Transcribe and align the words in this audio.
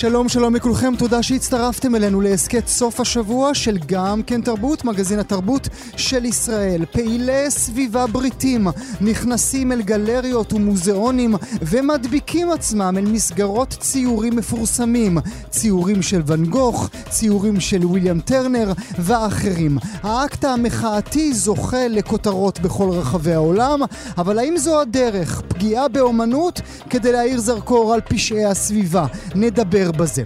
שלום 0.00 0.28
שלום 0.28 0.54
לכולכם, 0.54 0.96
תודה 0.98 1.22
שהצטרפתם 1.22 1.94
אלינו 1.94 2.20
להסכת 2.20 2.66
סוף 2.66 3.00
השבוע 3.00 3.54
של 3.54 3.78
גם 3.86 4.22
כן 4.22 4.40
תרבות, 4.40 4.84
מגזין 4.84 5.18
התרבות 5.18 5.68
של 5.96 6.24
ישראל. 6.24 6.84
פעילי 6.92 7.50
סביבה 7.50 8.06
בריטים 8.06 8.68
נכנסים 9.00 9.72
אל 9.72 9.82
גלריות 9.82 10.52
ומוזיאונים 10.52 11.34
ומדביקים 11.62 12.50
עצמם 12.50 12.94
אל 12.98 13.04
מסגרות 13.04 13.76
ציורים 13.80 14.36
מפורסמים. 14.36 15.18
ציורים 15.50 16.02
של 16.02 16.22
ואן 16.26 16.44
גוך, 16.44 16.90
ציורים 17.10 17.60
של 17.60 17.86
ויליאם 17.86 18.20
טרנר 18.20 18.72
ואחרים. 18.98 19.78
האקט 20.02 20.44
המחאתי 20.44 21.32
זוכה 21.34 21.88
לכותרות 21.88 22.60
בכל 22.60 22.90
רחבי 22.90 23.32
העולם, 23.32 23.80
אבל 24.18 24.38
האם 24.38 24.56
זו 24.56 24.80
הדרך? 24.80 25.42
פגיעה 25.48 25.88
באומנות 25.88 26.60
כדי 26.90 27.12
להאיר 27.12 27.40
זרקור 27.40 27.94
על 27.94 28.00
פשעי 28.00 28.44
הסביבה. 28.44 29.06
נדבר 29.34 29.87
לדבר 29.88 30.04
בזה. 30.04 30.22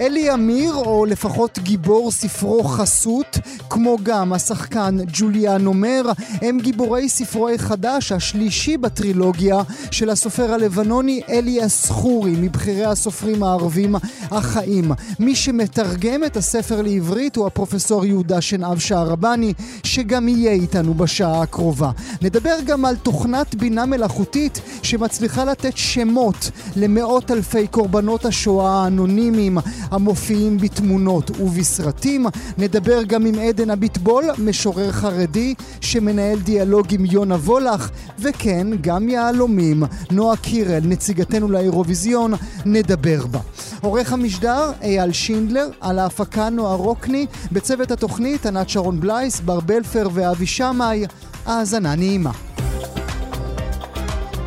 אלי 0.00 0.34
אמיר, 0.34 0.74
או 0.74 1.06
לפחות 1.06 1.58
גיבור 1.58 2.10
ספרו 2.10 2.64
חסות, 2.64 3.38
כמו 3.70 3.96
גם 4.02 4.32
השחקן 4.32 4.96
ג'וליאן 5.12 5.66
אומר, 5.66 6.02
הם 6.42 6.58
גיבורי 6.60 7.08
ספרו 7.08 7.48
החדש, 7.48 8.12
השלישי 8.12 8.76
בטרילוגיה 8.76 9.62
של 9.90 10.10
הסופר 10.10 10.52
הלבנוני 10.52 11.20
אליאס 11.28 11.90
חורי, 11.90 12.34
מבכירי 12.38 12.84
הסופרים 12.84 13.42
הערבים 13.42 13.94
החיים. 14.30 14.92
מי 15.18 15.36
שמתרגם 15.36 16.24
את 16.24 16.36
הספר 16.36 16.82
לעברית 16.82 17.36
הוא 17.36 17.46
הפרופסור 17.46 18.04
יהודה 18.04 18.40
שנהב 18.40 18.78
שערבני, 18.78 19.52
שגם 19.82 20.28
יהיה 20.28 20.52
איתנו 20.52 20.94
בשעה 20.94 21.42
הקרובה. 21.42 21.90
נדבר 22.22 22.56
גם 22.66 22.84
על 22.84 22.96
תוכנת 22.96 23.54
בינה 23.54 23.86
מלאכותית 23.86 24.60
שמצליחה 24.82 25.44
לתת 25.44 25.76
שמות 25.76 26.50
למאות 26.76 27.30
אלפי 27.30 27.66
קורבנות 27.66 28.24
השואה 28.24 28.88
האנונימיים 29.06 29.58
המופיעים 29.90 30.58
בתמונות 30.58 31.30
ובסרטים. 31.40 32.26
נדבר 32.58 33.02
גם 33.02 33.26
עם 33.26 33.34
עדן 33.38 33.70
הביטבול, 33.70 34.24
משורר 34.38 34.92
חרדי 34.92 35.54
שמנהל 35.80 36.38
דיאלוג 36.38 36.94
עם 36.94 37.04
יונה 37.04 37.34
וולך, 37.34 37.90
וכן, 38.18 38.66
גם 38.80 39.08
יהלומים. 39.08 39.82
נועה 40.10 40.36
קירל, 40.36 40.82
נציגתנו 40.84 41.48
לאירוויזיון, 41.48 42.34
נדבר 42.64 43.26
בה. 43.26 43.40
עורך 43.80 44.12
המשדר 44.12 44.72
אייל 44.82 45.12
שינדלר, 45.12 45.68
על 45.80 45.98
ההפקה 45.98 46.50
נועה 46.50 46.74
רוקני, 46.74 47.26
בצוות 47.52 47.90
התוכנית 47.90 48.46
ענת 48.46 48.68
שרון 48.68 49.00
בלייס, 49.00 49.40
בר 49.40 49.60
בלפר 49.60 50.08
ואבי 50.12 50.46
שמאי. 50.46 51.06
האזנה 51.46 51.94
נעימה. 51.94 52.30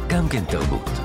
גם 0.10 0.28
כן 0.30 0.44
תרבות. 0.50 0.99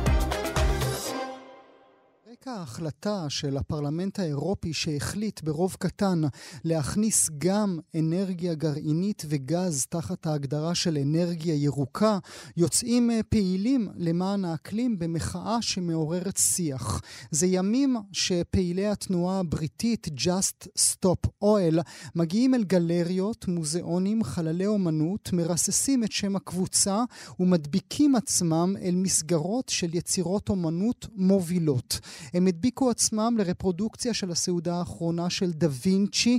ההחלטה 2.75 3.27
של 3.29 3.57
הפרלמנט 3.57 4.19
האירופי 4.19 4.73
שהחליט 4.73 5.41
ברוב 5.43 5.77
קטן 5.79 6.23
להכניס 6.65 7.31
גם 7.39 7.79
אנרגיה 7.99 8.55
גרעינית 8.55 9.23
וגז 9.29 9.87
תחת 9.87 10.27
ההגדרה 10.27 10.75
של 10.75 10.99
אנרגיה 10.99 11.55
ירוקה, 11.55 12.19
יוצאים 12.57 13.11
אה, 13.11 13.21
פעילים 13.29 13.89
למען 13.97 14.45
האקלים 14.45 14.99
במחאה 14.99 15.63
שמעוררת 15.63 16.37
שיח. 16.37 17.01
זה 17.31 17.47
ימים 17.47 17.97
שפעילי 18.13 18.87
התנועה 18.87 19.41
הבריטית 19.41 20.07
Just 20.07 20.69
Stop 20.79 21.29
Oil 21.45 21.81
מגיעים 22.15 22.55
אל 22.55 22.65
גלריות, 22.65 23.49
מוזיאונים, 23.49 24.25
חללי 24.25 24.67
אומנות, 24.67 25.31
מרססים 25.33 26.05
את 26.05 26.13
שם 26.13 26.37
הקבוצה 26.37 27.05
ומדביקים 27.41 28.15
עצמם 28.15 28.75
אל 28.83 28.95
מסגרות 28.95 29.69
של 29.69 29.95
יצירות 29.95 30.49
אומנות 30.49 31.07
מובילות. 31.15 32.01
הם 32.35 32.45
הדביקו 32.65 32.91
עצמם 32.91 33.35
לרפרודוקציה 33.39 34.15
של 34.15 34.31
הסעודה 34.31 34.75
האחרונה 34.75 35.31
של 35.31 35.53
דה 35.53 35.67
וינצ'י 35.85 36.39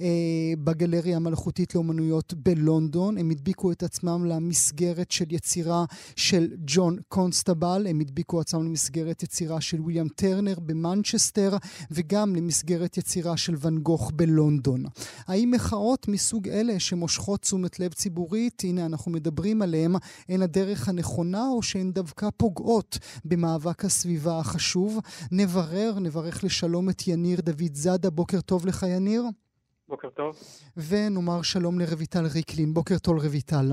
אה, 0.00 0.06
בגלריה 0.64 1.16
המלאכותית 1.16 1.74
לאומנויות 1.74 2.34
בלונדון. 2.34 3.18
הם 3.18 3.30
הדביקו 3.30 3.72
את 3.72 3.82
עצמם 3.82 4.24
למסגרת 4.24 5.10
של 5.10 5.24
יצירה 5.30 5.84
של 6.16 6.48
ג'ון 6.66 6.96
קונסטבל, 7.08 7.86
הם 7.90 8.00
הדביקו 8.00 8.40
עצמם 8.40 8.64
למסגרת 8.64 9.22
יצירה 9.22 9.60
של 9.60 9.80
ויליאם 9.80 10.08
טרנר 10.08 10.54
במנצ'סטר, 10.60 11.56
וגם 11.90 12.36
למסגרת 12.36 12.98
יצירה 12.98 13.36
של 13.36 13.54
ואן 13.58 13.78
גוך 13.78 14.12
בלונדון. 14.14 14.84
האם 15.26 15.50
מחאות 15.50 16.08
מסוג 16.08 16.48
אלה 16.48 16.80
שמושכות 16.80 17.40
תשומת 17.40 17.80
לב 17.80 17.92
ציבורית, 17.92 18.62
הנה 18.64 18.86
אנחנו 18.86 19.10
מדברים 19.10 19.62
עליהן, 19.62 19.92
הן 20.28 20.42
הדרך 20.42 20.88
הנכונה 20.88 21.48
או 21.48 21.62
שהן 21.62 21.92
דווקא 21.92 22.28
פוגעות 22.36 22.98
במאבק 23.24 23.84
הסביבה 23.84 24.38
החשוב? 24.38 24.98
נברר, 25.32 25.63
נברך 26.00 26.44
לשלום 26.44 26.90
את 26.90 27.08
יניר 27.08 27.40
דוד 27.40 27.74
זאדה. 27.74 28.10
בוקר 28.10 28.40
טוב 28.40 28.66
לך, 28.66 28.82
יניר. 28.96 29.22
בוקר 29.88 30.10
טוב. 30.10 30.36
ונאמר 30.76 31.42
שלום 31.42 31.80
לרויטל 31.80 32.26
ריקלין. 32.34 32.74
בוקר 32.74 32.98
טוב, 32.98 33.16
רויטל. 33.18 33.66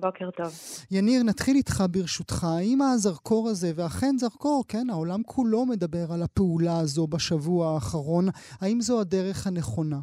בוקר 0.00 0.30
טוב. 0.30 0.52
יניר, 0.90 1.22
נתחיל 1.22 1.56
איתך 1.56 1.84
ברשותך. 1.90 2.44
האם 2.44 2.78
הזרקור 2.82 3.48
הזה, 3.48 3.70
ואכן 3.76 4.14
זרקור, 4.16 4.64
כן, 4.68 4.90
העולם 4.90 5.22
כולו 5.22 5.66
מדבר 5.66 6.06
על 6.14 6.22
הפעולה 6.22 6.78
הזו 6.80 7.06
בשבוע 7.06 7.74
האחרון, 7.74 8.24
האם 8.60 8.80
זו 8.80 9.00
הדרך 9.00 9.46
הנכונה? 9.46 9.96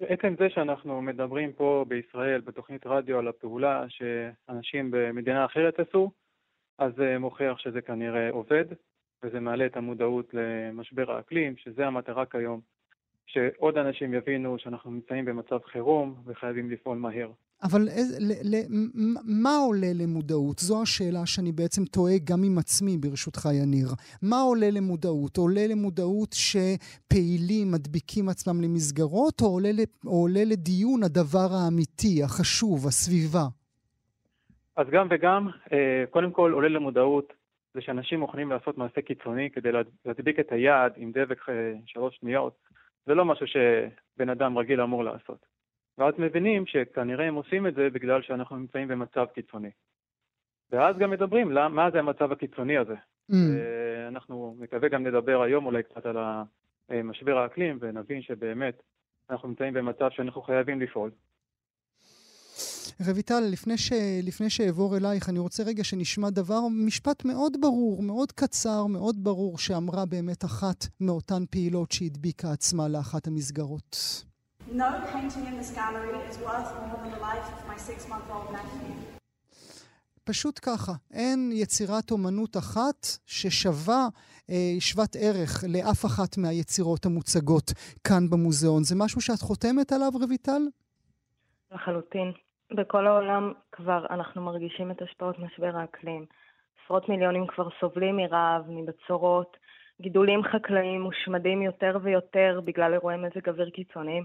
בעצם 0.00 0.34
זה 0.38 0.50
שאנחנו 0.50 1.02
מדברים 1.02 1.52
פה 1.52 1.84
בישראל, 1.88 2.40
בתוכנית 2.40 2.86
רדיו, 2.86 3.18
על 3.18 3.28
הפעולה 3.28 3.84
שאנשים 3.88 4.90
במדינה 4.90 5.44
אחרת 5.44 5.80
עשו, 5.80 6.10
אז 6.78 6.92
זה 6.96 7.16
מוכיח 7.18 7.58
שזה 7.58 7.80
כנראה 7.80 8.30
עובד. 8.30 8.64
וזה 9.24 9.40
מעלה 9.40 9.66
את 9.66 9.76
המודעות 9.76 10.34
למשבר 10.34 11.12
האקלים, 11.12 11.56
שזה 11.56 11.86
המטרה 11.86 12.26
כיום, 12.26 12.60
שעוד 13.26 13.78
אנשים 13.78 14.14
יבינו 14.14 14.58
שאנחנו 14.58 14.90
נמצאים 14.90 15.24
במצב 15.24 15.58
חירום 15.72 16.14
וחייבים 16.26 16.70
לפעול 16.70 16.98
מהר. 16.98 17.30
אבל 17.62 17.88
איז, 17.88 18.18
ל, 18.20 18.56
ל, 18.56 18.62
מה 19.24 19.56
עולה 19.66 19.92
למודעות? 19.94 20.58
זו 20.58 20.82
השאלה 20.82 21.26
שאני 21.26 21.52
בעצם 21.52 21.84
תוהה 21.84 22.14
גם 22.24 22.42
עם 22.44 22.58
עצמי, 22.58 22.96
ברשותך, 22.96 23.48
יניר. 23.62 23.88
מה 24.22 24.40
עולה 24.40 24.70
למודעות? 24.70 25.36
עולה 25.36 25.66
למודעות 25.66 26.32
שפעילים 26.32 27.72
מדביקים 27.72 28.28
עצמם 28.28 28.60
למסגרות, 28.60 29.40
או 29.40 29.46
עולה, 29.46 29.70
או 30.06 30.20
עולה 30.20 30.44
לדיון 30.44 31.02
הדבר 31.02 31.48
האמיתי, 31.52 32.22
החשוב, 32.24 32.86
הסביבה? 32.86 33.44
אז 34.76 34.86
גם 34.92 35.06
וגם, 35.10 35.48
אה, 35.72 36.04
קודם 36.10 36.30
כל 36.30 36.52
עולה 36.52 36.68
למודעות 36.68 37.32
זה 37.74 37.80
שאנשים 37.80 38.20
מוכנים 38.20 38.50
לעשות 38.50 38.78
מעשה 38.78 39.02
קיצוני 39.02 39.50
כדי 39.50 39.72
להדביק 40.04 40.40
את 40.40 40.52
היעד 40.52 40.92
עם 40.96 41.12
דבק 41.12 41.48
אה, 41.48 41.72
שלוש 41.86 42.16
שניות, 42.16 42.56
זה 43.06 43.14
לא 43.14 43.24
משהו 43.24 43.46
שבן 43.46 44.28
אדם 44.28 44.58
רגיל 44.58 44.80
אמור 44.80 45.04
לעשות. 45.04 45.46
ואז 45.98 46.14
מבינים 46.18 46.66
שכנראה 46.66 47.26
הם 47.26 47.34
עושים 47.34 47.66
את 47.66 47.74
זה 47.74 47.90
בגלל 47.90 48.22
שאנחנו 48.22 48.56
נמצאים 48.56 48.88
במצב 48.88 49.26
קיצוני. 49.34 49.70
ואז 50.70 50.96
גם 50.98 51.10
מדברים, 51.10 51.52
למה, 51.52 51.68
מה 51.68 51.90
זה 51.90 51.98
המצב 51.98 52.32
הקיצוני 52.32 52.78
הזה? 52.78 52.94
Mm. 53.30 53.34
אנחנו 54.08 54.56
מקווה 54.58 54.88
גם 54.88 55.06
לדבר 55.06 55.42
היום 55.42 55.66
אולי 55.66 55.82
קצת 55.82 56.06
על 56.06 56.16
משבר 57.04 57.38
האקלים 57.38 57.78
ונבין 57.80 58.22
שבאמת 58.22 58.82
אנחנו 59.30 59.48
נמצאים 59.48 59.74
במצב 59.74 60.10
שאנחנו 60.10 60.42
חייבים 60.42 60.80
לפעול. 60.80 61.10
רויטל, 63.00 63.40
לפני, 63.40 63.78
ש... 63.78 63.92
לפני 64.22 64.50
שאעבור 64.50 64.96
אלייך, 64.96 65.28
אני 65.28 65.38
רוצה 65.38 65.62
רגע 65.62 65.84
שנשמע 65.84 66.30
דבר, 66.30 66.60
משפט 66.70 67.24
מאוד 67.24 67.56
ברור, 67.60 68.02
מאוד 68.02 68.32
קצר, 68.32 68.86
מאוד 68.86 69.24
ברור, 69.24 69.58
שאמרה 69.58 70.06
באמת 70.06 70.44
אחת 70.44 70.86
מאותן 71.00 71.44
פעילות 71.50 71.92
שהדביקה 71.92 72.52
עצמה 72.52 72.88
לאחת 72.88 73.26
המסגרות. 73.26 74.24
No 74.70 74.82
painting 75.12 75.46
in 75.50 75.56
this 75.60 75.70
gallery 75.76 76.14
is 76.30 76.36
worth 76.46 76.70
more 76.78 76.96
than 77.02 77.10
the 77.16 77.22
life 77.28 77.46
of 77.54 77.60
my 77.70 77.78
six-month-old 77.78 78.52
nephew. 78.52 79.14
פשוט 80.24 80.60
ככה, 80.62 80.92
אין 81.12 81.50
יצירת 81.52 82.10
אומנות 82.10 82.56
אחת 82.56 83.06
ששווה, 83.26 84.08
אה, 84.50 84.76
שוות 84.78 85.16
ערך 85.20 85.64
לאף 85.68 86.04
אחת 86.04 86.38
מהיצירות 86.38 87.06
המוצגות 87.06 87.72
כאן 88.04 88.30
במוזיאון. 88.30 88.84
זה 88.84 88.94
משהו 88.94 89.20
שאת 89.20 89.40
חותמת 89.40 89.92
עליו, 89.92 90.10
רויטל? 90.14 90.62
לחלוטין. 91.72 92.43
בכל 92.76 93.06
העולם 93.06 93.52
כבר 93.72 94.06
אנחנו 94.10 94.42
מרגישים 94.42 94.90
את 94.90 95.02
השפעות 95.02 95.38
משבר 95.38 95.76
האקלים. 95.76 96.26
עשרות 96.84 97.08
מיליונים 97.08 97.46
כבר 97.46 97.68
סובלים 97.80 98.16
מרעב, 98.16 98.62
מבצורות, 98.68 99.56
גידולים 100.00 100.42
חקלאיים 100.42 101.00
מושמדים 101.00 101.62
יותר 101.62 101.98
ויותר 102.02 102.60
בגלל 102.64 102.92
אירועי 102.92 103.16
מזג 103.16 103.48
אוויר 103.48 103.70
קיצוניים. 103.70 104.24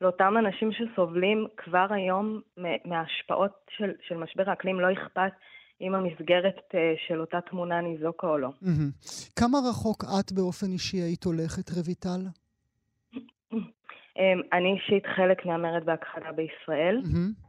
לאותם 0.00 0.34
אנשים 0.38 0.70
שסובלים 0.72 1.46
כבר 1.56 1.86
היום 1.90 2.40
מההשפעות 2.84 3.52
של, 3.76 3.90
של 4.08 4.16
משבר 4.16 4.50
האקלים 4.50 4.80
לא 4.80 4.92
אכפת 4.92 5.32
אם 5.80 5.94
המסגרת 5.94 6.74
אה, 6.74 6.94
של 7.06 7.20
אותה 7.20 7.40
תמונה 7.50 7.80
ניזוקה 7.80 8.26
או 8.26 8.38
לא. 8.38 8.48
כמה 9.36 9.58
רחוק 9.70 10.04
את 10.04 10.32
באופן 10.32 10.66
אישי 10.66 10.96
היית 10.96 11.24
הולכת, 11.24 11.70
רויטל? 11.70 12.20
אמ, 14.18 14.40
אני 14.52 14.72
אישית 14.72 15.06
חלק 15.16 15.46
מהמרד 15.46 15.84
בהכחדה 15.84 16.32
בישראל. 16.32 17.02
Mm-hmm. 17.04 17.47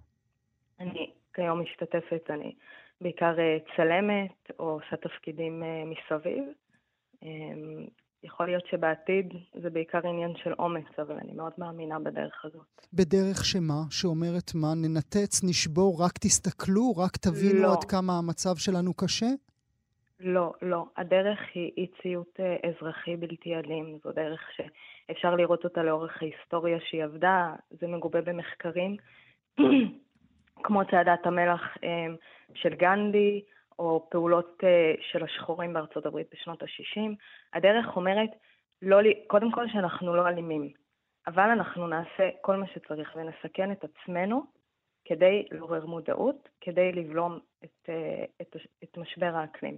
אני 0.80 1.10
כיום 1.34 1.62
משתתפת, 1.62 2.30
אני 2.30 2.56
בעיקר 3.02 3.40
אה, 3.40 3.58
צלמת 3.76 4.52
או 4.60 4.66
עושה 4.66 4.96
תפקידים 4.96 5.64
אה, 5.64 5.84
מסביב. 5.86 6.44
אמ, 7.24 7.88
יכול 8.24 8.46
להיות 8.46 8.64
שבעתיד 8.72 9.34
זה 9.62 9.70
בעיקר 9.70 10.08
עניין 10.08 10.34
של 10.44 10.54
אומץ, 10.60 11.00
אבל 11.00 11.16
אני 11.16 11.32
מאוד 11.34 11.52
מאמינה 11.58 12.00
בדרך 12.00 12.46
הזאת. 12.46 12.86
בדרך 12.94 13.46
שמה? 13.46 13.82
שאומרת 13.90 14.52
מה? 14.56 14.68
ננתץ, 14.76 15.44
נשבור, 15.44 16.04
רק 16.04 16.18
תסתכלו, 16.18 16.92
רק 16.98 17.18
תבינו 17.18 17.62
לא. 17.62 17.74
עד 17.74 17.84
כמה 17.84 18.18
המצב 18.18 18.56
שלנו 18.56 18.94
קשה? 18.94 19.30
לא, 20.20 20.54
לא. 20.62 20.86
הדרך 20.98 21.40
היא 21.54 21.72
אי 21.78 21.88
ציות 22.02 22.40
אה, 22.40 22.70
אזרחי 22.70 23.16
בלתי 23.16 23.56
אלים. 23.56 23.98
זו 24.04 24.12
דרך 24.12 24.42
שאפשר 24.56 25.36
לראות 25.36 25.64
אותה 25.64 25.84
לאורך 25.84 26.22
ההיסטוריה 26.22 26.78
שהיא 26.90 27.04
עבדה, 27.04 27.56
זה 27.72 27.88
מגובה 27.88 28.22
במחקרים, 28.22 28.96
כמו 30.64 30.86
צעדת 30.92 31.26
המלח 31.26 31.78
אמ, 31.84 32.16
של 32.54 32.74
גנדי, 32.74 33.42
או 33.80 34.08
פעולות 34.12 34.64
אה, 34.64 34.94
של 35.02 35.24
השחורים 35.24 35.74
בארצות 35.74 36.06
הברית 36.06 36.28
בשנות 36.34 36.64
ה-60. 36.64 37.16
הדרך 37.54 37.96
אומרת, 37.96 38.30
לא, 38.82 38.98
קודם 39.28 39.52
כל 39.52 39.68
שאנחנו 39.68 40.16
לא 40.16 40.28
אלימים, 40.28 40.70
אבל 41.28 41.50
אנחנו 41.50 41.88
נעשה 41.88 42.30
כל 42.42 42.56
מה 42.56 42.68
שצריך 42.68 43.16
ונסכן 43.16 43.72
את 43.72 43.84
עצמנו 43.84 44.44
כדי 45.10 45.46
לעורר 45.52 45.86
מודעות, 45.86 46.50
כדי 46.62 46.92
לבלום 46.92 47.40
את, 47.64 47.90
אה, 47.90 48.24
את, 48.42 48.56
את 48.84 48.98
משבר 48.98 49.36
האקלים. 49.36 49.78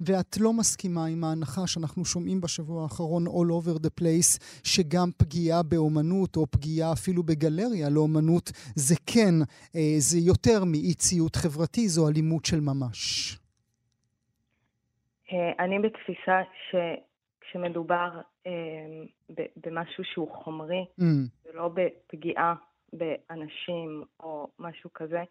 ואת 0.00 0.36
לא 0.40 0.52
מסכימה 0.52 1.06
עם 1.06 1.24
ההנחה 1.24 1.66
שאנחנו 1.66 2.04
שומעים 2.04 2.40
בשבוע 2.40 2.82
האחרון 2.82 3.26
all 3.26 3.50
over 3.58 3.78
the 3.86 3.90
place, 4.00 4.44
שגם 4.64 5.08
פגיעה 5.18 5.62
באומנות 5.62 6.36
או 6.36 6.46
פגיעה 6.46 6.92
אפילו 6.92 7.22
בגלריה 7.22 7.88
לאומנות, 7.90 8.50
זה 8.76 8.94
כן, 9.06 9.34
אה, 9.76 9.94
זה 9.98 10.18
יותר 10.18 10.64
מאי 10.64 10.94
ציות 10.94 11.36
חברתי, 11.36 11.88
זו 11.88 12.08
אלימות 12.08 12.44
של 12.44 12.60
ממש. 12.60 12.98
אה, 15.32 15.64
אני 15.64 15.78
בתפיסה 15.78 16.40
שכשמדובר 16.70 18.10
במשהו 19.56 20.04
שהוא 20.04 20.28
חומרי. 20.44 20.84
ולא 21.46 21.68
בפגיעה 21.68 22.54
באנשים 22.92 24.04
או 24.20 24.48
משהו 24.58 24.92
כזה, 24.92 25.22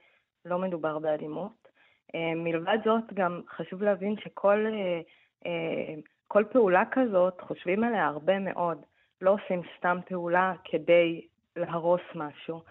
לא 0.46 0.60
מדובר 0.60 1.00
באלימות. 1.00 1.68
אה, 2.16 2.36
מלבד 2.36 2.78
זאת, 2.86 3.13
גם 3.13 3.42
חשוב 3.50 3.84
להבין 3.84 4.16
שכל 4.18 4.66
אה, 4.66 5.02
אה, 5.46 5.94
כל 6.28 6.44
פעולה 6.52 6.84
כזאת, 6.92 7.42
חושבים 7.42 7.84
עליה 7.84 8.06
הרבה 8.06 8.40
מאוד. 8.40 8.78
לא 9.22 9.36
עושים 9.44 9.62
סתם 9.78 9.98
פעולה 10.06 10.54
כדי 10.63 11.28
להרוס 11.56 12.02
משהו. 12.16 12.62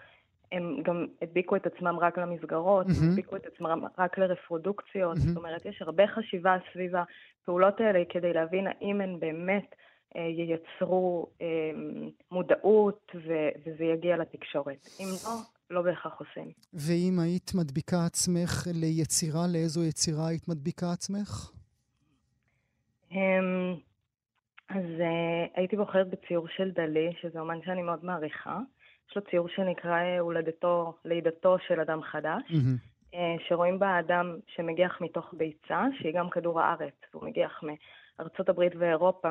הם 0.51 0.81
גם 0.83 1.07
הדביקו 1.21 1.55
את 1.55 1.65
עצמם 1.65 1.97
רק 1.99 2.17
למסגרות, 2.17 2.87
mm-hmm. 2.87 3.05
הדביקו 3.09 3.35
את 3.35 3.45
עצמם 3.45 3.85
רק 3.97 4.17
לרפרודוקציות. 4.17 5.17
Mm-hmm. 5.17 5.19
זאת 5.19 5.37
אומרת, 5.37 5.65
יש 5.65 5.81
הרבה 5.81 6.07
חשיבה 6.07 6.57
סביב 6.73 6.91
הפעולות 6.95 7.81
האלה 7.81 8.03
כדי 8.09 8.33
להבין 8.33 8.67
האם 8.67 9.01
הן 9.01 9.19
באמת 9.19 9.75
ייצרו 10.15 11.27
אה, 11.41 11.47
מודעות 12.31 13.11
וזה 13.15 13.83
יגיע 13.83 14.17
לתקשורת. 14.17 14.87
אם 14.99 15.05
לא, 15.25 15.31
לא 15.69 15.81
בהכרח 15.81 16.19
עושים. 16.19 16.51
ואם 16.73 17.19
היית 17.19 17.51
מדביקה 17.55 18.05
עצמך 18.05 18.67
ליצירה, 18.73 19.41
לאיזו 19.53 19.83
יצירה 19.83 20.27
היית 20.27 20.47
מדביקה 20.47 20.91
עצמך? 20.91 21.51
אז 24.75 24.85
uh, 24.99 25.51
הייתי 25.55 25.77
בוחרת 25.77 26.09
בציור 26.09 26.47
של 26.47 26.71
דלי, 26.71 27.13
שזה 27.21 27.39
אומן 27.39 27.59
שאני 27.65 27.81
מאוד 27.81 28.05
מעריכה. 28.05 28.59
יש 29.09 29.15
לו 29.15 29.21
ציור 29.31 29.47
שנקרא 29.47 29.99
הולדתו, 30.19 30.97
לידתו 31.05 31.57
של 31.67 31.79
אדם 31.79 32.01
חדש, 32.01 32.41
mm-hmm. 32.49 33.17
שרואים 33.47 33.79
בה 33.79 33.99
אדם 33.99 34.35
שמגיח 34.55 35.01
מתוך 35.01 35.33
ביצה, 35.37 35.83
שהיא 35.99 36.13
גם 36.15 36.29
כדור 36.29 36.61
הארץ. 36.61 36.93
הוא 37.11 37.23
מגיח 37.25 37.63
ארצות 38.21 38.49
הברית 38.49 38.73
ואירופה, 38.77 39.29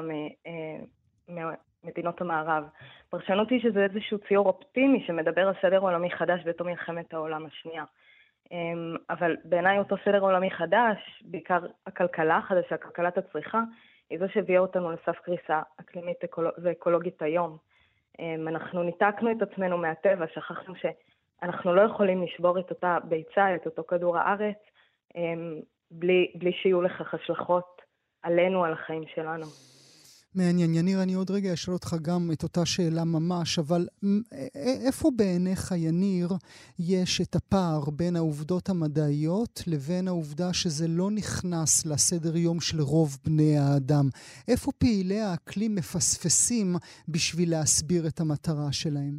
ממדינות 1.29 2.23
אה, 2.23 2.27
המערב. 2.27 2.65
פרשנות 3.09 3.51
היא 3.51 3.61
שזה 3.61 3.85
איזשהו 3.85 4.19
ציור 4.29 4.47
אופטימי 4.47 5.05
שמדבר 5.07 5.49
על 5.49 5.55
סדר 5.63 5.79
עולמי 5.79 6.11
חדש 6.11 6.41
בתום 6.45 6.67
מלחמת 6.67 7.15
העולם 7.15 7.47
השנייה. 7.47 7.85
אמ, 8.53 8.97
אבל 9.11 9.37
בעיניי 9.45 9.79
אותו 9.79 9.97
סדר 10.05 10.21
עולמי 10.21 10.51
חדש, 10.51 11.23
בעיקר 11.25 11.59
הכלכלה 11.87 12.37
החדשה, 12.37 12.77
כלכלת 12.77 13.19
הצריכה, 13.19 13.63
היא 14.11 14.19
זו 14.19 14.25
שהביאה 14.29 14.61
אותנו 14.61 14.91
לסף 14.91 15.19
קריסה 15.19 15.63
אקלימית 15.81 16.17
ואקולוגית 16.63 17.23
היום. 17.23 17.57
אמ, 18.19 18.49
אנחנו 18.49 18.83
ניתקנו 18.83 19.31
את 19.31 19.43
עצמנו 19.43 19.79
מהטבע, 19.79 20.27
שכחנו 20.35 20.75
שאנחנו 20.77 21.75
לא 21.75 21.83
יכולים 21.83 22.23
לשבור 22.23 22.59
את 22.59 22.71
אותה 22.71 22.99
ביצה, 23.05 23.55
את 23.55 23.67
אותו 23.67 23.85
כדור 23.89 24.19
הארץ, 24.19 24.59
אמ, 25.17 25.61
בלי, 25.91 26.33
בלי 26.35 26.53
שיהיו 26.53 26.83
לכך 26.83 27.15
השלכות 27.15 27.80
עלינו, 28.23 28.65
על 28.65 28.73
החיים 28.73 29.03
שלנו. 29.15 29.47
מעניין. 30.35 30.75
יניר, 30.75 31.03
אני 31.03 31.15
עוד 31.15 31.31
רגע 31.31 31.53
אשאל 31.53 31.75
אותך 31.75 31.97
גם 32.03 32.31
את 32.33 32.43
אותה 32.43 32.67
שאלה 32.67 33.05
ממש, 33.05 33.59
אבל 33.59 33.87
איפה 34.87 35.09
בעיניך, 35.17 35.73
יניר, 35.77 36.29
יש 36.79 37.21
את 37.21 37.35
הפער 37.35 37.91
בין 37.97 38.17
העובדות 38.17 38.69
המדעיות 38.69 39.61
לבין 39.67 40.09
העובדה 40.09 40.53
שזה 40.53 40.89
לא 40.89 41.11
נכנס 41.11 41.87
לסדר 41.87 42.37
יום 42.37 42.61
של 42.61 42.81
רוב 42.81 43.19
בני 43.25 43.59
האדם? 43.59 44.05
איפה 44.49 44.73
פעילי 44.79 45.21
האקלים 45.21 45.75
מפספסים 45.75 46.75
בשביל 47.09 47.51
להסביר 47.51 48.07
את 48.07 48.21
המטרה 48.21 48.73
שלהם? 48.73 49.19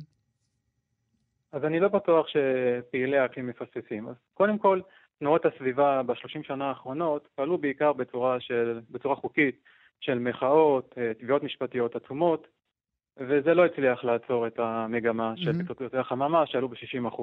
אז 1.52 1.64
אני 1.64 1.80
לא 1.80 1.88
בטוח 1.88 2.26
שפעילי 2.28 3.18
האקלים 3.18 3.48
מפספסים. 3.48 4.08
אז 4.08 4.16
קודם 4.34 4.58
כל, 4.58 4.82
תנועות 5.22 5.46
הסביבה 5.46 6.04
בשלושים 6.04 6.44
שנה 6.44 6.70
האחרונות 6.70 7.28
פעלו 7.36 7.58
בעיקר 7.58 7.94
בצורה, 7.94 8.40
של, 8.40 8.80
בצורה 8.90 9.16
חוקית 9.16 9.56
של 10.00 10.20
מחאות, 10.20 10.96
אה, 10.98 11.14
תביעות 11.14 11.44
משפטיות 11.44 11.96
עצומות, 11.96 12.48
וזה 13.18 13.54
לא 13.54 13.66
הצליח 13.66 14.04
לעצור 14.04 14.48
את 14.48 14.60
המגמה 14.60 15.34
של. 15.38 15.54
פליטות 15.54 15.94
החממה 15.94 16.46
שעלו 16.46 16.70
ב-60%. 16.70 17.22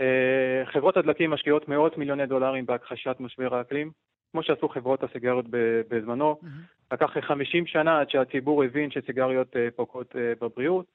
אה, 0.00 0.62
חברות 0.64 0.96
הדלקים 0.96 1.30
משקיעות 1.30 1.68
מאות 1.68 1.98
מיליוני 1.98 2.26
דולרים 2.26 2.66
בהכחשת 2.66 3.16
משבר 3.20 3.54
האקלים, 3.54 3.90
כמו 4.32 4.42
שעשו 4.42 4.68
חברות 4.68 5.02
הסיגריות 5.02 5.44
בזמנו. 5.88 6.40
לקח 6.92 7.18
50 7.20 7.66
שנה 7.66 8.00
עד 8.00 8.10
שהציבור 8.10 8.64
הבין 8.64 8.90
שסיגריות 8.90 9.56
אה, 9.56 9.68
פוגעות 9.76 10.16
בבריאות, 10.40 10.86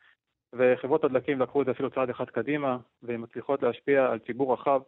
וחברות 0.53 1.03
הדלקים 1.03 1.41
לקחו 1.41 1.61
את 1.61 1.65
זה 1.65 1.71
אפילו 1.71 1.89
צעד 1.89 2.09
אחד 2.09 2.29
קדימה, 2.29 2.77
והן 3.03 3.21
מצליחות 3.21 3.63
להשפיע 3.63 4.05
על 4.05 4.19
ציבור 4.19 4.53
רחב. 4.53 4.81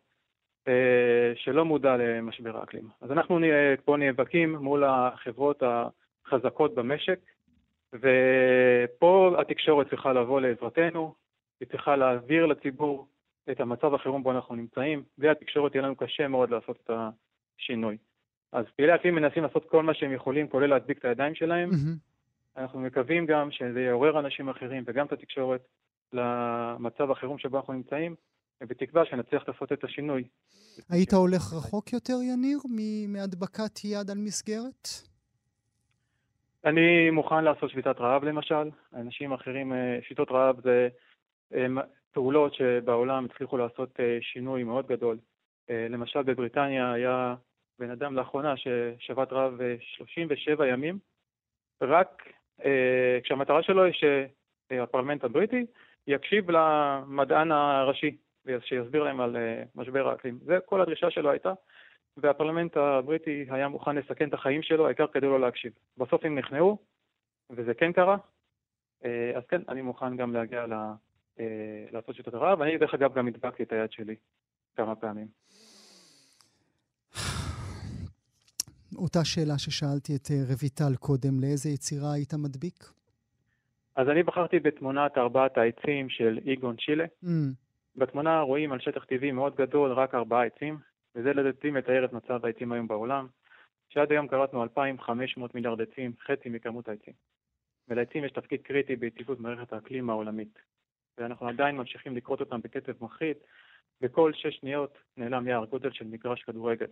אה, 0.67 1.31
שלא 1.35 1.65
מודע 1.65 1.97
למשבר 1.97 2.57
האקלים. 2.57 2.87
אז 3.01 3.11
אנחנו 3.11 3.39
פה 3.85 3.97
נאבקים 3.97 4.55
מול 4.55 4.83
החברות 4.83 5.63
החזקות 6.25 6.75
במשק, 6.75 7.19
ופה 7.93 9.35
התקשורת 9.39 9.89
צריכה 9.89 10.13
לבוא 10.13 10.41
לעזרתנו, 10.41 11.15
היא 11.59 11.67
צריכה 11.67 11.95
להעביר 11.95 12.45
לציבור 12.45 13.07
את 13.51 13.59
המצב 13.59 13.93
החירום 13.93 14.23
בו 14.23 14.31
אנחנו 14.31 14.55
נמצאים, 14.55 15.03
בלי 15.17 15.29
התקשורת 15.29 15.75
יהיה 15.75 15.85
לנו 15.85 15.95
קשה 15.95 16.27
מאוד 16.27 16.49
לעשות 16.49 16.77
את 16.83 16.89
השינוי. 17.59 17.97
אז 18.51 18.65
פעילי 18.75 18.95
אקלים 18.95 19.15
מנסים 19.15 19.43
לעשות 19.43 19.69
כל 19.69 19.83
מה 19.83 19.93
שהם 19.93 20.11
יכולים, 20.13 20.47
כולל 20.47 20.67
להדביק 20.67 20.97
את 20.97 21.05
הידיים 21.05 21.35
שלהם. 21.35 21.69
Mm-hmm. 21.69 22.57
אנחנו 22.57 22.79
מקווים 22.79 23.25
גם 23.25 23.51
שזה 23.51 23.81
יעורר 23.81 24.19
אנשים 24.19 24.49
אחרים 24.49 24.83
וגם 24.87 25.05
את 25.05 25.11
התקשורת 25.11 25.67
למצב 26.13 27.11
החירום 27.11 27.37
שבו 27.37 27.57
אנחנו 27.57 27.73
נמצאים, 27.73 28.15
ובתקווה 28.61 29.05
שנצליח 29.05 29.43
לעשות 29.47 29.71
את 29.71 29.83
השינוי. 29.83 30.23
היית 30.89 31.13
הולך 31.13 31.53
רחוק 31.53 31.93
יותר, 31.93 32.13
יניר, 32.33 32.57
מהדבקת 33.07 33.83
יד 33.83 34.09
על 34.09 34.17
מסגרת? 34.17 34.87
אני 36.65 37.09
מוכן 37.09 37.43
לעשות 37.43 37.69
שביתת 37.69 37.99
רעב 37.99 38.23
למשל. 38.23 38.69
אנשים 38.93 39.33
אחרים, 39.33 39.73
אה, 39.73 39.99
שביתות 40.01 40.31
רעב 40.31 40.61
זה 40.63 40.89
אה, 41.53 41.65
פעולות 42.11 42.53
שבעולם 42.53 43.25
הצליחו 43.25 43.57
לעשות 43.57 43.99
אה, 43.99 44.17
שינוי 44.21 44.63
מאוד 44.63 44.87
גדול. 44.87 45.17
למשל 45.89 46.21
בבריטניה 46.21 46.91
היה 46.91 47.35
בן 47.79 47.89
אדם 47.89 48.15
לאחרונה 48.15 48.53
ששבת 48.57 49.33
רעב 49.33 49.53
37 49.79 50.67
ימים, 50.67 50.99
רק 51.81 52.23
כשהמטרה 53.23 53.63
שלו 53.63 53.83
היא 53.83 53.93
שהפרלמנט 53.93 55.23
הבריטי 55.23 55.65
יקשיב 56.07 56.51
למדען 56.51 57.51
הראשי 57.51 58.17
שיסביר 58.59 59.03
להם 59.03 59.21
על 59.21 59.35
uh, 59.35 59.67
משבר 59.75 60.09
האקלים. 60.09 60.39
זה 60.45 60.57
כל 60.65 60.81
הדרישה 60.81 61.11
שלו 61.11 61.31
הייתה, 61.31 61.53
והפרלמנט 62.17 62.77
הבריטי 62.77 63.45
היה 63.49 63.67
מוכן 63.67 63.95
לסכן 63.95 64.29
את 64.29 64.33
החיים 64.33 64.61
שלו, 64.61 64.85
העיקר 64.85 65.07
כדי 65.07 65.25
לא 65.25 65.39
להקשיב. 65.39 65.71
בסוף 65.97 66.25
הם 66.25 66.37
נכנעו, 66.37 66.77
וזה 67.49 67.73
כן 67.73 67.93
קרה, 67.93 68.17
אה, 69.05 69.31
אז 69.37 69.43
כן, 69.49 69.61
אני 69.69 69.81
מוכן 69.81 70.17
גם 70.17 70.33
להגיע 70.33 70.65
ל... 70.65 70.73
אה, 71.39 71.85
לעשות 71.91 72.15
שיטות 72.15 72.33
הרעה, 72.33 72.55
ואני 72.59 72.77
דרך 72.77 72.93
אגב 72.93 73.13
גם 73.13 73.27
הדבקתי 73.27 73.63
את 73.63 73.71
היד 73.71 73.91
שלי 73.91 74.15
כמה 74.75 74.95
פעמים. 74.95 75.27
אותה 78.95 79.25
שאלה 79.25 79.57
ששאלתי 79.57 80.15
את 80.15 80.31
אה, 80.31 80.55
רויטל 80.59 80.95
קודם, 80.99 81.39
לאיזה 81.41 81.69
יצירה 81.69 82.13
היית 82.13 82.33
מדביק? 82.33 82.83
אז 83.95 84.09
אני 84.09 84.23
בחרתי 84.23 84.59
בתמונת 84.59 85.17
ארבעת 85.17 85.57
העצים 85.57 86.09
של 86.09 86.39
איגון 86.45 86.75
צ'ילה. 86.85 87.05
Mm. 87.23 87.27
בתמונה 87.95 88.41
רואים 88.41 88.71
על 88.71 88.79
שטח 88.79 89.05
טבעי 89.05 89.31
מאוד 89.31 89.55
גדול 89.55 89.91
רק 89.91 90.15
ארבעה 90.15 90.45
עצים, 90.45 90.77
וזה 91.15 91.33
לדעתי 91.33 91.71
מתאר 91.71 92.05
את 92.05 92.13
מצב 92.13 92.45
העצים 92.45 92.71
היום 92.71 92.87
בעולם, 92.87 93.27
שעד 93.89 94.11
היום 94.11 94.27
קראתנו 94.27 94.63
2,500 94.63 95.55
מיליארד 95.55 95.81
עצים, 95.81 96.13
חצי 96.25 96.49
מכמות 96.49 96.87
העצים. 96.87 97.13
ולעצים 97.87 98.23
יש 98.23 98.31
תפקיד 98.31 98.61
קריטי 98.61 98.95
ביציבות 98.95 99.39
מערכת 99.39 99.73
האקלים 99.73 100.09
העולמית. 100.09 100.59
ואנחנו 101.17 101.47
עדיין 101.47 101.77
ממשיכים 101.77 102.15
לקרות 102.15 102.39
אותם 102.39 102.61
בקצב 102.61 103.03
מחריד, 103.03 103.37
וכל 104.01 104.33
שש 104.33 104.55
שניות 104.55 104.97
נעלם 105.17 105.47
יער 105.47 105.65
גודל 105.65 105.91
של 105.91 106.07
מגרש 106.07 106.43
כדורגל. 106.43 106.87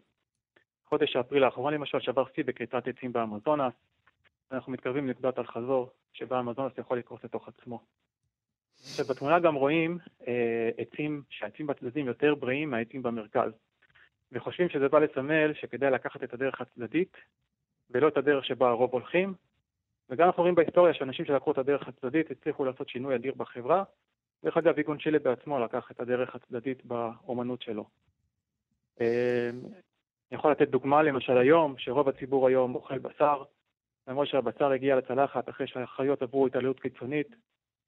חודש 0.86 1.16
אפריל 1.16 1.44
האחרון 1.44 1.74
למשל 1.74 2.00
שבר 2.00 2.24
שיא 2.36 2.44
בכריתת 2.44 2.88
עצים 2.88 3.14
באמזונס, 3.14 3.74
ואנחנו 4.52 4.72
מתקרבים 4.72 5.08
לנקודת 5.08 5.40
אל-חזור, 5.40 5.90
שבה 6.14 6.38
האמזונס 6.38 6.78
יכול 6.78 6.98
לקרוס 6.98 7.24
לתוך 7.24 7.48
עצמו. 7.48 7.82
עכשיו 8.82 9.06
בתמונה 9.06 9.40
גם 9.40 9.56
רואים 9.56 9.98
אה, 10.28 10.70
עצים, 10.78 11.22
שהעצים 11.30 11.68
בצדדים 11.68 12.08
יותר 12.08 12.36
בריאים 12.36 12.70
מהעצים 12.70 13.04
במרכז, 13.04 13.52
וחושבים 14.32 14.70
שזה 14.70 14.88
בא 14.90 15.00
לסמל 15.00 15.54
שכדאי 15.54 15.92
לקחת 15.92 16.24
את 16.24 16.34
הדרך 16.34 16.62
הצדדית, 16.62 17.18
ולא 17.90 18.08
את 18.08 18.18
הדרך 18.18 18.46
שבה 18.46 18.70
הרוב 18.70 18.94
הולכים, 18.94 19.34
וגם 20.10 20.28
אנחנו 20.28 20.42
רואים 20.44 20.56
בהיסטוריה 20.56 20.94
שאנשים 20.94 21.26
שלקחו 21.26 21.52
את 21.52 21.58
הדרך 21.58 21.88
הצדדית 21.88 22.32
הצליחו 22.32 22.66
לעשות 22.66 22.90
שינוי 22.90 23.16
אדיר 23.16 23.34
בחברה. 23.38 23.84
דרך 24.44 24.58
אגב, 24.58 24.78
איגון 24.78 24.98
צ'ילה 25.04 25.20
בעצמו 25.20 25.60
לקח 25.60 25.92
את 25.92 26.00
הדרך 26.00 26.36
הצדדית 26.36 26.86
באומנות 26.86 27.62
שלו. 27.62 27.86
אה, 29.02 29.50
אני 30.32 30.40
יכול 30.40 30.52
לתת 30.52 30.68
דוגמה 30.68 31.04
למשל 31.04 31.38
היום, 31.38 31.76
שרוב 31.78 32.10
הציבור 32.10 32.48
היום 32.48 32.76
אוכל 32.76 32.98
בשר, 32.98 33.44
למרות 34.08 34.28
שהבשר 34.28 34.72
הגיע 34.72 34.96
לצלחת 34.96 35.50
אחרי 35.50 35.68
שהחיות 35.68 36.22
עברו 36.22 36.48
התעללות 36.48 36.80
קיצונית, 36.80 37.36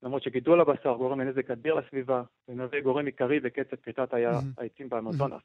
למרות 0.04 0.22
שגידול 0.22 0.60
הבשר 0.60 0.94
גורם 0.96 1.20
לנזק 1.20 1.50
אדיר 1.50 1.74
לסביבה, 1.74 2.22
ומהווה 2.48 2.80
גורם 2.80 3.06
עיקרי 3.06 3.40
בקצב 3.40 3.76
כריתת 3.76 4.08
העצים 4.58 4.88
באמזונס. 4.88 5.42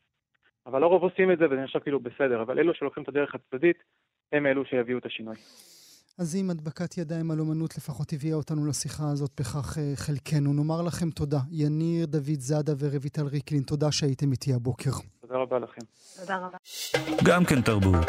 אבל 0.66 0.84
הרוב 0.84 1.04
עושים 1.04 1.32
את 1.32 1.38
זה 1.38 1.46
וזה 1.46 1.56
נחשב 1.56 1.80
כאילו 1.80 2.00
בסדר, 2.00 2.42
אבל 2.42 2.60
אלו 2.60 2.74
שלוקחים 2.74 3.04
את 3.04 3.08
הדרך 3.10 3.36
הצדדית, 3.36 3.78
הם 4.32 4.46
אלו 4.46 4.66
שיביאו 4.66 4.98
את 4.98 5.06
השינוי. 5.06 5.36
אז 6.20 6.36
אם 6.36 6.50
הדבקת 6.50 6.98
ידיים 6.98 7.32
על 7.32 7.40
אומנות 7.40 7.78
לפחות 7.78 8.14
הביאה 8.14 8.36
אותנו 8.36 8.66
לשיחה 8.66 9.04
הזאת, 9.12 9.32
בכך 9.40 9.78
אה, 9.78 9.96
חלקנו. 9.96 10.54
נאמר 10.54 10.82
לכם 10.82 11.10
תודה. 11.10 11.40
יניר, 11.52 12.06
דוד 12.06 12.40
זאדה 12.40 12.74
ורויטל 12.80 13.26
ריקלין, 13.26 13.62
תודה 13.62 13.92
שהייתם 13.92 14.32
איתי 14.32 14.54
הבוקר. 14.54 14.92
תודה 15.22 15.36
רבה 15.36 15.60
לכם. 15.60 15.82
תודה 16.20 16.38
רבה. 16.38 16.58
גם 17.26 17.46
כן 17.46 17.62
תרבות, 17.62 18.08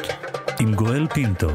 עם 0.61 0.75
גואל 0.75 1.07
פינטו. 1.07 1.49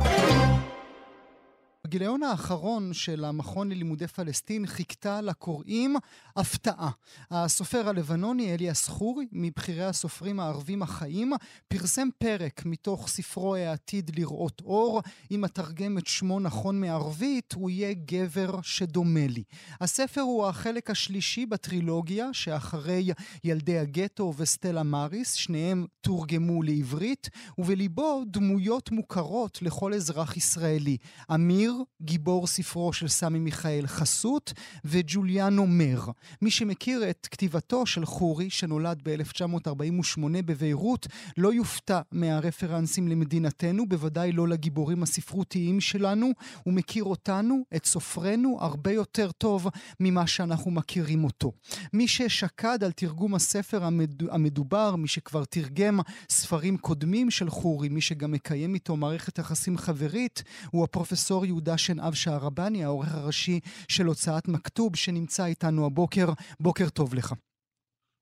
בגיליון 1.85 2.23
האחרון 2.23 2.93
של 2.93 3.25
המכון 3.25 3.69
ללימודי 3.69 4.07
פלסטין 4.07 4.67
חיכתה 4.67 5.21
לקוראים 5.21 5.95
הפתעה. 6.35 6.89
הסופר 7.31 7.89
הלבנוני 7.89 8.53
אליאס 8.53 8.87
חורי, 8.87 9.25
מבכירי 9.31 9.85
הסופרים 9.85 10.39
הערבים 10.39 10.81
החיים, 10.83 11.33
פרסם 11.67 12.07
פרק 12.17 12.61
מתוך 12.65 13.07
ספרו 13.07 13.55
העתיד 13.55 14.11
לראות 14.19 14.61
אור. 14.61 15.01
אם 15.31 15.45
אתרגם 15.45 15.97
את 15.97 16.07
שמו 16.07 16.39
נכון 16.39 16.81
מערבית, 16.81 17.53
הוא 17.53 17.69
יהיה 17.69 17.93
גבר 17.93 18.61
שדומה 18.61 19.27
לי. 19.27 19.43
הספר 19.81 20.21
הוא 20.21 20.47
החלק 20.47 20.89
השלישי 20.89 21.45
בטרילוגיה, 21.45 22.33
שאחרי 22.33 23.11
ילדי 23.43 23.79
הגטו 23.79 24.33
וסטלה 24.37 24.83
מאריס, 24.83 25.33
שניהם 25.33 25.85
תורגמו 26.01 26.63
לעברית, 26.63 27.29
ובליבו 27.57 28.23
דמויות 28.27 28.91
מוכרות 28.91 29.61
לכל 29.61 29.93
אזרח 29.93 30.37
ישראלי. 30.37 30.97
אמיר, 31.33 31.74
גיבור 32.01 32.47
ספרו 32.47 32.93
של 32.93 33.07
סמי 33.07 33.39
מיכאל 33.39 33.87
חסות, 33.87 34.53
וג'וליאנו 34.85 35.67
מר. 35.67 36.05
מי 36.41 36.51
שמכיר 36.51 37.09
את 37.09 37.27
כתיבתו 37.31 37.85
של 37.85 38.05
חורי, 38.05 38.49
שנולד 38.49 39.01
ב-1948 39.03 40.19
בביירות, 40.45 41.07
לא 41.37 41.53
יופתע 41.53 42.01
מהרפרנסים 42.11 43.07
למדינתנו, 43.07 43.89
בוודאי 43.89 44.31
לא 44.31 44.47
לגיבורים 44.47 45.03
הספרותיים 45.03 45.81
שלנו. 45.81 46.31
הוא 46.63 46.73
מכיר 46.73 47.03
אותנו, 47.03 47.63
את 47.75 47.85
סופרנו, 47.85 48.57
הרבה 48.61 48.91
יותר 48.91 49.31
טוב 49.31 49.69
ממה 49.99 50.27
שאנחנו 50.27 50.71
מכירים 50.71 51.23
אותו. 51.23 51.51
מי 51.93 52.07
ששקד 52.07 52.83
על 52.83 52.91
תרגום 52.91 53.35
הספר 53.35 53.83
המדובר, 54.29 54.95
מי 54.95 55.07
שכבר 55.07 55.45
תרגם 55.45 55.99
ספרים 56.29 56.77
קודמים 56.77 57.31
של 57.31 57.49
חורי, 57.49 57.89
מי 57.89 58.01
שגם 58.01 58.31
מקיים 58.31 58.73
איתו 58.73 58.95
מערכת 58.95 59.37
יחסים 59.37 59.77
חברית, 59.77 60.43
הוא 60.71 60.83
הפרופסור 60.83 61.45
יהודה 61.45 61.64
יהודה 61.65 61.77
שנהב 61.77 62.13
שערבני, 62.13 62.83
העורך 62.83 63.15
הראשי 63.15 63.59
של 63.89 64.05
הוצאת 64.05 64.47
מכתוב, 64.47 64.95
שנמצא 64.95 65.45
איתנו 65.45 65.85
הבוקר. 65.85 66.25
בוקר 66.59 66.89
טוב 66.89 67.13
לך. 67.13 67.33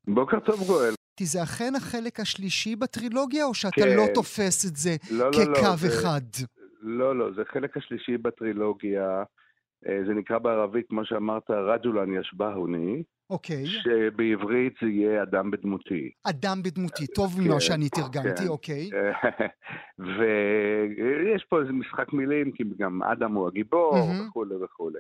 בוקר 0.08 0.40
טוב 0.40 0.68
גואל. 0.68 0.94
זה 1.22 1.44
אכן 1.44 1.76
החלק 1.76 2.20
השלישי 2.20 2.76
בטרילוגיה, 2.76 3.46
או 3.46 3.54
שאתה 3.54 3.82
כן. 3.82 3.98
לא 3.98 4.04
תופס 4.14 4.66
את 4.66 4.76
זה 4.76 4.96
לא, 5.12 5.30
כקו 5.32 5.52
לא, 5.52 5.60
לא, 5.62 5.88
אחד? 5.88 6.22
זה, 6.36 6.46
לא, 6.82 7.16
לא, 7.18 7.34
זה 7.36 7.42
החלק 7.42 7.78
השלישי 7.78 8.18
בטרילוגיה. 8.18 9.24
אה, 9.88 10.00
זה 10.08 10.14
נקרא 10.14 10.38
בערבית, 10.38 10.86
כמו 10.90 11.06
שאמרת, 11.06 11.50
רג'ולן 11.50 12.14
ישבהוני. 12.20 13.04
אוקיי. 13.34 13.66
שבעברית 13.66 14.74
זה 14.82 14.88
יהיה 14.88 15.24
אדם 15.24 15.52
בדמותי. 15.52 16.12
אדם 16.24 16.64
בדמותי, 16.64 17.08
טוב 17.08 17.34
כן, 17.36 17.42
ממה 17.42 17.60
שאני 17.60 17.90
תרגמתי, 17.90 18.44
כן. 18.44 18.48
אוקיי. 18.48 18.90
ויש 20.18 21.44
פה 21.50 21.62
איזה 21.62 21.72
משחק 21.72 22.14
מילים, 22.14 22.52
כי 22.52 22.64
גם 22.78 23.04
אדם 23.04 23.34
הוא 23.34 23.48
הגיבור 23.48 23.96
וכולי 24.28 24.56
וכולי. 24.56 25.00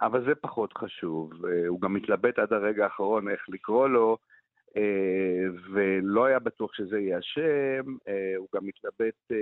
אבל 0.00 0.24
זה 0.24 0.34
פחות 0.34 0.72
חשוב. 0.78 1.46
אה, 1.46 1.68
הוא 1.68 1.80
גם 1.80 1.94
מתלבט 1.94 2.38
עד 2.38 2.52
הרגע 2.52 2.84
האחרון 2.84 3.28
איך 3.28 3.48
לקרוא 3.48 3.88
לו, 3.88 4.18
אה, 4.76 5.44
ולא 5.72 6.24
היה 6.24 6.38
בטוח 6.38 6.74
שזה 6.74 6.98
יהיה 6.98 7.18
השם. 7.18 7.96
אה, 8.08 8.34
הוא 8.36 8.48
גם 8.54 8.66
מתלבט 8.66 9.38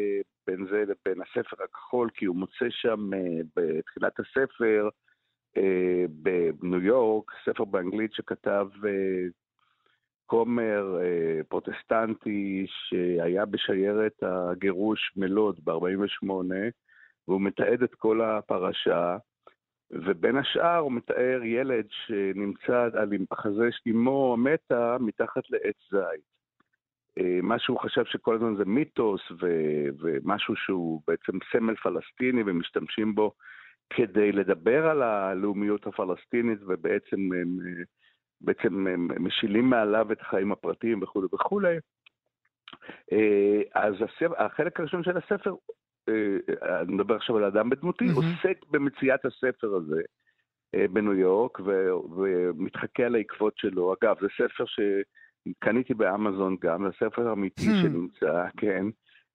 בין 0.46 0.66
זה 0.70 0.80
לבין 0.82 1.22
הספר 1.22 1.64
הכחול, 1.64 2.10
כי 2.14 2.24
הוא 2.24 2.36
מוצא 2.36 2.66
שם 2.70 3.10
בתחילת 3.56 4.20
הספר, 4.20 4.88
בניו 6.08 6.82
יורק, 6.82 7.30
ספר 7.44 7.64
באנגלית 7.64 8.12
שכתב 8.12 8.68
אה, 8.86 9.26
כומר 10.26 10.98
אה, 11.00 11.40
פרוטסטנטי 11.48 12.66
שהיה 12.68 13.44
בשיירת 13.44 14.22
הגירוש 14.22 15.12
מלוד 15.16 15.60
ב-48, 15.64 16.52
והוא 17.28 17.40
מתעד 17.40 17.82
את 17.82 17.94
כל 17.94 18.20
הפרשה, 18.22 19.16
ובין 19.90 20.36
השאר 20.36 20.76
הוא 20.76 20.92
מתאר 20.92 21.40
ילד 21.44 21.86
שנמצא 21.90 22.88
על 22.92 23.12
החזה 23.30 23.68
של 23.70 23.90
אמו 23.90 24.36
מתה 24.36 24.96
מתחת 25.00 25.50
לעץ 25.50 25.76
זית. 25.90 26.36
מה 27.42 27.58
שהוא 27.58 27.80
חשב 27.80 28.04
שכל 28.04 28.34
הזמן 28.34 28.56
זה 28.56 28.64
מיתוס 28.64 29.20
ו- 29.30 29.88
ומשהו 30.00 30.56
שהוא 30.56 31.02
בעצם 31.06 31.38
סמל 31.52 31.76
פלסטיני 31.76 32.42
ומשתמשים 32.46 33.14
בו 33.14 33.32
כדי 33.90 34.32
לדבר 34.32 34.86
על 34.86 35.02
הלאומיות 35.02 35.86
הפלסטינית 35.86 36.58
ובעצם 36.66 37.16
הם, 37.16 37.58
בעצם 38.40 38.86
הם 38.86 39.08
משילים 39.20 39.70
מעליו 39.70 40.12
את 40.12 40.20
החיים 40.20 40.52
הפרטיים 40.52 41.02
וכולי 41.02 41.26
וכולי. 41.34 41.76
אה, 43.12 43.60
אז 43.74 43.94
הספר, 43.94 44.44
החלק 44.44 44.80
הראשון 44.80 45.02
של 45.02 45.16
הספר, 45.16 45.54
אה, 46.08 46.80
אני 46.80 46.92
מדבר 46.92 47.14
עכשיו 47.14 47.36
על 47.36 47.44
אדם 47.44 47.70
בדמותי, 47.70 48.04
mm-hmm. 48.04 48.16
עוסק 48.16 48.58
במציאת 48.70 49.24
הספר 49.24 49.74
הזה 49.74 50.02
אה, 50.74 50.88
בניו 50.88 51.14
יורק 51.14 51.60
ו, 51.60 51.88
ומתחכה 52.16 53.02
על 53.02 53.14
העקבות 53.14 53.58
שלו. 53.58 53.94
אגב, 53.94 54.16
זה 54.20 54.26
ספר 54.34 54.64
שקניתי 54.66 55.94
באמזון 55.94 56.56
גם, 56.60 56.84
זה 56.88 57.06
ספר 57.06 57.32
אמיתי 57.32 57.62
mm-hmm. 57.62 57.82
שנמצא, 57.82 58.44
כן. 58.56 58.86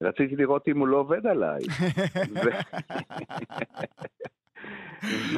רציתי 0.02 0.36
לראות 0.36 0.68
אם 0.68 0.80
הוא 0.80 0.88
לא 0.88 0.98
עובד 0.98 1.28
עליי. 1.28 1.60
ו... 2.46 2.50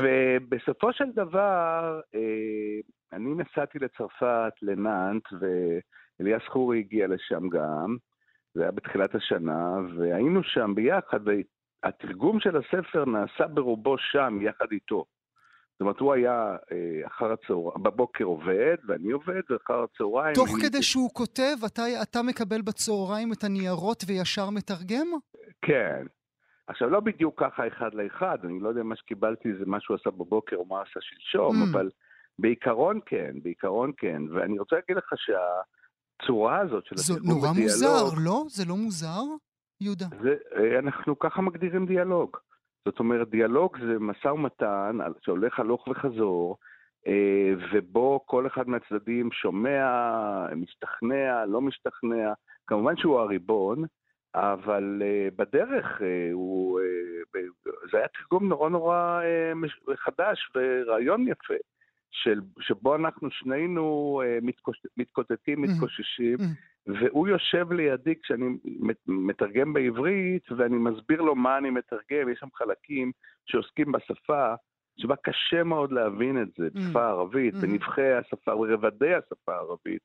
ובסופו 0.01 0.93
של 0.93 1.11
דבר, 1.15 2.01
אה, 2.15 2.79
אני 3.13 3.29
נסעתי 3.35 3.79
לצרפת, 3.79 4.53
לנאנט, 4.61 5.23
ואליאס 5.39 6.41
חורי 6.47 6.79
הגיע 6.79 7.07
לשם 7.07 7.49
גם, 7.49 7.97
זה 8.53 8.61
היה 8.61 8.71
בתחילת 8.71 9.15
השנה, 9.15 9.75
והיינו 9.97 10.43
שם 10.43 10.75
ביחד, 10.75 11.19
והתרגום 11.83 12.39
של 12.39 12.57
הספר 12.57 13.05
נעשה 13.05 13.47
ברובו 13.47 13.95
שם, 13.97 14.39
יחד 14.41 14.65
איתו. 14.71 15.05
זאת 15.73 15.81
אומרת, 15.81 15.99
הוא 15.99 16.13
היה 16.13 16.55
אה, 16.71 17.07
אחר 17.07 17.31
הצהריים, 17.31 17.83
בבוקר 17.83 18.23
עובד, 18.23 18.75
ואני 18.87 19.11
עובד, 19.11 19.41
ואחר 19.49 19.83
הצהריים... 19.83 20.35
תוך 20.35 20.49
כדי 20.49 20.77
אני... 20.77 20.83
שהוא 20.83 21.09
כותב, 21.13 21.55
אתה, 21.65 21.83
אתה 22.01 22.21
מקבל 22.21 22.61
בצהריים 22.61 23.33
את 23.33 23.43
הניירות 23.43 24.03
וישר 24.07 24.49
מתרגם? 24.49 25.07
כן. 25.61 26.05
עכשיו, 26.67 26.89
לא 26.89 26.99
בדיוק 26.99 27.43
ככה 27.43 27.67
אחד 27.67 27.93
לאחד, 27.93 28.37
אני 28.43 28.59
לא 28.59 28.69
יודע 28.69 28.83
מה 28.83 28.95
שקיבלתי 28.95 29.49
זה 29.59 29.65
מה 29.65 29.79
שהוא 29.79 29.95
עשה 29.95 30.11
בבוקר 30.11 30.55
או 30.55 30.65
מה 30.65 30.81
עשה 30.81 30.99
שלשום, 31.01 31.55
mm. 31.55 31.65
אבל 31.71 31.89
בעיקרון 32.39 32.99
כן, 33.05 33.31
בעיקרון 33.43 33.91
כן. 33.97 34.21
ואני 34.33 34.59
רוצה 34.59 34.75
להגיד 34.75 34.97
לך 34.97 35.13
שהצורה 35.15 36.59
הזאת 36.59 36.85
של 36.85 36.95
התרגום 36.95 37.51
בדיאלוג... 37.51 37.67
זה 37.67 37.85
נורא 37.85 38.03
מוזר, 38.03 38.19
לא? 38.23 38.43
זה 38.49 38.65
לא 38.65 38.75
מוזר, 38.75 39.23
יהודה? 39.81 40.05
זה, 40.23 40.35
אה, 40.55 40.79
אנחנו 40.79 41.19
ככה 41.19 41.41
מגדירים 41.41 41.85
דיאלוג. 41.85 42.37
זאת 42.85 42.99
אומרת, 42.99 43.29
דיאלוג 43.29 43.77
זה 43.79 43.99
משא 43.99 44.27
ומתן 44.27 44.97
שהולך 45.21 45.59
הלוך 45.59 45.87
וחזור, 45.87 46.57
אה, 47.07 47.53
ובו 47.73 48.23
כל 48.25 48.47
אחד 48.47 48.67
מהצדדים 48.67 49.31
שומע, 49.31 49.85
משתכנע, 50.55 51.45
לא 51.45 51.61
משתכנע. 51.61 52.33
כמובן 52.67 52.97
שהוא 52.97 53.19
הריבון, 53.19 53.85
אבל 54.35 55.01
uh, 55.01 55.35
בדרך 55.35 56.01
uh, 56.01 56.03
הוא, 56.31 56.79
uh, 56.79 57.39
זה 57.91 57.97
היה 57.97 58.07
תרגום 58.07 58.47
נורא 58.49 58.69
נורא 58.69 59.21
חדש 59.95 60.49
ורעיון 60.55 61.27
יפה, 61.27 61.53
של, 62.11 62.41
שבו 62.59 62.95
אנחנו 62.95 63.31
שנינו 63.31 64.21
מתקוש, 64.41 64.81
מתקוטטים, 64.97 65.63
mm-hmm. 65.63 65.67
מתקוששים, 65.67 66.37
mm-hmm. 66.37 66.91
והוא 66.99 67.27
יושב 67.27 67.71
לידי 67.71 68.13
כשאני 68.23 68.45
מתרגם 69.07 69.73
בעברית, 69.73 70.51
ואני 70.51 70.75
מסביר 70.75 71.21
לו 71.21 71.35
מה 71.35 71.57
אני 71.57 71.69
מתרגם, 71.69 72.29
יש 72.31 72.39
שם 72.39 72.47
חלקים 72.55 73.11
שעוסקים 73.45 73.91
בשפה, 73.91 74.53
שבה 74.97 75.15
קשה 75.15 75.63
מאוד 75.63 75.91
להבין 75.91 76.41
את 76.41 76.47
זה, 76.57 76.69
בשפה 76.73 76.99
mm-hmm. 76.99 77.03
הערבית. 77.03 77.53
בנבחי 77.55 78.11
השפה, 78.11 78.55
ברבדי 78.55 79.13
השפה 79.13 79.53
הערבית. 79.55 80.01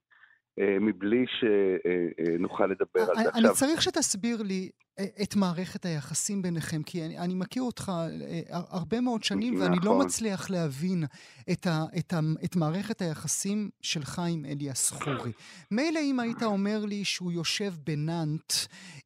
אה, 0.61 0.79
מבלי 0.81 1.25
שנוכל 1.29 2.67
לדבר 2.67 3.11
על 3.11 3.17
זה 3.17 3.29
עכשיו. 3.29 3.33
אני 3.35 3.55
צריך 3.55 3.83
שתסביר 3.83 4.43
לי 4.43 4.71
אה, 4.99 5.05
את 5.23 5.37
מערכת 5.37 5.85
היחסים 5.85 6.43
ביניכם, 6.43 6.83
כי 6.83 7.05
אני, 7.05 7.19
אני 7.19 7.35
מכיר 7.35 7.63
אותך 7.63 7.93
אה, 7.95 8.41
הרבה 8.51 9.01
מאוד 9.01 9.25
שנים, 9.25 9.55
נכון. 9.55 9.67
ואני 9.67 9.77
לא 9.77 9.93
נכון. 9.93 10.07
מצליח 10.07 10.51
להבין 10.51 11.05
את, 11.53 11.67
ה, 11.67 11.85
את, 11.99 12.13
ה, 12.13 12.21
את 12.45 12.57
מערכת 12.57 13.03
היחסים 13.03 13.71
שלך 13.83 14.23
עם 14.29 14.45
אליאס 14.45 14.91
חורי. 14.91 15.33
מילא 15.71 16.01
אם 16.01 16.21
היית 16.21 16.43
אומר 16.43 16.85
לי 16.85 17.05
שהוא 17.05 17.33
יושב 17.33 17.73
בנאנט 17.87 18.53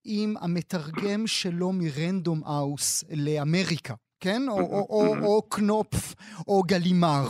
עם 0.04 0.34
המתרגם 0.40 1.26
שלו 1.26 1.72
מ 1.72 1.82
Random 1.82 2.42
House 2.44 3.04
לאמריקה, 3.10 3.94
כן? 4.20 4.48
או, 4.48 4.60
או, 4.60 4.86
או, 4.90 5.16
או 5.24 5.42
קנופף, 5.42 6.14
או 6.48 6.62
גלימאר. 6.62 7.26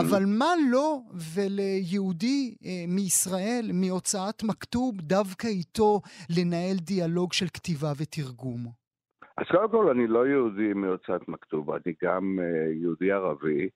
אבל 0.00 0.24
מה 0.38 0.52
לו 0.70 0.72
לא 0.72 1.00
וליהודי 1.34 2.54
אה, 2.64 2.84
מישראל, 2.88 3.70
מהוצאת 3.72 4.42
מכתוב, 4.44 5.00
דווקא 5.00 5.46
איתו 5.46 6.00
לנהל 6.38 6.76
דיאלוג 6.80 7.32
של 7.32 7.46
כתיבה 7.46 7.92
ותרגום? 7.98 8.66
אז 9.38 9.46
קודם 9.50 9.70
כל, 9.70 9.90
אני 9.90 10.06
לא 10.06 10.26
יהודי 10.26 10.72
מהוצאת 10.74 11.28
מכתוב, 11.28 11.70
אני 11.70 11.94
גם 12.02 12.38
אה, 12.42 12.72
יהודי 12.72 13.12
ערבי. 13.12 13.68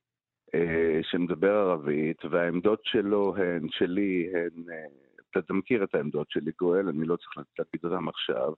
אה, 0.54 1.00
שמדבר 1.02 1.52
ערבית, 1.52 2.24
והעמדות 2.30 2.80
שלו 2.84 3.34
הן, 3.36 3.66
שלי, 3.70 4.28
הן, 4.34 4.64
אתה 5.38 5.52
מכיר 5.52 5.84
את 5.84 5.94
העמדות 5.94 6.30
שלי, 6.30 6.50
גואל, 6.58 6.88
אני 6.88 7.06
לא 7.06 7.16
צריך 7.16 7.46
להגיד 7.58 7.80
אותן 7.84 8.08
עכשיו, 8.08 8.52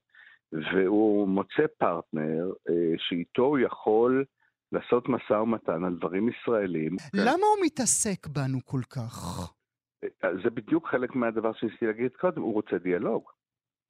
והוא 0.53 1.29
מוצא 1.29 1.67
פרטנר 1.79 2.53
שאיתו 2.99 3.43
הוא 3.43 3.59
יכול 3.59 4.25
לעשות 4.73 5.09
משא 5.09 5.33
ומתן 5.33 5.85
על 5.85 5.97
דברים 5.97 6.29
ישראלים. 6.29 6.97
למה 7.15 7.47
הוא 7.57 7.65
מתעסק 7.65 8.27
בנו 8.27 8.59
כל 8.65 8.81
כך? 8.91 9.53
זה 10.45 10.51
בדיוק 10.51 10.89
חלק 10.89 11.15
מהדבר 11.15 11.53
שניסיתי 11.53 11.87
להגיד 11.87 12.13
קודם, 12.21 12.43
הוא 12.43 12.55
רוצה 12.55 12.79
דיאלוג. 12.79 13.31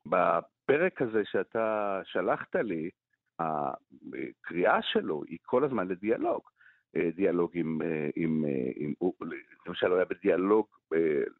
בפרק 0.06 1.02
הזה 1.02 1.22
שאתה 1.24 2.00
שלחת 2.04 2.56
לי, 2.56 2.90
הקריאה 3.38 4.78
שלו 4.82 5.22
היא 5.28 5.38
כל 5.42 5.64
הזמן 5.64 5.88
לדיאלוג. 5.88 6.42
דיאלוג 7.16 7.50
עם, 7.54 7.80
עם, 8.16 8.44
עם 8.76 8.92
למשל 9.66 9.86
הוא 9.86 9.96
היה 9.96 10.04
בדיאלוג 10.04 10.66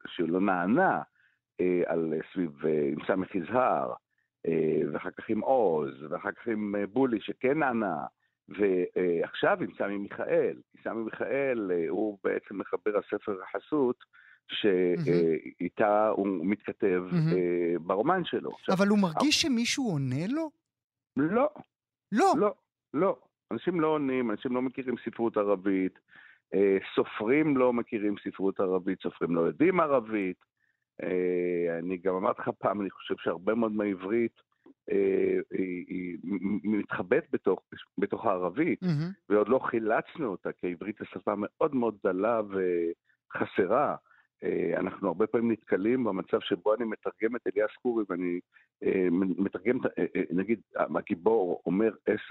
שלא 0.07 0.41
נענה 0.41 1.03
על 1.87 2.15
סביב, 2.33 2.67
עם 2.67 2.99
סמך 3.07 3.35
יזהר, 3.35 3.93
ואחר 4.93 5.11
כך 5.11 5.29
עם 5.29 5.41
עוז, 5.41 6.03
ואחר 6.11 6.33
כך 6.33 6.47
עם 6.47 6.75
בולי 6.93 7.21
שכן 7.21 7.59
נענה. 7.59 7.97
ועכשיו 8.59 9.59
עם 9.61 9.71
סמי 9.79 9.99
מיכאל, 9.99 10.57
סמי 10.85 11.03
מיכאל 11.05 11.71
אה, 11.73 11.89
הוא 11.89 12.19
בעצם 12.25 12.59
מחבר 12.59 12.99
הספר 12.99 13.37
החסות, 13.43 14.05
שאיתה 14.49 16.09
הוא 16.09 16.27
מתכתב 16.47 17.03
mm-hmm. 17.11 17.79
ברומן 17.81 18.25
שלו. 18.25 18.51
אבל 18.73 18.89
הוא 18.89 18.99
מרגיש 18.99 19.43
שמישהו 19.43 19.91
עונה 19.91 20.27
לו? 20.29 20.51
לא. 21.17 21.49
לא? 22.13 22.33
לא, 22.39 22.55
לא. 22.95 23.17
אנשים 23.51 23.81
לא 23.81 23.87
עונים, 23.87 24.31
אנשים 24.31 24.55
לא 24.55 24.63
מכירים 24.63 24.95
ספרות 25.05 25.37
ערבית, 25.37 25.99
אה, 26.55 26.79
סופרים 26.95 27.57
לא 27.57 27.73
מכירים 27.73 28.15
ספרות 28.25 28.61
ערבית, 28.61 29.03
סופרים 29.03 29.35
לא 29.35 29.41
יודעים 29.41 29.81
ערבית. 29.81 30.45
אני 31.79 31.97
גם 31.97 32.15
אמרתי 32.15 32.43
לך 32.43 32.51
פעם, 32.59 32.81
אני 32.81 32.91
חושב 32.91 33.15
שהרבה 33.19 33.55
מאוד 33.55 33.73
מהעברית 33.73 34.33
אה, 34.41 34.52
היא, 34.89 35.43
היא 35.89 36.19
מתחבאת 36.63 37.25
בתוך, 37.33 37.63
בתוך 37.99 38.27
הערבית, 38.27 38.83
mm-hmm. 38.83 39.13
ועוד 39.29 39.49
לא 39.49 39.59
חילצנו 39.59 40.27
אותה, 40.27 40.53
כי 40.53 40.67
העברית 40.67 41.01
היא 41.01 41.09
שפה 41.11 41.35
מאוד 41.37 41.75
מאוד 41.75 41.97
דלה 42.05 42.41
וחסרה. 42.49 43.97
אה, 44.45 44.81
אנחנו 44.81 45.09
הרבה 45.09 45.27
פעמים 45.27 45.53
נתקלים 45.53 46.05
במצב 46.05 46.41
שבו 46.41 46.75
אני 46.75 46.85
מתרגם 46.85 47.37
את 47.37 47.41
אליאס 47.47 47.71
קורי 47.83 48.05
ואני 48.09 48.41
אה, 48.83 49.09
מתרגם, 49.11 49.79
נגיד, 50.31 50.61
הגיבור 50.77 51.63
אומר 51.67 51.91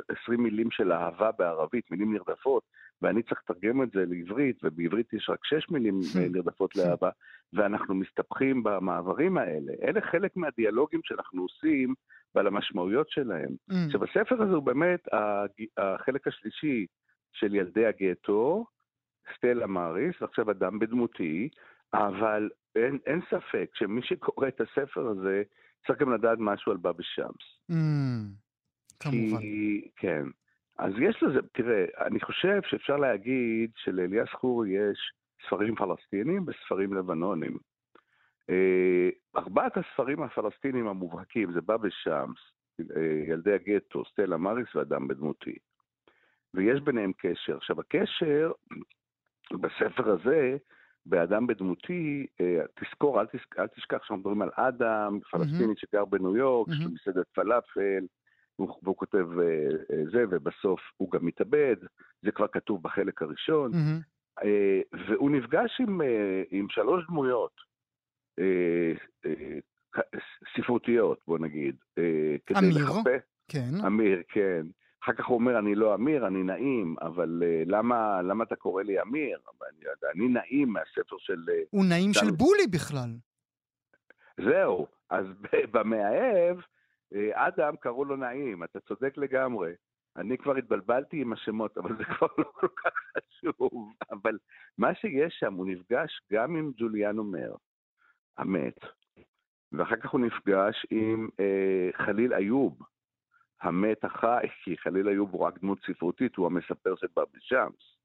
עשרים 0.10 0.44
מילים 0.44 0.72
של 0.72 0.92
אהבה 0.92 1.32
בערבית, 1.32 1.92
מילים 1.92 2.14
נרדפות, 2.14 2.64
ואני 3.02 3.24
צריך 3.24 3.42
לתרגם 3.44 3.84
את 3.84 3.92
זה 3.92 4.06
לעברית, 4.06 4.64
ובעברית 4.64 5.14
יש 5.14 5.30
רק 5.30 5.46
שש 5.46 5.70
מילים 5.70 6.00
נרדפות 6.34 6.76
לאהבה, 6.76 7.10
ואנחנו 7.54 7.96
מסתבכים 7.96 8.64
במעברים 8.64 9.38
האלה. 9.38 9.74
אלה 9.82 10.02
חלק 10.02 10.38
מהדיאלוגים 10.38 11.00
שאנחנו 11.04 11.42
עושים 11.42 11.94
ועל 12.36 12.48
המשמעויות 12.48 13.10
שלהם. 13.10 13.50
Mm. 13.72 13.76
עכשיו, 13.86 14.04
הספר 14.04 14.41
הזה 14.41 14.54
הוא 14.54 14.63
באמת 14.63 15.08
החלק 15.78 16.28
השלישי 16.28 16.86
של 17.34 17.56
ילדי 17.56 17.86
הגטו, 17.86 18.65
סטלה 19.36 19.67
מאריס, 19.67 20.22
ועכשיו 20.22 20.52
אדם 20.52 20.80
בדמותי, 20.80 21.50
אבל 21.94 22.50
אין, 22.76 23.00
אין 23.06 23.22
ספק 23.30 23.70
שמי 23.74 24.02
שקורא 24.04 24.48
את 24.48 24.62
הספר 24.62 25.08
הזה 25.08 25.44
צריך 25.88 26.00
גם 26.00 26.13
לדעת 26.13 26.38
משהו 26.41 26.72
על 26.72 26.78
בבא 26.78 27.04
שמס. 27.04 27.72
Mm, 27.72 27.76
כמובן. 29.00 29.41
כי, 29.41 29.82
כן. 29.96 30.24
אז 30.80 30.94
יש 31.02 31.24
לזה, 31.24 31.39
תראה, 31.54 31.86
אני 32.08 32.20
חושב 32.20 32.62
שאפשר 32.65 32.98
להגיד 32.98 33.72
שלאליאס 33.76 34.30
חורי 34.30 34.70
יש 34.70 35.00
ספרים 35.48 35.76
פלסטינים 35.76 36.46
וספרים 36.48 36.94
לבנונים. 36.94 37.58
אה, 38.52 39.10
ארבעת 39.38 39.78
הספרים 39.78 40.24
הפלסטינים 40.24 40.88
המובהקים 40.88 41.54
זה 41.54 41.62
בבא 41.62 41.90
שמס, 41.90 42.38
אה, 42.96 43.24
ילדי 43.28 43.54
הגטו, 43.54 44.06
סטלה 44.06 44.38
מריס 44.38 44.76
ואדם 44.76 45.08
בדמותי. 45.08 45.56
ויש 46.54 46.82
ביניהם 46.82 47.12
קשר. 47.18 47.58
עכשיו, 47.58 47.80
הקשר 47.80 48.52
בספר 49.52 50.10
הזה, 50.12 50.58
באדם 51.06 51.48
בדמותי, 51.48 52.26
אה, 52.42 52.62
תזכור, 52.76 53.22
אל, 53.22 53.26
תשכח, 53.26 53.60
אל 53.60 53.68
תשכח 53.68 53.98
שאנחנו 53.98 54.18
מדברים 54.18 54.42
על 54.42 54.50
אדם, 54.56 55.20
פלסטיני 55.32 55.74
mm-hmm. 55.74 55.80
שגר 55.90 56.06
בניו 56.06 56.38
יורק, 56.38 56.68
mm-hmm. 56.68 56.74
יש 56.74 56.80
לו 56.86 56.92
מסעדת 56.92 57.28
פלאפל, 57.34 58.06
והוא 58.60 58.98
כותב 58.98 59.26
זה, 60.12 60.24
ובסוף 60.30 60.80
הוא 60.98 61.12
גם 61.12 61.26
מתאבד, 61.26 61.76
זה 62.22 62.32
כבר 62.32 62.48
כתוב 62.48 62.84
בחלק 62.84 63.22
הראשון, 63.22 63.72
mm-hmm. 63.74 64.46
והוא 65.08 65.32
נפגש 65.32 65.82
עם, 65.82 66.02
עם 66.52 66.70
שלוש 66.70 67.06
דמויות. 67.08 67.71
אה, 68.39 68.91
אה, 69.26 69.60
ספרותיות, 70.58 71.20
בוא 71.28 71.39
נגיד. 71.39 71.76
אה, 71.98 72.58
אמיר? 72.58 72.78
לחפש... 72.78 73.22
כן. 73.48 73.86
אמיר, 73.86 74.22
כן. 74.28 74.65
אחר 75.04 75.13
כך 75.13 75.26
הוא 75.26 75.36
אומר, 75.36 75.60
אני 75.60 75.76
לא 75.76 75.96
אמיר, 75.96 76.28
אני 76.28 76.44
נעים, 76.44 76.96
אבל 77.02 77.44
uh, 77.44 77.70
למה, 77.70 78.22
למה 78.22 78.44
אתה 78.44 78.56
קורא 78.56 78.84
לי 78.84 79.02
אמיר? 79.02 79.39
אני, 79.70 79.86
אני 80.15 80.28
נעים 80.28 80.70
מהספר 80.70 81.15
של... 81.20 81.46
הוא 81.70 81.86
נעים 81.86 82.13
של 82.13 82.32
בולי 82.32 82.67
בכלל. 82.72 83.10
זהו, 84.38 84.88
אז 85.10 85.26
במאהב, 85.74 86.58
אדם 87.34 87.76
קראו 87.76 88.06
לו 88.06 88.15
נעים, 88.15 88.63
אתה 88.63 88.80
צודק 88.80 89.13
לגמרי. 89.17 89.72
אני 90.17 90.38
כבר 90.38 90.56
התבלבלתי 90.56 91.22
עם 91.22 91.34
השמות, 91.34 91.78
אבל 91.78 91.98
זה 91.98 92.04
כבר 92.13 92.28
לא 92.38 92.52
כל 92.54 92.67
כך 92.84 92.94
חשוב. 93.17 93.94
אבל 94.12 94.38
מה 94.78 94.96
שיש 94.96 95.38
שם, 95.39 95.54
הוא 95.54 95.67
נפגש 95.67 96.22
גם 96.32 96.56
עם 96.56 96.72
ג'וליאן 96.78 97.17
אומר, 97.17 97.56
המת, 98.38 98.80
ואחר 99.72 99.96
כך 99.96 100.10
הוא 100.10 100.22
נפגש 100.22 100.86
עם 100.89 101.30
אה, 101.39 101.89
חליל 102.06 102.34
איוב, 102.34 102.80
המת 103.62 104.04
החי, 104.04 104.48
כי 104.63 104.78
חליל 104.78 105.10
איוב 105.10 105.30
הוא 105.32 105.41
רק 105.41 105.60
דמות 105.60 105.80
ספרותית, 105.88 106.36
הוא 106.36 106.46
המספר 106.46 106.96
של 106.96 107.08
בבי 107.15 107.39
שמס. 107.39 107.98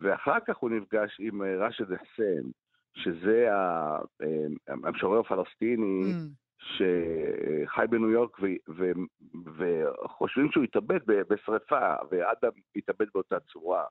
ואחר 0.00 0.40
כך 0.46 0.56
הוא 0.56 0.70
נפגש 0.70 1.16
עם 1.20 1.42
ראשד 1.42 1.96
חסיין, 1.96 2.50
שזה 2.94 3.48
המשורר 4.68 5.20
הפלסטיני 5.20 6.02
mm. 6.02 6.44
שחי 6.58 7.84
בניו 7.90 8.10
יורק 8.10 8.38
ו- 8.40 8.72
ו- 8.76 8.92
וחושבים 9.56 10.50
שהוא 10.52 10.64
התאבד 10.64 11.00
בשרפה, 11.06 11.94
ואדם 12.10 12.50
התאבד 12.76 13.06
באותה 13.14 13.40
צורה. 13.40 13.84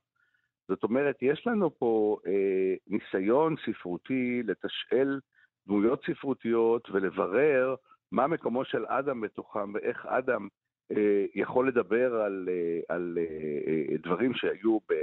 זאת 0.68 0.84
אומרת, 0.84 1.16
יש 1.22 1.48
לנו 1.48 1.78
פה 1.78 2.18
אה, 2.28 2.74
ניסיון 2.88 3.56
ספרותי 3.66 4.44
לתשאל 4.44 5.20
דמויות 5.68 6.06
ספרותיות 6.06 6.90
ולברר 6.90 7.76
מה 8.12 8.28
מקומו 8.28 8.66
של 8.66 8.86
אדם 8.86 9.22
בתוכם 9.22 9.74
ואיך 9.74 10.06
אדם 10.06 10.48
אה, 10.92 11.26
יכול 11.36 11.68
לדבר 11.68 12.22
על, 12.22 12.50
אה, 12.52 12.96
על 12.96 13.18
אה, 13.18 13.92
אה 13.92 13.98
דברים 13.98 14.34
שהיו 14.34 14.80
ב... 14.80 14.94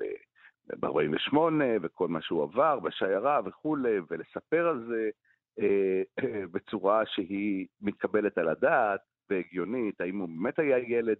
ב-48 0.00 1.36
וכל 1.82 2.08
מה 2.08 2.22
שהוא 2.22 2.42
עבר 2.42 2.80
בשיירה 2.80 3.40
וכולי, 3.44 3.98
ולספר 4.10 4.68
על 4.68 4.84
זה 4.88 5.10
אה, 5.58 6.02
אה, 6.18 6.46
בצורה 6.52 7.06
שהיא 7.06 7.66
מתקבלת 7.80 8.38
על 8.38 8.48
הדעת 8.48 9.00
והגיונית, 9.30 10.00
האם 10.00 10.18
הוא 10.18 10.28
באמת 10.28 10.58
היה 10.58 10.78
ילד 10.78 11.16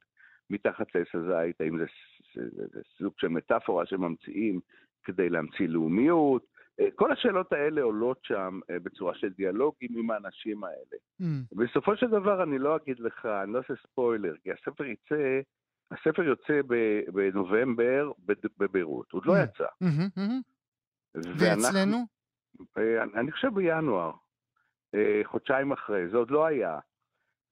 מתחת 0.50 0.94
לעץ 0.94 1.14
הזית, 1.14 1.60
האם 1.60 1.78
זה, 1.78 1.84
זה, 2.34 2.48
זה, 2.56 2.66
זה 2.72 2.80
סוג 2.98 3.12
של 3.18 3.28
מטאפורה 3.28 3.86
שממציאים 3.86 4.60
כדי 5.04 5.28
להמציא 5.28 5.68
לאומיות, 5.68 6.46
כל 6.94 7.12
השאלות 7.12 7.52
האלה 7.52 7.82
עולות 7.82 8.18
שם 8.22 8.60
אה, 8.70 8.78
בצורה 8.78 9.14
של 9.14 9.28
דיאלוגים 9.28 9.98
עם 9.98 10.10
האנשים 10.10 10.64
האלה. 10.64 10.96
Mm. 11.22 11.56
בסופו 11.56 11.96
של 11.96 12.06
דבר 12.06 12.42
אני 12.42 12.58
לא 12.58 12.76
אגיד 12.76 13.00
לך, 13.00 13.26
אני 13.26 13.52
לא 13.52 13.58
אעשה 13.58 13.74
ספוילר, 13.82 14.34
כי 14.42 14.50
הספר 14.52 14.84
יצא, 14.84 15.40
הספר 15.90 16.22
יוצא 16.22 16.60
בנובמבר 17.12 18.12
בביירות, 18.58 19.12
עוד 19.12 19.26
לא 19.26 19.34
mm. 19.34 19.44
יצא. 19.44 19.64
Mm-hmm, 19.64 20.18
mm-hmm. 20.18 21.28
ואצלנו? 21.38 21.96
אה, 22.78 23.02
אני 23.02 23.32
חושב 23.32 23.48
בינואר, 23.54 24.12
חודשיים 25.24 25.72
אחרי, 25.72 26.08
זה 26.08 26.16
עוד 26.16 26.30
לא 26.30 26.46
היה. 26.46 26.78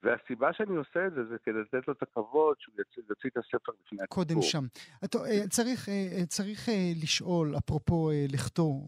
והסיבה 0.02 0.52
שאני 0.52 0.76
עושה 0.76 1.06
את 1.06 1.12
זה, 1.14 1.24
זה 1.24 1.36
כדי 1.44 1.58
לתת 1.60 1.88
לו 1.88 1.94
את 1.94 2.02
הכבוד 2.02 2.56
שהוא 2.58 2.74
יוציא 3.10 3.30
את 3.32 3.36
הספר 3.36 3.72
לפני 3.72 4.02
הציבור. 4.02 4.06
קודם 4.08 4.42
שם. 4.42 4.64
אה, 5.02 5.48
צריך, 5.50 5.88
אה, 5.88 6.26
צריך 6.28 6.68
אה, 6.68 6.92
לשאול, 7.02 7.56
אפרופו 7.58 8.10
לכתו 8.28 8.82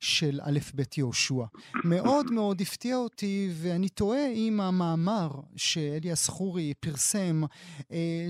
של 0.00 0.40
א' 0.42 0.58
ב' 0.76 0.82
יהושע. 0.96 1.44
מאוד 1.84 2.30
מאוד 2.36 2.60
הפתיע 2.60 2.96
אותי, 2.96 3.48
ואני 3.62 3.88
תוהה 3.88 4.26
אם 4.26 4.60
המאמר 4.60 5.30
שאליאס 5.56 6.28
חורי 6.28 6.74
פרסם, 6.80 7.42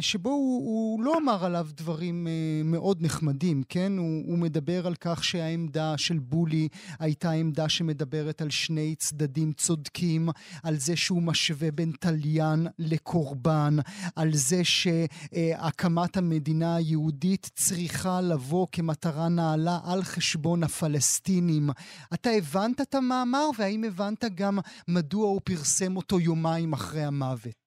שבו 0.00 0.28
הוא, 0.28 0.66
הוא 0.66 1.04
לא 1.04 1.18
אמר 1.18 1.44
עליו 1.44 1.66
דברים 1.70 2.26
מאוד 2.64 2.98
נחמדים, 3.00 3.62
כן? 3.68 3.92
הוא, 3.98 4.22
הוא 4.26 4.38
מדבר 4.38 4.86
על 4.86 4.94
כך 4.94 5.24
שהעמדה 5.24 5.98
של 5.98 6.18
בולי 6.18 6.68
הייתה 6.98 7.30
עמדה 7.30 7.68
שמדברת 7.68 8.42
על 8.42 8.50
שני 8.50 8.94
צדדים 8.94 9.52
צודקים, 9.52 10.28
על 10.64 10.74
זה 10.76 10.96
שהוא 10.96 11.22
משווה 11.22 11.70
בין 11.70 11.92
תל... 12.00 12.19
תליין 12.20 12.66
לקורבן, 12.78 13.74
על 14.16 14.28
זה 14.32 14.60
שהקמת 14.64 16.16
המדינה 16.16 16.76
היהודית 16.76 17.44
צריכה 17.54 18.20
לבוא 18.32 18.66
כמטרה 18.72 19.28
נעלה 19.36 19.76
על 19.92 20.00
חשבון 20.02 20.62
הפלסטינים. 20.62 21.62
אתה 22.14 22.30
הבנת 22.38 22.80
את 22.80 22.94
המאמר, 22.94 23.46
והאם 23.58 23.84
הבנת 23.84 24.24
גם 24.34 24.54
מדוע 24.88 25.26
הוא 25.28 25.40
פרסם 25.44 25.96
אותו 25.96 26.20
יומיים 26.20 26.72
אחרי 26.72 27.02
המוות? 27.02 27.66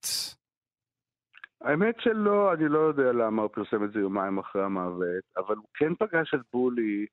האמת 1.62 1.96
שלא, 2.00 2.54
אני 2.54 2.68
לא 2.70 2.80
יודע 2.80 3.12
למה 3.12 3.42
הוא 3.42 3.50
פרסם 3.54 3.84
את 3.84 3.92
זה 3.94 4.00
יומיים 4.00 4.38
אחרי 4.38 4.64
המוות, 4.64 5.26
אבל 5.38 5.56
הוא 5.56 5.66
כן 5.74 5.96
פגש 5.96 6.34
את 6.34 6.40
בולי 6.54 7.06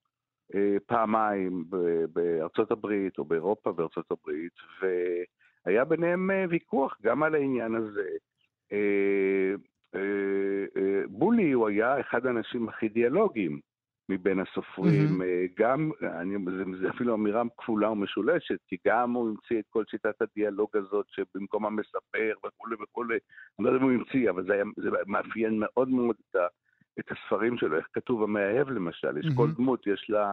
אה, 0.54 0.76
פעמיים 0.86 1.64
בארצות 2.12 2.70
הברית 2.70 3.18
או 3.18 3.24
באירופה 3.24 3.72
וארצות 3.76 4.10
הברית, 4.10 4.52
ו... 4.82 4.86
היה 5.64 5.84
ביניהם 5.84 6.30
אה, 6.30 6.44
ויכוח 6.48 6.96
גם 7.02 7.22
על 7.22 7.34
העניין 7.34 7.74
הזה. 7.74 8.08
אה, 8.72 9.54
אה, 9.94 11.02
בולי 11.08 11.52
הוא 11.52 11.68
היה 11.68 12.00
אחד 12.00 12.26
האנשים 12.26 12.68
הכי 12.68 12.88
דיאלוגיים 12.88 13.60
מבין 14.08 14.40
הסופרים, 14.40 15.20
mm-hmm. 15.20 15.54
גם, 15.58 15.90
אני, 16.02 16.36
זה, 16.44 16.64
זה 16.80 16.90
אפילו 16.90 17.14
אמירה 17.14 17.42
כפולה 17.58 17.90
ומשולשת, 17.90 18.58
כי 18.68 18.76
גם 18.86 19.12
הוא 19.12 19.28
המציא 19.28 19.58
את 19.58 19.64
כל 19.70 19.84
שיטת 19.90 20.22
הדיאלוג 20.22 20.68
הזאת 20.76 21.06
שבמקום 21.08 21.66
המספר 21.66 22.32
וכולי 22.46 22.76
וכולי, 22.82 23.18
אני 23.58 23.66
לא 23.66 23.70
יודע 23.70 23.84
אם 23.84 23.90
הוא 23.90 23.92
המציא, 23.92 24.30
אבל 24.30 24.46
זה, 24.46 24.52
היה, 24.52 24.64
זה 24.76 24.90
מאפיין 25.06 25.58
מאוד 25.58 25.88
מאוד 25.88 26.16
את, 26.30 26.36
ה, 26.36 26.46
את 27.00 27.12
הספרים 27.12 27.58
שלו, 27.58 27.76
איך 27.76 27.86
כתוב 27.92 28.22
המאהב 28.22 28.70
למשל, 28.70 29.18
יש 29.18 29.26
mm-hmm. 29.26 29.36
כל 29.36 29.50
דמות, 29.50 29.86
יש 29.86 30.06
לה... 30.08 30.32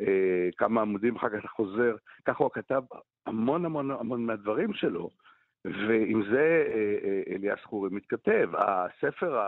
אה, 0.00 0.48
כמה 0.56 0.80
עמודים 0.80 1.16
אחר 1.16 1.40
כך 1.40 1.50
חוזר, 1.50 1.96
ככה 2.24 2.44
הוא 2.44 2.50
כתב 2.52 2.82
המון 3.26 3.64
המון 3.64 3.90
המון 3.90 4.26
מהדברים 4.26 4.72
שלו, 4.72 5.10
ועם 5.64 6.22
זה 6.32 6.64
אה, 6.68 6.96
אה, 7.04 7.22
אליאס 7.34 7.58
חורי 7.64 7.90
מתכתב. 7.92 8.50
הספר 8.54 9.38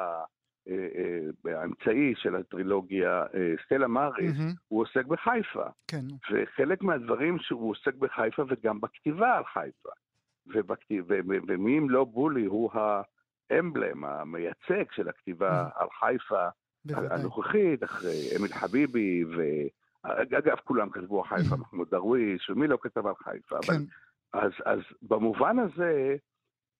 האמצעי 1.45 2.15
של 2.17 2.37
הטרילוגיה, 2.37 3.25
סטלה 3.65 3.87
מאריס, 3.87 4.37
mm-hmm. 4.37 4.57
הוא 4.69 4.83
עוסק 4.83 5.07
בחיפה. 5.07 5.65
כן. 5.89 6.05
וחלק 6.33 6.83
מהדברים 6.83 7.39
שהוא 7.39 7.71
עוסק 7.71 7.95
בחיפה 7.95 8.45
וגם 8.49 8.81
בכתיבה 8.81 9.37
על 9.37 9.45
חיפה. 9.45 9.89
ובכתיב, 10.47 11.05
ומי 11.49 11.79
אם 11.79 11.91
לא 11.91 12.05
בולי 12.05 12.45
הוא 12.45 12.71
האמבלם, 13.51 14.05
המייצג 14.05 14.85
של 14.93 15.09
הכתיבה 15.09 15.63
mm-hmm. 15.63 15.83
על 15.83 15.89
חיפה 16.01 16.49
בוודאי. 16.85 17.21
הנוכחית, 17.21 17.85
אחרי 17.85 18.37
אמיל 18.37 18.53
חביבי 18.53 19.25
ו... 19.25 19.43
אגב, 20.05 20.57
כולם 20.65 20.91
כתבו 20.91 21.23
על 21.23 21.29
חיפה, 21.29 21.57
מחמוד 21.57 21.91
דרוויש, 21.91 22.51
ומי 22.51 22.67
לא 22.67 22.79
כתב 22.83 23.07
על 23.07 23.15
חיפה. 23.15 23.57
כן. 23.63 23.73
אבל, 23.73 23.83
אז, 24.33 24.53
אז 24.65 24.79
במובן 25.03 25.59
הזה, 25.59 26.17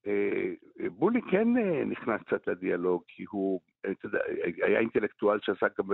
אה, 0.07 0.53
בולי 0.91 1.21
כן 1.31 1.57
אה, 1.57 1.85
נכנס 1.85 2.21
קצת 2.23 2.47
לדיאלוג, 2.47 3.03
כי 3.09 3.25
הוא 3.29 3.61
אתה 3.91 4.07
יודע, 4.07 4.19
היה 4.63 4.79
אינטלקטואל 4.79 5.39
שעסק 5.43 5.79
גם 5.79 5.87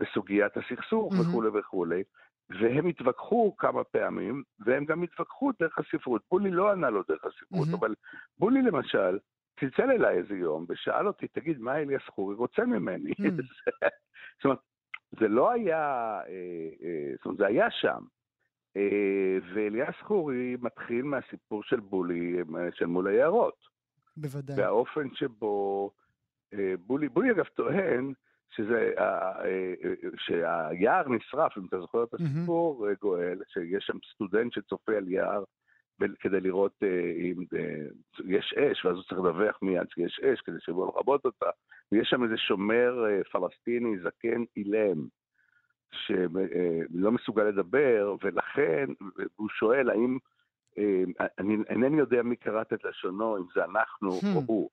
בסוגיית 0.00 0.56
הסכסוך 0.56 1.12
mm-hmm. 1.12 1.20
וכולי 1.20 1.48
וכולי, 1.48 2.02
והם 2.50 2.86
התווכחו 2.86 3.56
כמה 3.56 3.84
פעמים, 3.84 4.42
והם 4.58 4.84
גם 4.84 5.02
התווכחו 5.02 5.50
דרך 5.60 5.78
הספרות. 5.78 6.22
בולי 6.30 6.50
לא 6.50 6.72
ענה 6.72 6.90
לו 6.90 7.02
דרך 7.08 7.24
הספרות, 7.24 7.68
mm-hmm. 7.68 7.78
אבל 7.78 7.94
בולי 8.38 8.62
למשל, 8.62 9.18
צלצל 9.60 9.90
אליי 9.90 10.18
איזה 10.18 10.34
יום 10.34 10.66
ושאל 10.68 11.06
אותי, 11.06 11.28
תגיד, 11.28 11.60
מה 11.60 11.76
אליאס 11.76 12.02
חורי 12.08 12.34
רוצה 12.34 12.64
ממני? 12.64 13.10
Mm. 13.10 13.24
זאת 14.36 14.44
אומרת, 14.44 14.58
זה 15.12 15.28
לא 15.28 15.50
היה, 15.50 15.78
אה, 16.28 16.68
אה, 16.82 17.12
זאת 17.16 17.24
אומרת, 17.24 17.38
זה 17.38 17.46
היה 17.46 17.70
שם. 17.70 18.02
אה, 18.76 19.38
ואליאס 19.54 19.94
חורי 20.02 20.56
מתחיל 20.60 21.02
מהסיפור 21.02 21.62
של 21.62 21.80
בולי, 21.80 22.36
של 22.74 22.86
מול 22.86 23.06
היערות. 23.06 23.76
בוודאי. 24.16 24.56
והאופן 24.60 25.14
שבו 25.14 25.90
בולי, 26.86 27.08
בולי 27.08 27.30
אגב 27.30 27.44
טוען 27.44 28.12
שזה, 28.50 28.94
שהיער 30.16 31.08
נשרף, 31.08 31.58
אם 31.58 31.66
אתה 31.68 31.80
זוכר 31.80 32.04
את 32.04 32.14
הסיפור, 32.14 32.86
mm-hmm. 32.86 33.00
גואל, 33.00 33.38
שיש 33.46 33.84
שם 33.84 33.98
סטודנט 34.14 34.52
שצופה 34.52 34.96
על 34.96 35.08
יער 35.08 35.44
כדי 36.20 36.40
לראות 36.40 36.82
אם 37.20 37.44
יש 38.24 38.54
אש, 38.54 38.84
ואז 38.84 38.96
הוא 38.96 39.02
צריך 39.02 39.20
לדווח 39.20 39.58
מיד 39.62 39.90
שיש 39.90 40.20
אש 40.20 40.40
כדי 40.40 40.56
שיבואו 40.60 40.88
לכבות 40.88 41.24
אותה. 41.24 41.50
ויש 41.92 42.08
שם 42.08 42.24
איזה 42.24 42.36
שומר 42.36 43.04
פלסטיני 43.32 43.98
זקן 43.98 44.44
אילם, 44.56 45.06
שלא 45.92 47.12
מסוגל 47.12 47.44
לדבר, 47.44 48.16
ולכן 48.22 48.86
הוא 49.36 49.48
שואל 49.48 49.90
האם, 49.90 50.18
אני 51.38 51.56
אינני 51.68 51.98
יודע 51.98 52.22
מי 52.22 52.36
קראת 52.36 52.72
את 52.72 52.84
לשונו, 52.84 53.36
אם 53.36 53.42
זה 53.54 53.64
אנחנו 53.64 54.10
hmm. 54.10 54.36
או 54.36 54.42
הוא. 54.46 54.70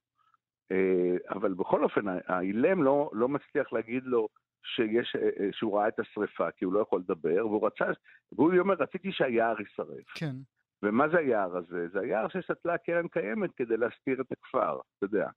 אבל 1.30 1.54
בכל 1.54 1.84
אופן, 1.84 2.02
האילם 2.28 2.84
לא, 2.84 3.10
לא 3.14 3.30
מצליח 3.30 3.74
להגיד 3.74 4.04
לו 4.04 4.28
שיש, 4.64 5.16
שהוא 5.52 5.78
ראה 5.78 5.88
את 5.88 6.00
השריפה, 6.00 6.52
כי 6.52 6.66
הוא 6.66 6.74
לא 6.74 6.80
יכול 6.80 7.00
לדבר, 7.00 7.48
והוא 7.48 7.68
רצה, 7.68 7.86
והוא 8.32 8.54
אומר, 8.60 8.76
רציתי 8.80 9.12
שהיער 9.12 9.56
יישרף. 9.60 10.08
כן. 10.16 10.36
ומה 10.84 11.10
זה 11.10 11.18
היער 11.18 11.58
הזה? 11.58 11.88
זה 11.94 12.00
היער 12.00 12.28
שסטלה 12.28 12.78
קרן 12.78 13.08
קיימת 13.08 13.50
כדי 13.56 13.78
להסתיר 13.78 14.22
את 14.22 14.32
הכפר, 14.32 14.80
אתה 14.98 15.06
יודע. 15.06 15.28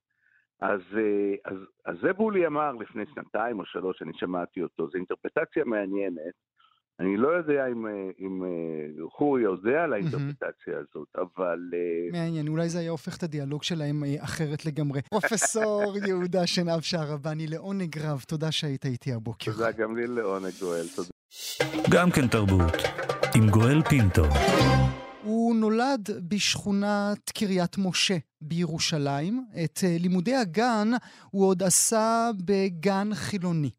אז, 0.61 0.81
אה, 0.97 1.35
אז, 1.45 1.57
אז 1.85 1.97
זה 2.03 2.13
בולי 2.13 2.47
אמר 2.47 2.73
לפני 2.73 3.05
שנתיים 3.15 3.59
או 3.59 3.65
שלוש, 3.65 4.03
אני 4.03 4.13
שמעתי 4.15 4.63
אותו, 4.63 4.89
זו 4.89 4.99
אינטרפטציה 4.99 5.65
מעניינת. 5.65 6.35
אני 7.01 7.17
לא 7.17 7.29
יודע 7.29 7.67
אם, 7.67 7.87
אה, 7.87 8.11
אם 8.19 8.45
אה, 8.45 9.09
חורי 9.11 9.43
יודע 9.43 9.85
על 9.85 9.93
האינטרפטציה 9.93 10.79
הזאת, 10.79 11.09
אבל... 11.17 11.59
מעניין, 12.13 12.49
אולי 12.49 12.69
זה 12.69 12.79
היה 12.79 12.91
הופך 12.91 13.17
את 13.17 13.23
הדיאלוג 13.23 13.63
שלהם 13.63 14.03
אחרת 14.19 14.67
לגמרי. 14.67 15.03
פרופסור 15.03 15.95
יהודה 16.09 16.47
שנהב 16.47 16.81
שערבני, 16.81 17.47
לעונג 17.47 17.99
רב, 17.99 18.25
תודה 18.29 18.53
שהיית 18.53 18.87
איתי 18.87 19.13
הבוקר. 19.13 19.53
תודה 19.53 19.73
גם 19.73 19.97
לי 19.97 20.07
לעונג 20.07 20.53
גואל, 20.61 20.87
תודה. 20.97 21.09
גם 21.91 22.11
כן 22.11 22.27
תרבות, 22.29 22.75
עם 23.37 23.51
גואל 23.51 23.83
פינטו. 23.83 24.23
הוא 25.27 25.57
נולד 25.57 26.11
בשכונת 26.29 27.31
קריית 27.31 27.79
משה 27.79 28.17
בירושלים. 28.41 29.47
את 29.65 29.81
אה, 29.85 29.97
לימודי 29.99 30.35
הגן 30.35 30.91
הוא 31.31 31.47
עוד 31.47 31.63
עשה 31.63 32.31
בגן 32.45 33.15
חילוני. 33.15 33.71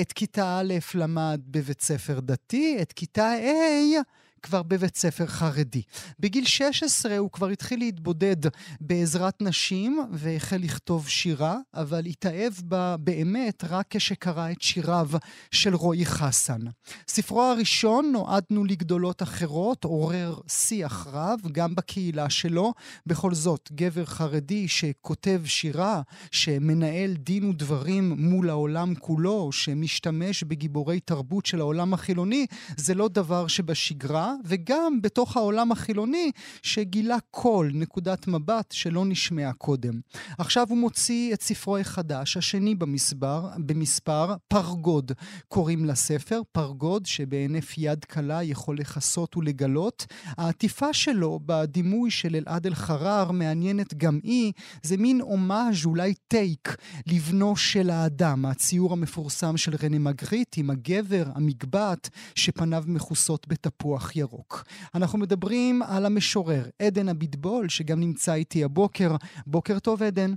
את 0.00 0.12
כיתה 0.12 0.58
א' 0.58 0.74
למד 0.94 1.40
בבית 1.46 1.80
ספר 1.80 2.20
דתי, 2.20 2.78
את 2.82 2.92
כיתה 2.92 3.26
ה' 3.32 4.02
כבר 4.44 4.62
בבית 4.62 4.96
ספר 4.96 5.26
חרדי. 5.26 5.82
בגיל 6.20 6.44
16 6.44 7.18
הוא 7.18 7.30
כבר 7.30 7.48
התחיל 7.48 7.78
להתבודד 7.78 8.36
בעזרת 8.80 9.42
נשים 9.42 10.06
והחל 10.12 10.56
לכתוב 10.56 11.08
שירה, 11.08 11.58
אבל 11.74 12.06
התאהב 12.06 12.52
בה 12.64 12.96
באמת 12.96 13.64
רק 13.68 13.86
כשקרא 13.90 14.50
את 14.50 14.62
שיריו 14.62 15.10
של 15.50 15.74
רועי 15.74 16.06
חסן. 16.06 16.60
ספרו 17.08 17.42
הראשון, 17.42 18.12
נועדנו 18.12 18.64
לגדולות 18.64 19.22
אחרות, 19.22 19.84
עורר 19.84 20.38
שיח 20.48 21.06
רב 21.12 21.40
גם 21.52 21.74
בקהילה 21.74 22.30
שלו. 22.30 22.72
בכל 23.06 23.34
זאת, 23.34 23.68
גבר 23.72 24.04
חרדי 24.04 24.68
שכותב 24.68 25.42
שירה, 25.44 26.02
שמנהל 26.30 27.12
דין 27.12 27.44
ודברים 27.44 28.10
מול 28.18 28.50
העולם 28.50 28.94
כולו, 28.94 29.52
שמשתמש 29.52 30.44
בגיבורי 30.44 31.00
תרבות 31.00 31.46
של 31.46 31.60
העולם 31.60 31.94
החילוני, 31.94 32.46
זה 32.76 32.94
לא 32.94 33.08
דבר 33.08 33.46
שבשגרה, 33.46 34.33
וגם 34.44 35.02
בתוך 35.02 35.36
העולם 35.36 35.72
החילוני 35.72 36.30
שגילה 36.62 37.16
כל 37.30 37.70
נקודת 37.74 38.28
מבט 38.28 38.72
שלא 38.72 39.04
נשמעה 39.04 39.52
קודם. 39.52 40.00
עכשיו 40.38 40.66
הוא 40.68 40.78
מוציא 40.78 41.34
את 41.34 41.42
ספרו 41.42 41.76
החדש, 41.76 42.36
השני 42.36 42.74
במספר, 42.74 43.48
במספר 43.58 44.34
פרגוד. 44.48 45.12
קוראים 45.48 45.84
לספר 45.84 46.40
פרגוד, 46.52 47.06
שבהינף 47.06 47.78
יד 47.78 48.04
קלה 48.04 48.42
יכול 48.42 48.78
לכסות 48.78 49.36
ולגלות. 49.36 50.06
העטיפה 50.26 50.92
שלו 50.92 51.40
בדימוי 51.46 52.10
של 52.10 52.36
אלעד 52.36 52.66
אלחרר 52.66 53.30
מעניינת 53.30 53.94
גם 53.94 54.18
היא, 54.22 54.52
זה 54.82 54.96
מין 54.96 55.20
הומאז' 55.20 55.84
אולי 55.84 56.14
טייק 56.28 56.76
לבנו 57.06 57.56
של 57.56 57.90
האדם, 57.90 58.46
הציור 58.46 58.92
המפורסם 58.92 59.56
של 59.56 59.74
רנה 59.82 59.98
מגריט 59.98 60.54
עם 60.56 60.70
הגבר, 60.70 61.24
המגבעת, 61.34 62.10
שפניו 62.34 62.84
מכוסות 62.86 63.48
בתפוח 63.48 64.16
ירוק. 64.16 64.23
ירוק. 64.24 64.64
אנחנו 64.94 65.18
מדברים 65.18 65.82
על 65.82 66.06
המשורר 66.06 66.62
עדן 66.82 67.08
אביטבול, 67.08 67.68
שגם 67.68 68.00
נמצא 68.00 68.34
איתי 68.34 68.64
הבוקר. 68.64 69.10
בוקר 69.46 69.78
טוב, 69.78 70.02
עדן. 70.02 70.30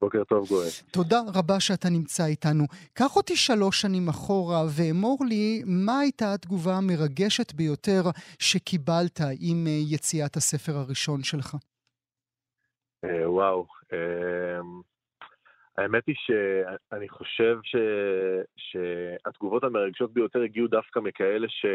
בוקר 0.00 0.24
טוב, 0.24 0.48
גואל. 0.48 0.68
תודה 0.92 1.20
רבה 1.34 1.60
שאתה 1.60 1.88
נמצא 1.90 2.26
איתנו. 2.26 2.64
קח 2.98 3.16
אותי 3.16 3.36
שלוש 3.36 3.80
שנים 3.80 4.08
אחורה 4.08 4.62
ואמור 4.76 5.18
לי 5.28 5.62
מה 5.66 5.98
הייתה 5.98 6.34
התגובה 6.34 6.72
המרגשת 6.76 7.52
ביותר 7.52 8.02
שקיבלת 8.38 9.20
עם 9.40 9.66
אה, 9.66 9.72
יציאת 9.94 10.36
הספר 10.36 10.72
הראשון 10.72 11.22
שלך. 11.22 11.56
אה, 13.04 13.30
וואו, 13.30 13.66
אה, 13.92 14.60
האמת 15.78 16.02
היא 16.06 16.16
שאני 16.18 17.08
חושב 17.08 17.58
ש... 17.62 17.76
שהתגובות 18.56 19.64
המרגשות 19.64 20.12
ביותר 20.12 20.42
הגיעו 20.42 20.66
דווקא 20.66 21.00
מכאלה 21.00 21.48
ש... 21.48 21.66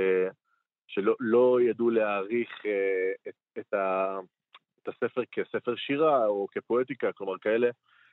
שלא 0.88 1.16
לא 1.20 1.58
ידעו 1.62 1.90
להעריך 1.90 2.50
אה, 2.66 3.12
את, 3.28 3.60
את, 3.60 3.74
ה, 3.74 4.18
את 4.84 4.88
הספר 4.88 5.22
כספר 5.32 5.76
שירה 5.76 6.26
או 6.26 6.48
כפואטיקה, 6.52 7.12
כלומר 7.12 7.38
כאלה 7.42 7.70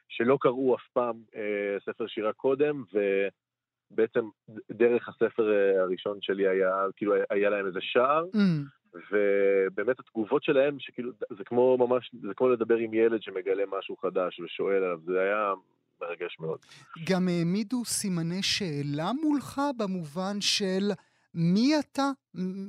שלא 0.09 0.39
קראו 0.41 0.75
אף 0.75 0.89
פעם 0.93 1.23
אה, 1.37 1.77
ספר 1.87 2.07
שירה 2.07 2.33
קודם, 2.33 2.85
ובעצם 2.93 4.25
דרך 4.71 5.09
הספר 5.09 5.53
אה, 5.53 5.83
הראשון 5.83 6.19
שלי 6.21 6.49
היה, 6.49 6.87
כאילו 6.97 7.15
היה 7.31 7.51
להם 7.51 7.67
איזה 7.67 7.79
שער, 7.83 8.25
mm. 8.35 8.99
ובאמת 9.13 10.01
התגובות 10.01 10.45
שלהם, 10.45 10.77
שכאילו, 10.81 11.13
זה 11.39 11.45
כמו 11.45 11.77
ממש, 11.79 12.11
זה 12.23 12.35
כמו 12.37 12.49
לדבר 12.49 12.77
עם 12.77 12.95
ילד 12.95 13.23
שמגלה 13.23 13.65
משהו 13.79 13.97
חדש 13.97 14.41
ושואל 14.41 14.77
עליו, 14.77 14.99
זה 15.05 15.21
היה 15.21 15.53
מרגש 16.03 16.37
מאוד. 16.41 16.59
גם 17.11 17.29
העמידו 17.29 17.85
סימני 17.85 18.43
שאלה 18.43 19.11
מולך 19.23 19.61
במובן 19.79 20.41
של... 20.41 20.91
מי 21.35 21.79
אתה? 21.79 22.11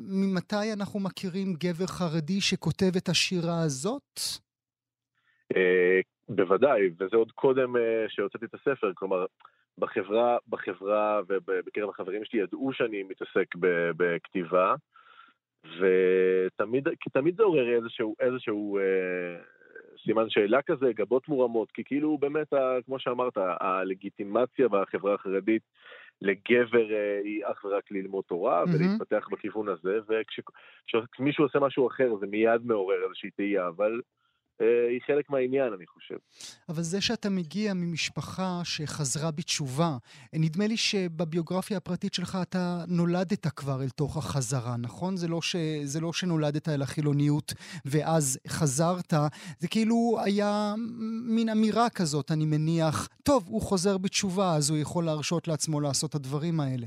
ממתי 0.10 0.74
אנחנו 0.74 1.00
מכירים 1.00 1.54
גבר 1.54 1.88
חרדי 1.88 2.42
שכותב 2.42 2.92
את 2.98 3.10
השירה 3.10 3.64
הזאת? 3.66 4.20
אה, 5.56 6.00
בוודאי, 6.30 6.90
וזה 7.00 7.18
עוד 7.18 7.32
קודם 7.32 7.78
אה, 7.78 8.06
שהוצאתי 8.08 8.46
את 8.46 8.54
הספר, 8.54 8.92
כלומר, 8.96 9.26
בחברה, 9.78 10.38
בחברה 10.48 11.22
ובקרב 11.28 11.90
החברים 11.90 12.26
שלי 12.26 12.40
ידעו 12.40 12.74
שאני 12.74 13.04
מתעסק 13.04 13.56
בכתיבה, 13.98 14.76
ותמיד 15.64 16.88
תמיד 17.14 17.38
זה 17.38 17.44
עורר 17.44 17.76
איזשהו, 17.76 18.16
איזשהו 18.20 18.78
אה, 18.78 18.84
סימן 20.04 20.30
שאלה 20.30 20.62
כזה, 20.62 20.92
גבות 20.96 21.28
מורמות, 21.28 21.72
כי 21.72 21.84
כאילו 21.84 22.18
באמת, 22.18 22.48
כמו 22.86 23.00
שאמרת, 23.00 23.34
הלגיטימציה 23.38 24.68
בחברה 24.68 25.14
החרדית 25.14 25.62
לגבר 26.24 26.92
אה, 26.92 27.20
היא 27.24 27.46
אך 27.46 27.66
ורק 27.66 27.92
ללמוד 27.92 28.24
תורה. 28.28 28.64
ולהתפתח 28.64 29.28
בכיוון 29.32 29.68
הזה, 29.70 30.00
וכשמישהו 30.08 31.46
עושה 31.46 31.60
משהו 31.60 31.88
אחר 31.88 32.16
זה 32.20 32.28
מיד 32.28 32.62
מעורר 32.66 33.04
איזושהי 33.04 33.30
תהייה, 33.30 33.68
אבל 33.68 34.02
היא 34.60 35.02
חלק 35.08 35.30
מהעניין, 35.30 35.74
אני 35.74 35.88
חושב. 35.88 36.16
אבל 36.70 36.82
זה 36.82 37.02
שאתה 37.02 37.30
מגיע 37.30 37.74
ממשפחה 37.74 38.62
שחזרה 38.64 39.32
בתשובה, 39.32 39.98
נדמה 40.34 40.68
לי 40.68 40.78
שבביוגרפיה 40.78 41.78
הפרטית 41.78 42.14
שלך 42.14 42.38
אתה 42.42 42.84
נולדת 42.88 43.48
כבר 43.48 43.84
אל 43.84 43.90
תוך 43.90 44.18
החזרה, 44.18 44.78
נכון? 44.78 45.18
זה 45.18 45.28
לא, 45.28 45.42
ש... 45.42 45.56
זה 45.84 46.00
לא 46.00 46.14
שנולדת 46.14 46.70
אל 46.70 46.82
החילוניות 46.82 47.54
ואז 47.86 48.40
חזרת, 48.48 49.14
זה 49.60 49.68
כאילו 49.68 50.18
היה 50.24 50.74
מין 51.26 51.50
אמירה 51.50 51.90
כזאת, 51.90 52.32
אני 52.32 52.46
מניח, 52.46 53.10
טוב, 53.24 53.44
הוא 53.48 53.62
חוזר 53.62 53.98
בתשובה, 53.98 54.56
אז 54.56 54.70
הוא 54.70 54.78
יכול 54.78 55.06
להרשות 55.06 55.48
לעצמו 55.48 55.82
לעשות 55.82 56.10
את 56.10 56.16
הדברים 56.16 56.60
האלה. 56.60 56.86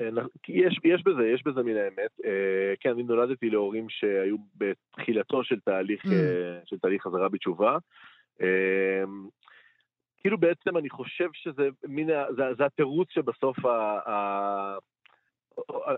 אה, 0.00 0.08
יש, 0.48 0.78
יש 0.84 1.02
בזה, 1.04 1.28
יש 1.28 1.42
בזה 1.44 1.62
מן 1.62 1.76
האמת. 1.76 2.10
אה, 2.24 2.74
כן, 2.80 2.90
אני 2.90 3.02
נולדתי 3.02 3.50
להורים 3.50 3.86
שהיו 3.88 4.36
בתחילתו 4.56 5.44
של 5.44 5.60
תהליך, 5.60 6.04
mm. 6.04 6.08
אה, 6.12 6.60
של 6.64 6.78
תהליך 6.78 7.02
חזרה 7.02 7.28
בתשובה. 7.28 7.78
כאילו 10.20 10.38
בעצם 10.38 10.76
אני 10.76 10.90
חושב 10.90 11.28
שזה 11.32 11.68
מין, 11.84 12.10
זה, 12.36 12.42
זה 12.58 12.64
התירוץ 12.64 13.08
שבסוף 13.10 13.56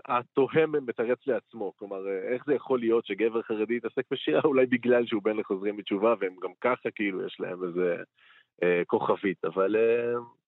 התוהם 0.07 0.85
מתרץ 0.85 1.19
לעצמו. 1.27 1.73
כלומר, 1.77 2.07
איך 2.07 2.45
זה 2.45 2.53
יכול 2.53 2.79
להיות 2.79 3.05
שגבר 3.05 3.41
חרדי 3.41 3.75
יתעסק 3.75 4.03
בשירה? 4.11 4.41
אולי 4.43 4.65
בגלל 4.65 5.05
שהוא 5.05 5.23
בן 5.23 5.37
לחוזרים 5.37 5.77
בתשובה, 5.77 6.13
והם 6.19 6.35
גם 6.43 6.51
ככה 6.61 6.91
כאילו 6.95 7.25
יש 7.25 7.37
להם 7.39 7.63
איזה 7.63 7.95
כוכבית, 8.87 9.45
אבל 9.45 9.75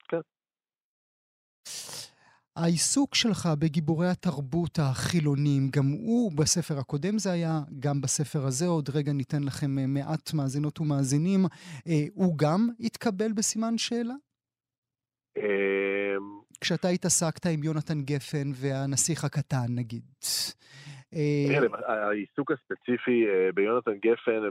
כן. 0.07 0.21
העיסוק 2.55 3.15
שלך 3.15 3.49
בגיבורי 3.59 4.09
התרבות 4.09 4.79
החילונים, 4.79 5.69
גם 5.69 5.87
הוא 5.87 6.31
בספר 6.31 6.79
הקודם 6.79 7.19
זה 7.19 7.31
היה, 7.31 7.61
גם 7.79 8.01
בספר 8.01 8.45
הזה, 8.45 8.67
עוד 8.67 8.89
רגע 8.89 9.13
ניתן 9.13 9.43
לכם 9.43 9.79
אה, 9.79 9.87
מעט 9.87 10.33
מאזינות 10.33 10.79
ומאזינים, 10.79 11.45
אה, 11.87 12.05
הוא 12.13 12.37
גם 12.37 12.69
התקבל 12.79 13.31
בסימן 13.31 13.77
שאלה? 13.77 14.13
אמ, 15.37 15.43
כשאתה 16.61 16.87
התעסקת 16.87 17.45
עם 17.45 17.63
יונתן 17.63 18.01
גפן 18.01 18.51
והנסיך 18.55 19.23
הקטן, 19.23 19.65
נגיד. 19.69 20.03
אה, 21.13 22.07
העיסוק 22.07 22.51
הספציפי 22.51 23.25
ביונתן 23.53 23.97
גפן 23.97 24.41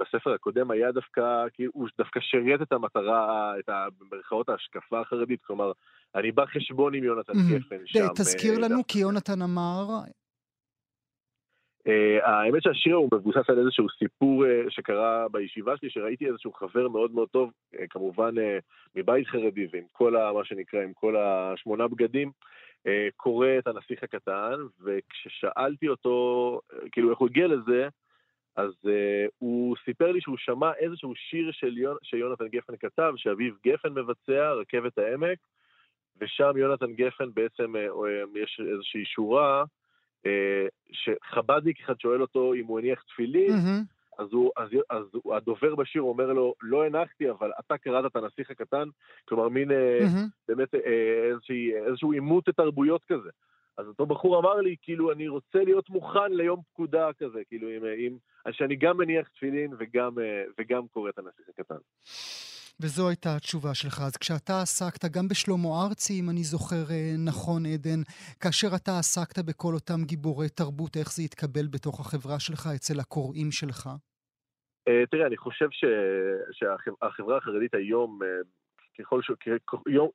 בספר 0.00 0.32
הקודם 0.32 0.70
היה 0.70 0.92
דווקא, 0.92 1.44
הוא 1.74 1.88
דווקא 1.98 2.20
שרת 2.22 2.62
את 2.62 2.72
המטרה, 2.72 3.54
את 3.58 3.68
במרכאות 3.98 4.48
ההשקפה 4.48 5.00
החרדית, 5.00 5.42
כלומר, 5.42 5.72
אני 6.14 6.32
בא 6.32 6.44
חשבון 6.46 6.94
עם 6.94 7.04
יונתן 7.04 7.32
גפן 7.32 7.76
שם. 7.86 8.08
תזכיר 8.16 8.58
לנו, 8.58 8.86
כי 8.88 8.98
יונתן 8.98 9.42
אמר... 9.42 9.86
האמת 12.22 12.62
שהשיר 12.62 12.94
הוא 12.94 13.08
מבוסס 13.14 13.50
על 13.50 13.58
איזשהו 13.58 13.86
סיפור 13.98 14.44
שקרה 14.68 15.28
בישיבה 15.28 15.76
שלי, 15.76 15.90
שראיתי 15.90 16.26
איזשהו 16.26 16.52
חבר 16.52 16.88
מאוד 16.88 17.14
מאוד 17.14 17.28
טוב, 17.28 17.50
כמובן 17.90 18.34
מבית 18.96 19.26
חרדי 19.26 19.66
ועם 19.72 19.84
כל 19.92 20.12
מה 20.12 20.44
שנקרא, 20.44 20.82
עם 20.82 20.92
כל 20.92 21.16
השמונה 21.16 21.88
בגדים. 21.88 22.30
אה, 22.86 23.08
קורא 23.16 23.48
את 23.58 23.66
הנסיך 23.66 24.02
הקטן, 24.02 24.60
וכששאלתי 24.80 25.88
אותו, 25.88 26.60
כאילו 26.92 27.10
איך 27.10 27.18
הוא 27.18 27.28
הגיע 27.28 27.46
לזה, 27.46 27.88
אז 28.56 28.70
uh, 28.84 29.30
הוא 29.38 29.76
סיפר 29.84 30.12
לי 30.12 30.20
שהוא 30.20 30.36
שמע 30.38 30.72
איזשהו 30.74 31.14
שיר 31.14 31.52
של 31.52 31.78
יונ... 31.78 31.96
שיונתן 32.02 32.48
גפן 32.48 32.76
כתב, 32.76 33.12
שאביב 33.16 33.56
גפן 33.66 33.88
מבצע, 33.88 34.52
רכבת 34.52 34.98
העמק, 34.98 35.38
ושם 36.20 36.52
יונתן 36.56 36.92
גפן 36.92 37.34
בעצם, 37.34 37.76
uh, 37.76 38.38
יש 38.38 38.60
איזושהי 38.72 39.04
שורה, 39.04 39.64
uh, 40.26 40.28
שחבדניק 40.92 41.80
אחד 41.80 42.00
שואל 42.00 42.22
אותו 42.22 42.54
אם 42.54 42.66
הוא 42.66 42.78
הניח 42.78 43.02
תפילין, 43.02 43.50
mm-hmm. 43.50 43.91
אז, 44.18 44.26
הוא, 44.32 44.50
אז, 44.56 44.68
אז 44.90 45.04
הוא, 45.12 45.34
הדובר 45.34 45.74
בשיר 45.74 46.02
אומר 46.02 46.32
לו, 46.32 46.54
לא 46.62 46.84
הנחתי, 46.84 47.30
אבל 47.30 47.50
אתה 47.60 47.78
קראת 47.78 48.04
את 48.10 48.16
הנסיך 48.16 48.50
הקטן, 48.50 48.88
כלומר 49.28 49.48
מין 49.48 49.70
mm-hmm. 49.70 50.28
באמת 50.48 50.74
אה, 50.74 51.28
איזושהי, 51.30 51.74
איזשהו 51.74 52.12
עימות 52.12 52.44
תרבויות 52.44 53.04
כזה. 53.04 53.30
אז 53.78 53.86
אותו 53.86 54.06
בחור 54.06 54.38
אמר 54.38 54.54
לי, 54.54 54.76
כאילו, 54.82 55.12
אני 55.12 55.28
רוצה 55.28 55.58
להיות 55.64 55.90
מוכן 55.90 56.32
ליום 56.32 56.60
פקודה 56.72 57.08
כזה, 57.18 57.40
כאילו, 57.48 57.68
עם, 57.68 57.82
עם, 57.98 58.16
שאני 58.52 58.76
גם 58.76 58.96
מניח 58.96 59.28
תפילין 59.28 59.70
וגם, 59.78 60.12
וגם 60.58 60.88
קורא 60.88 61.10
את 61.10 61.18
הנסיך 61.18 61.48
הקטן. 61.48 61.76
וזו 62.80 63.08
הייתה 63.08 63.36
התשובה 63.36 63.74
שלך. 63.74 64.00
אז 64.06 64.16
כשאתה 64.16 64.60
עסקת 64.62 65.04
גם 65.14 65.28
בשלמה 65.28 65.68
ארצי, 65.86 66.20
אם 66.20 66.30
אני 66.30 66.44
זוכר 66.44 66.84
אה, 66.90 67.14
נכון, 67.24 67.66
עדן, 67.66 68.00
כאשר 68.40 68.68
אתה 68.76 68.98
עסקת 68.98 69.38
בכל 69.38 69.74
אותם 69.74 70.00
גיבורי 70.04 70.48
תרבות, 70.48 70.96
איך 70.96 71.12
זה 71.12 71.22
התקבל 71.22 71.66
בתוך 71.74 72.00
החברה 72.00 72.40
שלך, 72.40 72.68
אצל 72.76 73.00
הקוראים 73.00 73.50
שלך? 73.50 73.88
Uh, 74.88 75.06
תראה, 75.10 75.26
אני 75.26 75.36
חושב 75.36 75.68
ש... 75.70 75.84
שהחברה 76.52 77.36
החרדית 77.36 77.74
היום, 77.74 78.18
uh, 78.22 78.46
ככל 78.98 79.22
ש... 79.22 79.30
יום, 79.86 80.08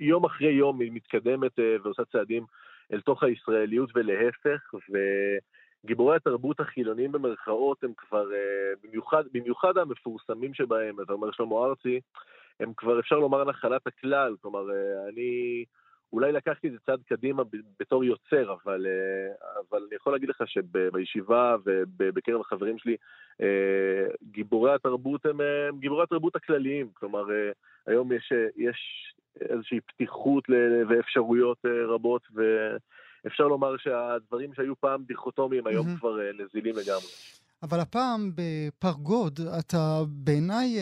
יום 0.00 0.24
אחרי 0.24 0.52
יום 0.52 0.80
היא 0.80 0.92
מתקדמת 0.92 1.52
ועושה 1.82 2.02
צעדים 2.12 2.44
אל 2.92 3.00
תוך 3.00 3.22
הישראליות 3.22 3.90
ולהפך, 3.94 4.74
וגיבורי 5.84 6.16
התרבות 6.16 6.60
החילוניים 6.60 7.12
במרכאות 7.12 7.84
הם 7.84 7.92
כבר, 7.96 8.24
uh, 8.24 8.86
במיוחד, 8.86 9.24
במיוחד 9.32 9.78
המפורסמים 9.78 10.54
שבהם, 10.54 11.00
אתה 11.00 11.12
אומר 11.12 11.30
שלמה 11.30 11.56
ארצי, 11.56 12.00
הם 12.60 12.72
כבר 12.76 13.00
אפשר 13.00 13.18
לומר 13.18 13.44
נחלת 13.44 13.86
הכלל, 13.86 14.36
כלומר, 14.40 14.66
uh, 14.68 15.08
אני... 15.12 15.64
אולי 16.12 16.32
לקחתי 16.32 16.68
את 16.68 16.72
זה 16.72 16.78
צעד 16.86 17.00
קדימה 17.08 17.42
בתור 17.80 18.04
יוצר, 18.04 18.52
אבל, 18.52 18.86
אה, 18.86 19.34
אבל 19.70 19.82
אני 19.86 19.96
יכול 19.96 20.12
להגיד 20.12 20.28
לך 20.28 20.42
שבישיבה 20.46 21.56
ובקרב 21.64 22.40
החברים 22.40 22.78
שלי, 22.78 22.96
אה, 23.40 24.06
גיבורי 24.22 24.74
התרבות 24.74 25.26
הם, 25.26 25.40
אה, 25.40 25.68
הם 25.68 25.78
גיבורי 25.78 26.02
התרבות 26.02 26.36
הכלליים. 26.36 26.90
כלומר, 26.94 27.24
היום 27.86 28.12
יש, 28.12 28.32
יש 28.56 29.12
איזושהי 29.40 29.80
פתיחות 29.80 30.44
ואפשרויות 30.88 31.58
רבות, 31.88 32.22
ואפשר 33.24 33.44
לומר 33.44 33.76
שהדברים 33.78 34.54
שהיו 34.54 34.76
פעם 34.80 35.04
דיכוטומיים 35.04 35.66
היום 35.66 35.86
mm-hmm. 35.86 35.98
כבר 35.98 36.16
נזילים 36.32 36.74
לגמרי. 36.76 37.08
אבל 37.62 37.80
הפעם 37.80 38.32
בפרגוד 38.34 39.40
אתה 39.58 40.02
בעיניי 40.08 40.76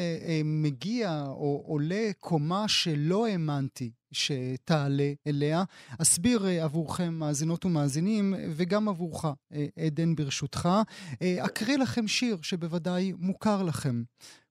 מגיע 0.44 1.22
או 1.26 1.64
עולה 1.66 2.10
קומה 2.20 2.68
שלא 2.68 3.26
האמנתי 3.26 3.90
שתעלה 4.16 5.12
אליה. 5.26 5.64
אסביר 6.02 6.46
אה, 6.46 6.64
עבורכם, 6.64 7.14
מאזינות 7.14 7.64
ומאזינים, 7.64 8.34
וגם 8.56 8.88
עבורך, 8.88 9.24
אה, 9.24 9.66
עדן, 9.86 10.14
ברשותך. 10.14 10.68
אה, 11.22 11.44
אקריא 11.44 11.78
לכם 11.78 12.08
שיר 12.08 12.36
שבוודאי 12.42 13.12
מוכר 13.18 13.62
לכם. 13.62 14.02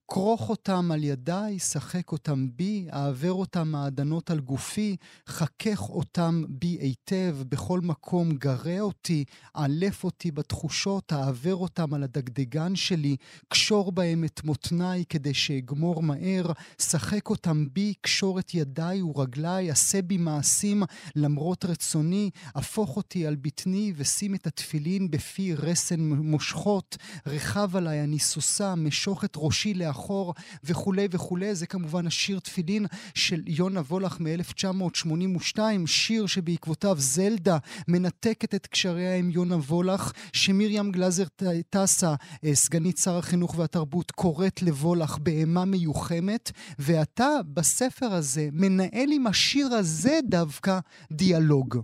כרוך 0.08 0.50
אותם 0.50 0.91
על 0.91 1.04
ידיי, 1.04 1.60
שחק 1.60 2.12
אותם 2.12 2.48
בי, 2.56 2.88
אעבר 2.94 3.32
אותם 3.32 3.68
מעדנות 3.68 4.32
על 4.32 4.39
גופי, 4.39 4.96
חכך 5.28 5.89
אותם 5.89 6.44
בי 6.50 6.78
היטב, 6.82 7.38
בכל 7.50 7.82
מקום 7.82 8.32
גרה 8.32 8.80
אותי, 8.80 9.24
עלף 9.54 10.04
אותי 10.04 10.32
בתחושות, 10.32 11.13
אעבר 11.13 11.56
אותם 11.56 11.94
על 11.94 12.04
הדגדגן 12.04 12.76
שלי, 12.76 13.15
קשור 13.48 13.91
בהם 13.91 14.24
את 14.24 14.44
מותניי 14.44 15.04
כדי 15.10 15.34
שאגמור 15.34 16.04
מהר, 16.04 16.52
שחק 16.82 17.30
אותם 17.30 17.65
בי, 17.74 17.94
קשור 18.02 18.39
את 18.39 18.54
ידיי 18.54 19.02
ורגליי, 19.02 19.72
עשה 19.72 20.02
בי 20.02 20.18
מעשים 20.18 20.84
למרות 21.15 21.65
רצוני, 21.65 22.30
הפוך 22.56 22.98
אותי 22.98 23.28
על 23.28 23.36
בטני 23.36 23.94
ושים 23.96 24.36
את 24.36 24.48
התפילין 24.48 25.12
בפי 25.12 25.56
רסן 25.56 26.00
מושכות, 26.02 26.98
רכב 27.26 27.76
עליי 27.76 28.04
אני 28.04 28.20
סוסה, 28.20 28.76
משוך 28.76 29.24
את 29.24 29.34
ראשי 29.38 29.74
לאחור. 29.74 29.95
מאחור 29.96 30.34
וכולי 30.64 31.08
וכולי. 31.12 31.56
זה 31.56 31.68
כמובן 31.68 32.08
השיר 32.08 32.40
תפילין 32.40 32.86
של 33.16 33.42
יונה 33.48 33.80
וולך 33.80 34.20
מ-1982, 34.22 35.60
שיר 35.86 36.26
שבעקבותיו 36.26 36.96
זלדה 36.98 37.58
מנתקת 37.88 38.56
את 38.56 38.68
קשריה 38.68 39.16
עם 39.16 39.30
יונה 39.30 39.56
וולך, 39.56 40.12
שמרים 40.34 40.92
גלזר 40.92 41.24
טסה, 41.70 42.14
אה, 42.46 42.54
סגנית 42.54 42.98
שר 42.98 43.18
החינוך 43.18 43.60
והתרבות, 43.60 44.12
קוראת 44.12 44.62
לוולך 44.62 45.18
באימה 45.18 45.66
מיוחמת, 45.66 46.52
ואתה 46.80 47.30
בספר 47.54 48.10
הזה 48.18 48.42
מנהל 48.52 49.10
עם 49.16 49.28
השיר 49.28 49.68
הזה 49.80 50.16
דווקא 50.24 50.80
דיאלוג. 51.12 51.78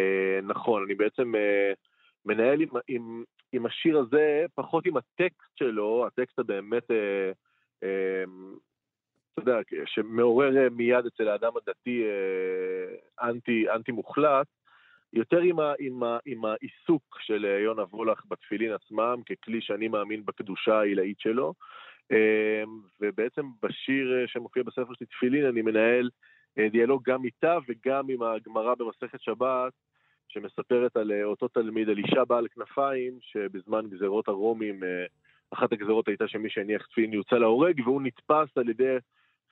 אה, 0.00 0.40
נכון, 0.42 0.82
אני 0.86 0.94
בעצם 0.94 1.34
אה, 1.34 1.72
מנהל 2.24 2.58
עם, 2.88 3.24
עם 3.52 3.66
השיר 3.66 3.98
הזה, 3.98 4.44
פחות 4.54 4.86
עם 4.86 4.96
הטקסט 4.96 5.58
שלו, 5.58 6.06
הטקסט 6.06 6.38
הבאמת, 6.38 6.90
אה, 6.90 7.32
אה, 7.82 8.24
אתה 9.34 9.50
יודע, 9.50 9.58
שמעורר 9.86 10.56
אה, 10.56 10.68
מיד 10.70 11.06
אצל 11.06 11.28
האדם 11.28 11.52
הדתי 11.56 12.04
אה, 12.04 13.28
אנטי, 13.28 13.70
אנטי 13.70 13.92
מוחלט, 13.92 14.46
יותר 15.12 15.38
עם, 15.38 15.60
ה, 15.60 15.72
עם, 15.78 16.02
ה, 16.02 16.18
עם 16.26 16.44
העיסוק 16.44 17.18
של 17.20 17.46
אה, 17.46 17.58
יונה 17.58 17.82
וולך 17.82 18.22
בתפילין 18.28 18.72
עצמם, 18.72 19.20
ככלי 19.26 19.60
שאני 19.60 19.88
מאמין 19.88 20.24
בקדושה 20.24 20.78
העילאית 20.78 21.20
שלו. 21.20 21.54
אה, 22.12 22.62
ובעצם 23.00 23.46
בשיר 23.62 24.26
שמופיע 24.26 24.62
בספר 24.62 24.94
שלי, 24.94 25.06
תפילין, 25.06 25.46
אני 25.46 25.62
מנהל 25.62 26.10
דיאלוג 26.70 27.02
גם 27.10 27.24
איתה 27.24 27.58
וגם 27.68 28.10
עם 28.10 28.22
הגמרא 28.22 28.74
במסכת 28.74 29.20
שבת, 29.20 29.72
שמספרת 30.28 30.96
על 30.96 31.12
אה, 31.12 31.24
אותו 31.24 31.48
תלמיד, 31.48 31.88
על 31.88 31.98
אישה 31.98 32.24
בעל 32.24 32.48
כנפיים, 32.48 33.18
שבזמן 33.20 33.86
גזרות 33.88 34.28
הרומים, 34.28 34.84
אה, 34.84 35.06
אחת 35.50 35.72
הגזרות 35.72 36.08
הייתה 36.08 36.28
שמי 36.28 36.50
שהניח 36.50 36.86
תפילין 36.86 37.12
יוצא 37.12 37.36
להורג, 37.36 37.80
והוא 37.84 38.02
נתפס 38.02 38.56
על 38.56 38.68
ידי 38.68 38.96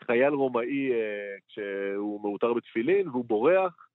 חייל 0.06 0.34
רומאי 0.34 0.92
אה, 0.92 1.37
כשהוא 1.48 2.20
מעוטר 2.20 2.52
בתפילין, 2.52 3.08
והוא 3.08 3.24
בורח, 3.24 3.88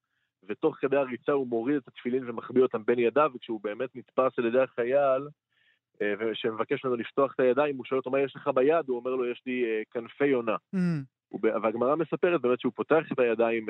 ותוך 0.47 0.75
כדי 0.75 0.97
הריצה 0.97 1.31
הוא 1.31 1.47
מוריד 1.47 1.75
את 1.75 1.87
התפילין 1.87 2.29
ומחביא 2.29 2.61
אותם 2.61 2.85
בין 2.85 2.99
ידיו, 2.99 3.31
וכשהוא 3.35 3.59
באמת 3.63 3.95
נתפס 3.95 4.39
על 4.39 4.45
ידי 4.45 4.59
החייל, 4.59 5.27
שמבקש 6.33 6.85
ממנו 6.85 6.97
לפתוח 6.97 7.33
את 7.35 7.39
הידיים, 7.39 7.77
הוא 7.77 7.85
שואל 7.85 7.99
אותו 7.99 8.11
מה 8.11 8.19
יש 8.19 8.35
לך 8.35 8.49
ביד, 8.55 8.87
הוא 8.87 8.97
אומר 8.97 9.11
לו 9.11 9.31
יש 9.31 9.41
לי 9.45 9.63
כנפי 9.91 10.25
יונה. 10.25 10.55
Mm. 10.75 10.79
והגמרא 11.41 11.95
מספרת 11.95 12.41
באמת 12.41 12.59
שהוא 12.59 12.73
פותח 12.75 13.03
את 13.11 13.19
הידיים, 13.19 13.65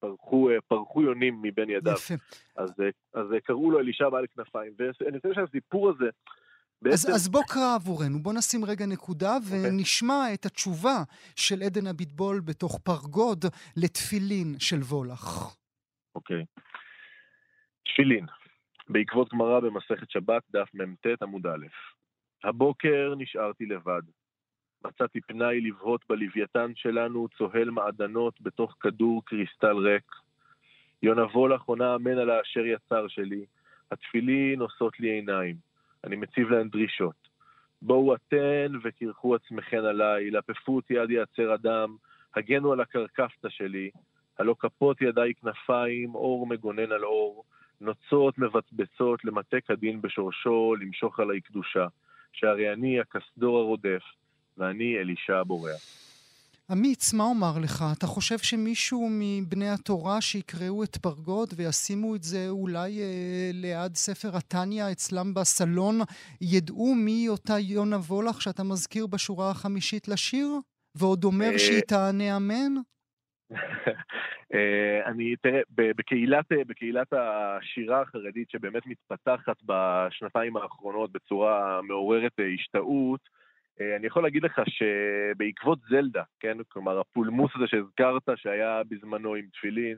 פרחו, 0.00 0.50
אה, 0.50 0.60
פרחו 0.68 1.02
יונים 1.02 1.42
מבין 1.42 1.70
ידיו. 1.70 1.92
יפה. 1.92 2.14
אז, 2.56 2.70
אה, 2.80 2.88
אז 3.14 3.32
אה, 3.32 3.40
קראו 3.40 3.70
לו 3.70 3.80
אלישע 3.80 4.08
בעל 4.08 4.26
כנפיים, 4.36 4.72
ואני 4.78 5.20
חושב 5.20 5.34
שהסיפור 5.34 5.90
הזה... 5.90 6.10
בעצם... 6.82 7.08
אז, 7.08 7.14
אז 7.14 7.28
בוא 7.28 7.42
קרא 7.48 7.74
עבורנו, 7.74 8.18
בוא 8.18 8.32
נשים 8.32 8.64
רגע 8.64 8.86
נקודה 8.86 9.36
אוקיי. 9.36 9.70
ונשמע 9.70 10.26
okay. 10.30 10.34
את 10.34 10.46
התשובה 10.46 11.02
של 11.36 11.62
עדן 11.62 11.86
אביטבול 11.86 12.40
בתוך 12.40 12.78
פרגוד 12.84 13.44
לתפילין 13.76 14.54
של 14.58 14.76
וולך. 14.76 15.56
אוקיי. 16.14 16.42
Okay. 16.42 16.60
תפילין, 17.84 18.26
בעקבות 18.88 19.32
גמרא 19.32 19.60
במסכת 19.60 20.10
שבת, 20.10 20.42
דף 20.50 20.68
מ"ט 20.74 21.22
עמוד 21.22 21.46
א'. 21.46 21.66
הבוקר 22.44 23.14
נשארתי 23.18 23.66
לבד. 23.66 24.02
מצאתי 24.84 25.20
פנאי 25.20 25.60
לבהות 25.60 26.04
בלוויתן 26.08 26.72
שלנו 26.74 27.28
צוהל 27.38 27.70
מעדנות 27.70 28.40
בתוך 28.40 28.76
כדור 28.80 29.22
קריסטל 29.24 29.76
ריק. 29.76 30.12
יונה 31.02 31.24
וולך 31.24 31.62
עונה 31.62 31.94
אמן 31.94 32.18
על 32.18 32.30
האשר 32.30 32.66
יצר 32.66 33.08
שלי. 33.08 33.44
התפילין 33.90 34.58
נושאות 34.58 35.00
לי 35.00 35.08
עיניים. 35.08 35.56
אני 36.04 36.16
מציב 36.16 36.50
להן 36.50 36.68
דרישות. 36.68 37.26
בואו 37.82 38.14
אתן 38.14 38.72
וקרחו 38.82 39.34
עצמכן 39.34 39.84
עליי, 39.84 40.30
לפפו 40.30 40.76
אותי 40.76 40.98
עד 40.98 41.10
יעצר 41.10 41.54
אדם, 41.54 41.96
הגנו 42.36 42.72
על 42.72 42.80
הקרקפתא 42.80 43.48
שלי, 43.48 43.90
הלא 44.38 44.54
כפות 44.58 45.02
ידיי 45.02 45.34
כנפיים, 45.34 46.14
אור 46.14 46.46
מגונן 46.46 46.92
על 46.92 47.04
אור, 47.04 47.44
נוצות 47.80 48.38
מבצבצות 48.38 49.24
למטה 49.24 49.60
כדין 49.60 50.00
בשורשו, 50.02 50.74
למשוך 50.80 51.20
עליי 51.20 51.40
קדושה, 51.40 51.86
שהרי 52.32 52.72
אני 52.72 53.00
הכסדור 53.00 53.58
הרודף, 53.58 54.02
ואני 54.58 54.98
אלישע 54.98 55.36
הבורח. 55.36 56.06
אמיץ, 56.72 57.14
מה 57.14 57.24
אומר 57.24 57.58
לך? 57.62 57.84
אתה 57.98 58.06
חושב 58.06 58.38
שמישהו 58.38 59.08
מבני 59.10 59.68
התורה 59.68 60.20
שיקראו 60.20 60.84
את 60.84 60.96
פרגוד 60.96 61.48
וישימו 61.56 62.14
את 62.14 62.22
זה 62.22 62.46
אולי 62.48 63.00
אה, 63.00 63.50
ליד 63.52 63.94
ספר 63.94 64.36
התניא 64.36 64.84
אצלם 64.92 65.34
בסלון, 65.34 65.98
ידעו 66.40 66.94
מי 66.94 67.28
אותה 67.28 67.58
יונה 67.58 67.96
וולך 67.96 68.42
שאתה 68.42 68.62
מזכיר 68.64 69.06
בשורה 69.06 69.50
החמישית 69.50 70.08
לשיר? 70.08 70.48
ועוד 70.94 71.24
אומר 71.24 71.50
אה, 71.52 71.58
שהיא 71.58 71.82
תענה 71.88 72.36
אמן? 72.36 72.72
אה, 74.54 75.06
אני, 75.06 75.36
תראה, 75.42 75.60
בקהילת, 75.70 76.46
בקהילת 76.66 77.12
השירה 77.12 78.02
החרדית 78.02 78.50
שבאמת 78.50 78.86
מתפתחת 78.86 79.56
בשנתיים 79.62 80.56
האחרונות 80.56 81.12
בצורה 81.12 81.80
מעוררת 81.82 82.32
השתאות, 82.54 83.20
אה, 83.28 83.35
אני 83.80 84.06
יכול 84.06 84.22
להגיד 84.22 84.42
לך 84.42 84.60
שבעקבות 84.68 85.78
זלדה, 85.88 86.22
כן, 86.40 86.56
כלומר 86.68 87.00
הפולמוס 87.00 87.50
הזה 87.54 87.66
שהזכרת 87.66 88.22
שהיה 88.36 88.82
בזמנו 88.88 89.34
עם 89.34 89.46
תפילין 89.52 89.96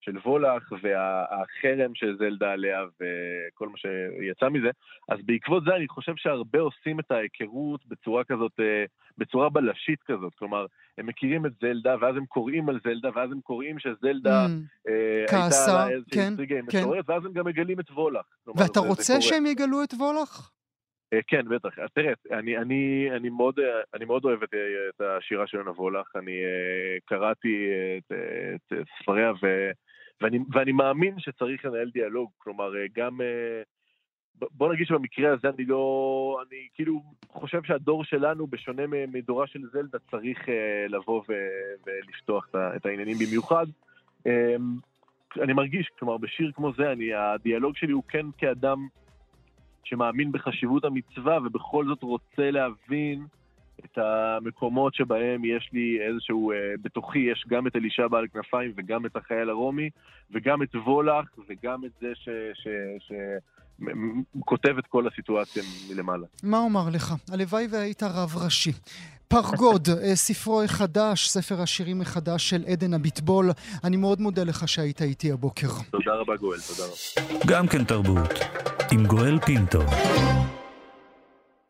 של 0.00 0.18
וולך 0.18 0.72
והחרם 0.82 1.94
של 1.94 2.16
זלדה 2.18 2.52
עליה 2.52 2.84
וכל 2.84 3.68
מה 3.68 3.76
שיצא 3.76 4.48
מזה, 4.48 4.70
אז 5.08 5.18
בעקבות 5.24 5.64
זה 5.64 5.76
אני 5.76 5.88
חושב 5.88 6.12
שהרבה 6.16 6.58
עושים 6.60 7.00
את 7.00 7.10
ההיכרות 7.10 7.86
בצורה 7.86 8.24
כזאת, 8.24 8.52
אה, 8.60 8.84
בצורה 9.18 9.50
בלשית 9.50 10.02
כזאת, 10.02 10.34
כלומר 10.34 10.66
הם 10.98 11.06
מכירים 11.06 11.46
את 11.46 11.52
זלדה 11.60 11.96
ואז 12.00 12.16
הם 12.16 12.26
קוראים 12.26 12.68
על 12.68 12.80
זלדה 12.84 13.08
ואז 13.14 13.32
הם 13.32 13.40
קוראים 13.40 13.78
שזלדה 13.78 14.46
mm, 14.46 14.88
אה, 14.88 15.24
כעסה, 15.28 15.84
הייתה 15.84 15.90
לה 15.90 15.90
איזושהי 15.90 16.46
כן, 16.46 16.64
כן. 16.70 16.84
ואז 17.06 17.24
הם 17.24 17.32
גם 17.32 17.46
מגלים 17.46 17.80
את 17.80 17.90
וולך. 17.90 18.26
ואתה 18.56 18.80
רוצה 18.80 19.20
שהם 19.20 19.46
יגלו 19.46 19.82
את 19.82 19.94
וולך? 19.94 20.50
כן, 21.26 21.48
בטח. 21.48 21.68
תראה, 21.94 22.12
אני, 22.30 22.58
אני, 22.58 23.08
אני, 23.16 23.28
מאוד, 23.28 23.58
אני 23.94 24.04
מאוד 24.04 24.24
אוהב 24.24 24.42
את, 24.42 24.54
את 24.88 25.00
השירה 25.00 25.46
של 25.46 25.62
נבוא 25.62 25.90
לך. 25.90 26.16
אני 26.16 26.40
קראתי 27.04 27.68
את, 27.98 28.12
את 28.54 28.72
ספריה, 29.02 29.32
ו, 29.42 29.70
ואני, 30.20 30.38
ואני 30.52 30.72
מאמין 30.72 31.18
שצריך 31.18 31.64
לנהל 31.64 31.90
דיאלוג. 31.90 32.30
כלומר, 32.38 32.72
גם... 32.94 33.20
בוא 34.34 34.72
נגיד 34.72 34.86
שבמקרה 34.86 35.32
הזה 35.32 35.48
אני 35.48 35.64
לא... 35.64 36.42
אני 36.48 36.68
כאילו 36.74 37.02
חושב 37.28 37.62
שהדור 37.62 38.04
שלנו, 38.04 38.46
בשונה 38.46 38.82
מדורה 38.86 39.46
של 39.46 39.60
זלדה, 39.72 39.98
צריך 40.10 40.38
לבוא 40.88 41.22
ולפתוח 41.86 42.48
את 42.76 42.86
העניינים 42.86 43.16
במיוחד. 43.26 43.66
אני 45.42 45.52
מרגיש, 45.52 45.88
כלומר, 45.98 46.16
בשיר 46.16 46.50
כמו 46.54 46.72
זה, 46.72 46.92
אני, 46.92 47.14
הדיאלוג 47.14 47.76
שלי 47.76 47.92
הוא 47.92 48.02
כן 48.08 48.26
כאדם 48.38 48.88
שמאמין 49.84 50.32
בחשיבות 50.32 50.84
המצווה 50.84 51.38
ובכל 51.44 51.84
זאת 51.86 52.02
רוצה 52.02 52.50
להבין 52.50 53.26
את 53.84 53.98
המקומות 53.98 54.94
שבהם 54.94 55.44
יש 55.44 55.70
לי 55.72 55.98
איזשהו, 56.08 56.52
אה, 56.52 56.56
בתוכי 56.82 57.18
יש 57.18 57.44
גם 57.48 57.66
את 57.66 57.76
אלישע 57.76 58.08
בעל 58.08 58.26
כנפיים 58.32 58.72
וגם 58.76 59.06
את 59.06 59.16
החייל 59.16 59.50
הרומי 59.50 59.90
וגם 60.30 60.62
את 60.62 60.74
וולך 60.74 61.28
וגם 61.48 61.84
את 61.84 61.90
זה 62.00 62.08
ש... 62.14 62.28
ש, 62.98 63.12
כותב 64.44 64.78
את 64.78 64.86
כל 64.86 65.08
הסיטואציה 65.08 65.62
מלמעלה. 65.90 66.26
מה 66.42 66.58
אומר 66.58 66.88
לך? 66.94 67.14
הלוואי 67.32 67.66
והיית 67.70 68.02
רב 68.02 68.36
ראשי. 68.44 68.72
פרגוד, 69.30 69.88
אה, 69.88 70.16
ספרו 70.16 70.62
החדש, 70.62 71.28
ספר 71.28 71.62
השירים 71.62 72.00
החדש 72.00 72.50
של 72.50 72.64
עדן 72.66 72.94
הביטבול. 72.94 73.50
אני 73.84 73.96
מאוד 73.96 74.20
מודה 74.20 74.44
לך 74.44 74.68
שהיית 74.68 75.02
איתי 75.02 75.32
הבוקר. 75.32 75.68
תודה 75.90 76.12
רבה 76.20 76.36
גואל, 76.36 76.58
תודה 76.68 76.82
רבה. 76.84 77.40
גם 77.46 77.68
כן 77.68 77.84
תרבות, 77.84 78.30
עם 78.92 79.06
גואל 79.06 79.38
פינטו. 79.38 79.80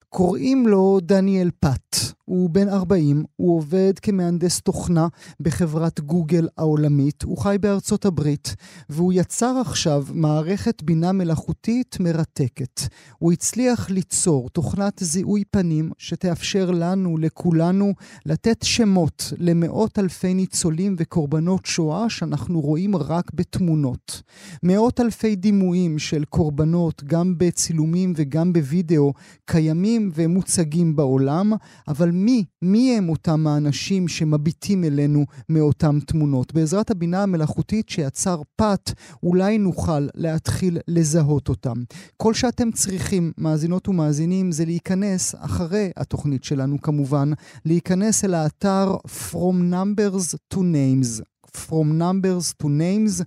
קוראים 0.09 0.67
לו 0.67 0.99
דניאל 1.03 1.51
פת. 1.61 1.97
הוא 2.31 2.51
בן 2.51 2.69
40, 2.69 3.25
הוא 3.37 3.57
עובד 3.57 3.93
כמהנדס 4.03 4.61
תוכנה 4.61 5.09
בחברת 5.41 6.01
גוגל 6.01 6.49
העולמית, 6.59 7.23
הוא 7.23 7.39
חי 7.39 7.57
בארצות 7.61 8.05
הברית, 8.05 8.55
והוא 8.89 9.13
יצר 9.13 9.57
עכשיו 9.61 10.05
מערכת 10.13 10.83
בינה 10.83 11.13
מלאכותית 11.13 11.97
מרתקת. 12.01 12.81
הוא 13.19 13.33
הצליח 13.33 13.91
ליצור 13.91 14.49
תוכנת 14.49 14.99
זיהוי 15.01 15.45
פנים 15.51 15.91
שתאפשר 15.99 16.71
לנו, 16.71 17.19
לכולנו, 17.19 17.95
לתת 18.27 18.63
שמות 18.63 19.33
למאות 19.39 19.99
אלפי 19.99 20.35
ניצולים 20.35 20.97
וקורבנות 20.99 21.67
שואה 21.67 22.11
שאנחנו 22.11 22.61
רואים 22.61 22.97
רק 22.97 23.31
בתמונות. 23.35 24.23
מאות 24.63 25.01
אלפי 25.01 25.37
דימויים 25.37 25.99
של 25.99 26.25
קורבנות, 26.25 27.05
גם 27.05 27.35
בצילומים 27.39 28.13
וגם 28.17 28.53
בווידאו, 28.53 29.13
קיימים 29.45 30.11
ומוצגים 30.15 30.97
בעולם, 30.97 31.53
אבל 31.89 32.20
מי, 32.25 32.45
מי 32.63 32.97
הם 32.97 33.09
אותם 33.09 33.47
האנשים 33.47 34.09
שמביטים 34.09 34.85
אלינו 34.85 35.25
מאותן 35.49 36.01
תמונות. 36.01 36.55
בעזרת 36.55 36.91
הבינה 36.91 37.23
המלאכותית 37.23 37.89
שיצר 37.89 38.41
פת, 38.57 38.91
אולי 39.23 39.59
נוכל 39.59 40.09
להתחיל 40.15 40.79
לזהות 40.89 41.49
אותם. 41.49 41.77
כל 42.17 42.35
שאתם 42.35 42.71
צריכים, 42.71 43.33
מאזינות 43.39 43.89
ומאזינים, 43.89 44.53
זה 44.53 44.65
להיכנס, 44.65 45.35
אחרי 45.39 45.91
התוכנית 45.97 46.45
שלנו 46.45 46.81
כמובן, 46.83 47.33
להיכנס 47.65 48.25
אל 48.25 48.35
האתר 48.35 48.97
From 49.07 49.73
Numbers 49.73 50.35
to 50.55 50.59
Names. 50.59 51.23
From 51.57 51.99
numbers 51.99 52.63
to 52.63 52.67
names, 52.67 53.25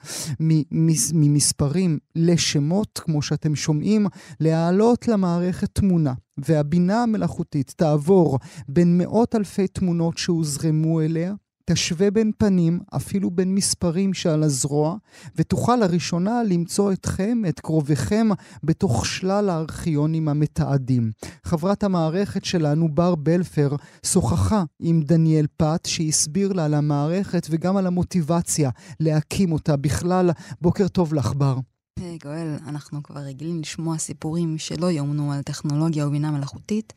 ממספרים 1.14 2.00
לשמות, 2.16 3.00
כמו 3.04 3.22
שאתם 3.22 3.56
שומעים, 3.56 4.08
להעלות 4.40 5.08
למערכת 5.08 5.70
תמונה. 5.74 6.14
והבינה 6.38 7.04
המלאכותית 7.04 7.74
תעבור 7.78 8.40
בין 8.68 8.98
מאות 8.98 9.36
אלפי 9.36 9.68
תמונות 9.68 10.18
שהוזרמו 10.18 11.02
אליה, 11.02 11.34
תשווה 11.66 12.12
בין 12.12 12.32
פנים, 12.38 12.80
אפילו 12.96 13.32
בין 13.32 13.56
מספרים 13.56 14.14
שעל 14.14 14.44
הזרוע, 14.44 14.96
ותוכל 15.36 15.76
לראשונה 15.76 16.44
למצוא 16.44 16.94
אתכם, 16.94 17.42
את 17.50 17.60
קרוביכם, 17.60 18.28
בתוך 18.64 19.06
שלל 19.06 19.50
הארכיונים 19.50 20.30
המתעדים. 20.30 21.12
חברת 21.44 21.84
המערכת 21.84 22.46
שלנו, 22.46 22.90
בר 22.90 23.16
בלפר, 23.16 23.76
שוחחה 24.06 24.64
עם 24.80 25.02
דניאל 25.02 25.46
פת, 25.58 25.86
שהסביר 25.88 26.54
לה 26.54 26.66
על 26.66 26.74
המערכת 26.74 27.48
וגם 27.50 27.78
על 27.78 27.88
המוטיבציה 27.88 28.70
להקים 29.00 29.52
אותה. 29.52 29.76
בכלל, 29.76 30.30
בוקר 30.62 30.88
טוב 30.88 31.14
לך, 31.14 31.34
בר. 31.34 31.58
היי 32.00 32.18
גואל, 32.24 32.56
אנחנו 32.68 33.04
כבר 33.04 33.22
רגילים 33.22 33.60
לשמוע 33.60 33.98
סיפורים 33.98 34.58
שלא 34.58 34.92
יאומנו 34.92 35.32
על 35.32 35.42
טכנולוגיה 35.42 36.08
ובינה 36.08 36.32
מלאכותית, 36.32 36.94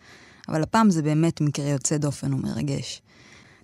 אבל 0.49 0.63
הפעם 0.63 0.91
זה 0.91 1.03
באמת 1.03 1.41
מקרה 1.41 1.69
יוצא 1.69 1.97
דופן 1.97 2.33
ומרגש. 2.33 3.03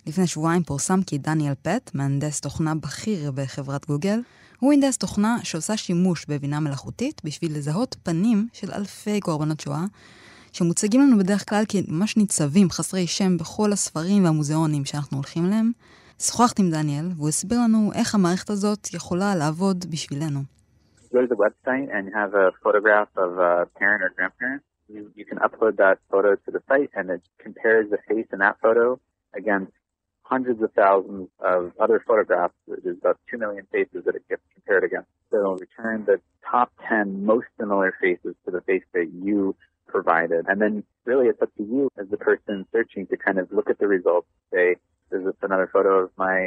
לפני 0.07 0.27
שבועיים 0.27 0.63
פורסם 0.63 0.99
כי 1.07 1.17
דניאל 1.17 1.53
פט, 1.61 1.91
מהנדס 1.93 2.41
תוכנה 2.41 2.75
בכיר 2.75 3.31
בחברת 3.31 3.85
גוגל, 3.85 4.19
הוא 4.59 4.73
הנדס 4.73 4.97
תוכנה 4.97 5.37
שעושה 5.43 5.77
שימוש 5.77 6.25
בבינה 6.29 6.59
מלאכותית 6.59 7.21
בשביל 7.25 7.57
לזהות 7.57 7.95
פנים 8.03 8.47
של 8.53 8.71
אלפי 8.71 9.19
קורבנות 9.19 9.59
שואה, 9.59 9.85
שמוצגים 10.51 11.01
לנו 11.01 11.17
בדרך 11.17 11.49
כלל 11.49 11.63
כממש 11.69 12.17
ניצבים 12.17 12.69
חסרי 12.69 13.07
שם 13.07 13.37
בכל 13.37 13.71
הספרים 13.71 14.23
והמוזיאונים 14.23 14.85
שאנחנו 14.85 15.17
הולכים 15.17 15.45
אליהם. 15.45 15.71
שוחחתי 16.19 16.61
עם 16.61 16.69
דניאל, 16.71 17.05
והוא 17.15 17.29
הסביר 17.29 17.59
לנו 17.59 17.91
איך 17.95 18.15
המערכת 18.15 18.49
הזאת 18.49 18.93
יכולה 18.93 19.35
לעבוד 19.35 19.85
בשבילנו. 19.91 20.39
grandparent, 24.17 24.61
you, 24.93 25.01
you 25.17 25.25
can 25.29 25.39
upload 25.47 25.73
that 25.85 25.97
photo 26.11 26.31
to 26.43 26.49
the 26.55 26.61
site 26.69 26.91
and 26.97 27.05
it 27.15 27.21
compares 27.45 27.85
the 27.95 28.01
face 28.09 28.29
in 28.33 28.39
that 28.45 28.55
photo 28.63 28.85
against 29.39 29.73
hundreds 30.33 30.61
of 30.65 30.71
thousands 30.83 31.27
of 31.53 31.61
other 31.83 31.99
photographs. 32.09 32.57
There's 32.83 32.99
about 33.03 33.17
2 33.29 33.37
million 33.43 33.65
faces 33.75 33.99
that 34.05 34.15
it 34.19 34.25
gets 34.31 34.45
compared 34.55 34.83
against. 34.89 35.09
So 35.29 35.33
it'll 35.39 35.61
return 35.67 35.97
the 36.11 36.17
top 36.53 36.69
10 36.89 37.25
most 37.33 37.47
similar 37.59 37.89
faces 38.03 38.33
to 38.45 38.49
the 38.55 38.61
face 38.69 38.87
that 38.97 39.07
you 39.27 39.39
provided. 39.95 40.41
And 40.49 40.57
then 40.63 40.73
really 41.09 41.27
it's 41.31 41.41
up 41.45 41.53
to 41.59 41.63
you 41.73 41.83
as 42.01 42.07
the 42.15 42.21
person 42.29 42.55
searching 42.75 43.03
to 43.11 43.15
kind 43.25 43.37
of 43.41 43.45
look 43.57 43.67
at 43.73 43.77
the 43.83 43.89
results, 43.97 44.29
say, 44.53 44.67
is 45.15 45.21
this 45.27 45.39
another 45.47 45.67
photo 45.75 45.91
of 46.03 46.09
my 46.25 46.39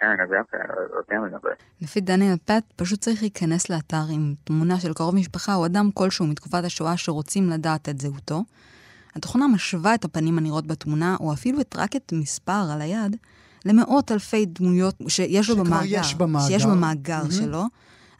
parent 0.00 0.18
or 0.22 0.26
grandparent 0.32 0.70
or, 0.78 0.84
or 0.94 1.00
family 1.10 1.30
member. 1.30 1.54
לפי 1.82 2.00
דניאל 2.00 2.36
פט, 2.44 2.64
פשוט 2.76 3.00
צריך 3.00 3.22
להיכנס 3.22 3.70
לאתר 3.70 4.04
עם 4.14 4.34
תמונה 4.44 4.80
של 4.80 4.92
קרוב 4.94 5.14
משפחה 5.14 5.54
או 5.54 5.66
אדם 5.66 5.90
כלשהו 5.94 6.26
מתקופת 6.26 6.64
השואה 6.64 6.96
שרוצים 6.96 7.50
לדעת 7.50 7.88
את 7.88 8.00
זהותו. 8.00 8.42
התוכנה 9.16 9.48
משווה 9.48 9.94
את 9.94 10.04
הפנים 10.04 10.38
הנראות 10.38 10.66
בתמונה, 10.66 11.16
או 11.20 11.32
אפילו 11.32 11.60
את 11.60 11.76
רק 11.78 11.96
את 11.96 12.12
מספר 12.12 12.70
על 12.72 12.80
היד, 12.80 13.16
למאות 13.64 14.12
אלפי 14.12 14.46
דמויות 14.46 14.94
שיש 15.08 15.50
לו 15.50 15.56
במאגר. 15.56 16.00
יש 16.00 16.14
במאגר. 16.14 16.48
שיש 16.48 16.64
במאגר 16.64 17.22
mm-hmm. 17.26 17.34
שלו. 17.34 17.64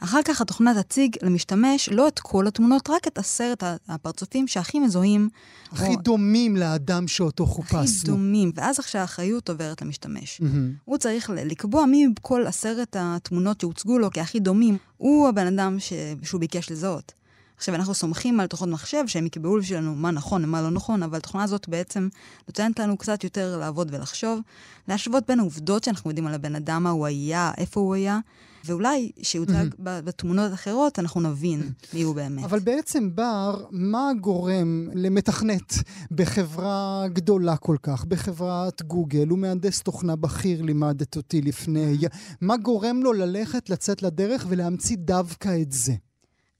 אחר 0.02 0.20
כך 0.24 0.40
התוכנה 0.40 0.82
תציג 0.82 1.16
למשתמש 1.22 1.88
לא 1.88 2.08
את 2.08 2.18
כל 2.18 2.46
התמונות, 2.46 2.90
רק 2.90 3.06
את 3.06 3.18
עשרת 3.18 3.64
הפרצופים 3.88 4.48
שהכי 4.48 4.80
מזוהים. 4.80 5.28
הכי 5.72 5.86
או... 5.86 5.96
דומים 5.96 6.56
לאדם 6.56 7.08
שאותו 7.08 7.46
חופשנו. 7.46 7.80
הכי 7.80 8.06
דומים, 8.06 8.52
ואז 8.54 8.78
עכשיו 8.78 9.00
האחריות 9.00 9.48
עוברת 9.48 9.82
למשתמש. 9.82 10.40
Mm-hmm. 10.40 10.80
הוא 10.84 10.98
צריך 10.98 11.30
לקבוע 11.30 11.86
מי 11.86 12.06
כל 12.22 12.46
עשרת 12.46 12.96
התמונות 12.98 13.60
שהוצגו 13.60 13.98
לו 13.98 14.10
כהכי 14.10 14.40
דומים, 14.40 14.76
הוא 14.96 15.28
הבן 15.28 15.46
אדם 15.46 15.76
ש... 15.78 15.92
שהוא 16.22 16.40
ביקש 16.40 16.70
לזהות. 16.70 17.12
עכשיו, 17.60 17.74
אנחנו 17.74 17.94
סומכים 17.94 18.40
על 18.40 18.46
תוכנות 18.46 18.74
מחשב 18.74 19.04
שהם 19.06 19.26
יקבעו 19.26 19.58
בשבילנו 19.58 19.94
מה 19.94 20.10
נכון 20.10 20.44
ומה 20.44 20.62
לא 20.62 20.70
נכון, 20.70 21.02
אבל 21.02 21.16
התוכנה 21.16 21.42
הזאת 21.42 21.68
בעצם 21.68 22.08
נותנת 22.48 22.78
לנו 22.78 22.96
קצת 22.96 23.24
יותר 23.24 23.56
לעבוד 23.58 23.94
ולחשוב, 23.94 24.40
להשוות 24.88 25.24
בין 25.28 25.40
העובדות 25.40 25.84
שאנחנו 25.84 26.10
יודעים 26.10 26.26
על 26.26 26.34
הבן 26.34 26.54
אדם, 26.54 26.82
מה 26.82 26.90
הוא 26.90 27.06
היה, 27.06 27.52
איפה 27.58 27.80
הוא 27.80 27.94
היה, 27.94 28.18
ואולי 28.64 29.10
שיוצג 29.22 29.66
mm-hmm. 29.72 29.76
בתמונות 29.82 30.52
אחרות, 30.52 30.98
אנחנו 30.98 31.20
נבין 31.20 31.72
מי 31.94 32.02
הוא 32.02 32.14
באמת. 32.14 32.44
אבל 32.44 32.58
בעצם, 32.58 33.14
בר, 33.14 33.64
מה 33.70 34.10
גורם 34.20 34.88
למתכנת 34.94 35.74
בחברה 36.10 37.04
גדולה 37.08 37.56
כל 37.56 37.76
כך, 37.82 38.04
בחברת 38.04 38.82
גוגל, 38.82 39.28
הוא 39.28 39.38
מהנדס 39.38 39.82
תוכנה 39.82 40.16
בכיר, 40.16 40.62
לימדת 40.62 41.16
אותי 41.16 41.42
לפני, 41.42 41.98
מה 42.40 42.56
גורם 42.56 43.02
לו 43.02 43.12
ללכת, 43.12 43.70
לצאת 43.70 44.02
לדרך 44.02 44.46
ולהמציא 44.48 44.96
דווקא 44.98 45.62
את 45.62 45.72
זה? 45.72 45.92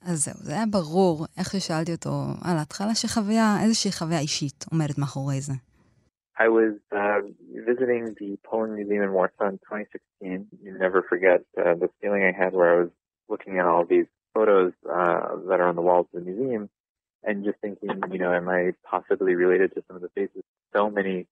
אז 0.01 0.24
זהו, 0.26 0.34
זה 0.38 0.51
היה 0.53 0.66
ברור, 0.72 1.26
איך 1.39 1.51
ששאלתי 1.51 1.91
אותו 1.91 2.09
על 2.43 2.57
ההתחלה, 2.57 2.95
שחוויה, 2.95 3.57
איזושהי 3.63 3.91
חוויה 3.91 4.20
אישית 4.20 4.66
עומדת 4.72 4.97
מאחורי 4.97 5.41
זה. 5.41 5.53
I 6.38 6.49
was 6.49 6.76
uh, 6.91 7.22
visiting 7.70 8.03
the 8.20 8.38
Poland 8.43 8.76
Museum 8.76 9.03
in 9.03 9.13
Warsaw 9.13 9.47
in 9.47 9.57
2016. 9.59 10.47
You 10.63 10.78
never 10.78 11.01
forget 11.01 11.39
uh, 11.57 11.76
the 11.76 11.89
feeling 12.01 12.24
I 12.26 12.34
had 12.34 12.51
where 12.53 12.72
I 12.76 12.80
was 12.84 12.91
looking 13.30 13.57
at 13.57 13.66
all 13.66 13.86
these 13.86 14.09
photos 14.34 14.74
uh, 14.84 15.38
that 15.47 15.59
are 15.61 15.70
on 15.72 15.78
the 15.78 15.82
walls 15.82 16.07
of 16.13 16.16
the 16.20 16.32
museum 16.32 16.70
and 17.24 17.43
just 17.43 17.59
thinking, 17.59 17.89
you 18.11 18.20
know, 18.20 18.34
am 18.34 18.49
I 18.49 18.74
possibly 18.84 19.34
related 19.36 19.74
to 19.76 19.84
some 19.88 19.95
of 19.95 20.01
the 20.01 20.09
faces? 20.09 20.43
So 20.74 20.89
many 20.89 21.26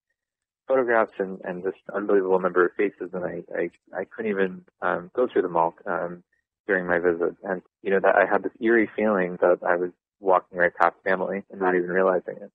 photographs 0.68 1.14
and, 1.20 1.40
and 1.44 1.64
this 1.64 1.76
unbelievable 1.94 2.40
number 2.40 2.66
of 2.66 2.74
faces, 2.74 3.10
and 3.14 3.26
I, 3.26 3.44
I, 3.54 3.70
I 3.96 4.06
couldn't 4.06 4.32
even 4.32 4.66
um, 4.82 5.12
go 5.14 5.28
through 5.28 5.44
them 5.44 5.58
all 5.58 5.76
um, 5.86 6.24
during 6.68 6.86
my 6.88 7.00
visit. 7.00 7.36
And, 7.44 7.62
you 7.82 7.92
know, 7.92 8.00
that 8.00 8.16
I 8.16 8.26
had 8.26 8.44
this 8.44 8.54
eerie 8.60 8.90
feeling 8.96 9.38
that 9.42 9.60
I 9.66 9.76
was 9.76 9.92
walking 10.20 10.58
right 10.58 10.74
past 10.74 10.96
family 11.04 11.44
and 11.52 11.60
not 11.60 11.76
even 11.76 11.90
realizing 11.90 12.38
it. 12.38 12.52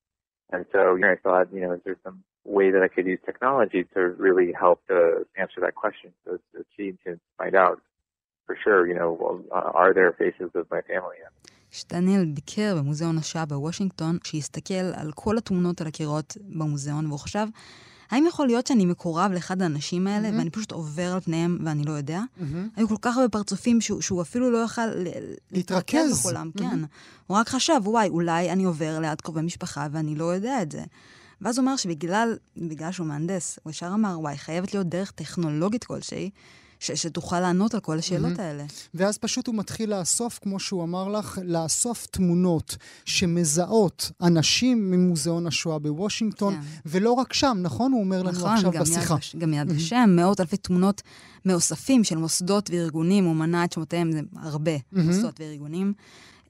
And 0.50 0.64
so 0.72 0.94
you 0.94 1.02
know, 1.02 1.12
I 1.12 1.16
thought, 1.16 1.52
you 1.52 1.60
know, 1.60 1.72
is 1.72 1.80
there 1.84 1.98
some 2.02 2.24
way 2.44 2.70
that 2.70 2.82
I 2.82 2.88
could 2.88 3.06
use 3.06 3.20
technology 3.24 3.84
to 3.94 4.00
really 4.26 4.52
help 4.52 4.78
to 4.88 5.26
answer 5.36 5.60
that 5.60 5.74
question? 5.74 6.10
So 6.24 6.38
it's 6.54 6.68
key 6.76 6.94
to 7.04 7.20
find 7.36 7.54
out 7.54 7.80
for 8.46 8.56
sure, 8.64 8.86
you 8.90 8.94
know, 8.94 9.10
well, 9.20 9.36
are 9.52 9.92
there 9.92 10.12
faces 10.12 10.50
of 10.54 10.66
my 10.70 10.80
family? 10.82 11.18
כשדניאל 11.70 12.24
ביקר 12.24 12.74
במוזיאון 12.78 13.18
השואה 13.18 13.46
בוושינגטון, 13.46 14.18
כשהסתכל 14.18 14.74
על 14.94 15.10
כל 15.14 15.38
התמונות 15.38 15.80
על 15.80 15.86
הקירות 15.86 16.36
במוזיאון, 16.40 17.06
והוא 17.06 17.18
חשב, 17.18 17.46
האם 18.11 18.25
יכול 18.27 18.47
להיות 18.47 18.67
שאני 18.67 18.85
מקורב 18.85 19.31
לאחד 19.31 19.61
האנשים 19.61 20.07
האלה, 20.07 20.29
mm-hmm. 20.29 20.33
ואני 20.37 20.49
פשוט 20.49 20.71
עובר 20.71 21.13
על 21.13 21.19
פניהם 21.19 21.57
ואני 21.65 21.83
לא 21.83 21.91
יודע? 21.91 22.21
Mm-hmm. 22.21 22.43
היו 22.75 22.87
כל 22.87 22.95
כך 23.01 23.17
הרבה 23.17 23.29
פרצופים 23.29 23.81
שהוא, 23.81 24.01
שהוא 24.01 24.21
אפילו 24.21 24.51
לא 24.51 24.57
יכל 24.57 24.87
להתרכז 25.51 26.19
בכולם, 26.19 26.51
mm-hmm. 26.55 26.59
כן. 26.59 26.79
הוא 27.27 27.37
רק 27.37 27.49
חשב, 27.49 27.81
וואי, 27.83 28.09
אולי 28.09 28.51
אני 28.51 28.63
עובר 28.63 28.99
ליד 28.99 29.21
קרובי 29.21 29.41
משפחה 29.41 29.87
ואני 29.91 30.15
לא 30.15 30.25
יודע 30.25 30.61
את 30.61 30.71
זה. 30.71 30.83
ואז 31.41 31.57
הוא 31.57 31.65
אומר 31.65 31.75
שבגלל, 31.75 32.37
בגלל 32.57 32.91
שהוא 32.91 33.07
מהנדס, 33.07 33.59
הוא 33.63 33.71
ישר 33.71 33.91
אמר, 33.93 34.19
וואי, 34.19 34.37
חייבת 34.37 34.73
להיות 34.73 34.87
דרך 34.87 35.11
טכנולוגית 35.11 35.83
כלשהי, 35.83 36.29
ש- 36.83 36.91
שתוכל 36.91 37.39
לענות 37.39 37.73
על 37.73 37.79
כל 37.79 37.99
השאלות 37.99 38.39
mm-hmm. 38.39 38.41
האלה. 38.41 38.63
ואז 38.93 39.17
פשוט 39.17 39.47
הוא 39.47 39.55
מתחיל 39.55 39.99
לאסוף, 39.99 40.39
כמו 40.41 40.59
שהוא 40.59 40.83
אמר 40.83 41.07
לך, 41.07 41.39
לאסוף 41.43 42.05
תמונות 42.05 42.77
שמזהות 43.05 44.11
אנשים 44.21 44.91
ממוזיאון 44.91 45.47
השואה 45.47 45.79
בוושינגטון, 45.79 46.53
כן. 46.53 46.61
ולא 46.85 47.11
רק 47.11 47.33
שם, 47.33 47.57
נכון? 47.61 47.91
הוא 47.91 48.01
אומר 48.03 48.23
לנו 48.23 48.31
נכון, 48.31 48.49
עכשיו 48.53 48.71
גם 48.71 48.81
בשיחה. 48.81 49.15
יד, 49.33 49.39
גם 49.41 49.53
יד 49.53 49.71
ושם, 49.71 49.95
mm-hmm. 49.95 50.21
מאות 50.21 50.39
אלפי 50.39 50.57
תמונות 50.57 51.01
מאוספים 51.45 52.03
של 52.03 52.17
מוסדות 52.17 52.69
וארגונים, 52.69 53.25
הוא 53.25 53.35
מנה 53.35 53.63
את 53.63 53.71
שמותיהם, 53.71 54.11
זה 54.11 54.21
הרבה 54.35 54.75
mm-hmm. 54.75 54.99
מוסדות 54.99 55.39
וארגונים. 55.39 55.93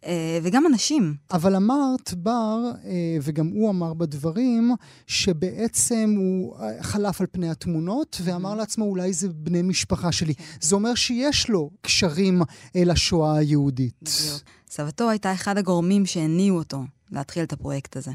אה, 0.06 0.40
וגם 0.44 0.66
אנשים. 0.66 1.14
אבל 1.34 1.56
אמרת, 1.56 2.14
בר, 2.14 2.58
אה, 2.86 3.18
וגם 3.22 3.48
הוא 3.48 3.70
אמר 3.70 3.94
בדברים, 3.94 4.72
שבעצם 5.08 6.14
הוא 6.18 6.56
אה, 6.60 6.84
חלף 6.84 7.22
על 7.22 7.28
פני 7.32 7.50
התמונות 7.50 8.18
ואמר 8.26 8.56
לעצמו, 8.56 8.86
אולי 8.86 9.14
זה 9.14 9.28
בני 9.30 9.62
משפחה 9.62 10.12
שלי. 10.12 10.36
כן. 10.36 10.44
זה 10.62 10.76
אומר 10.76 10.96
שיש 10.96 11.50
לו 11.50 11.70
קשרים 11.82 12.42
לשואה 12.76 13.38
היהודית. 13.38 13.96
בדיוק. 14.02 14.42
סבתו 14.68 15.10
הייתה 15.10 15.34
אחד 15.34 15.58
הגורמים 15.58 16.06
שהניעו 16.06 16.58
אותו 16.58 16.78
להתחיל 17.12 17.44
את 17.44 17.54
הפרויקט 17.54 17.96
הזה. 17.96 18.12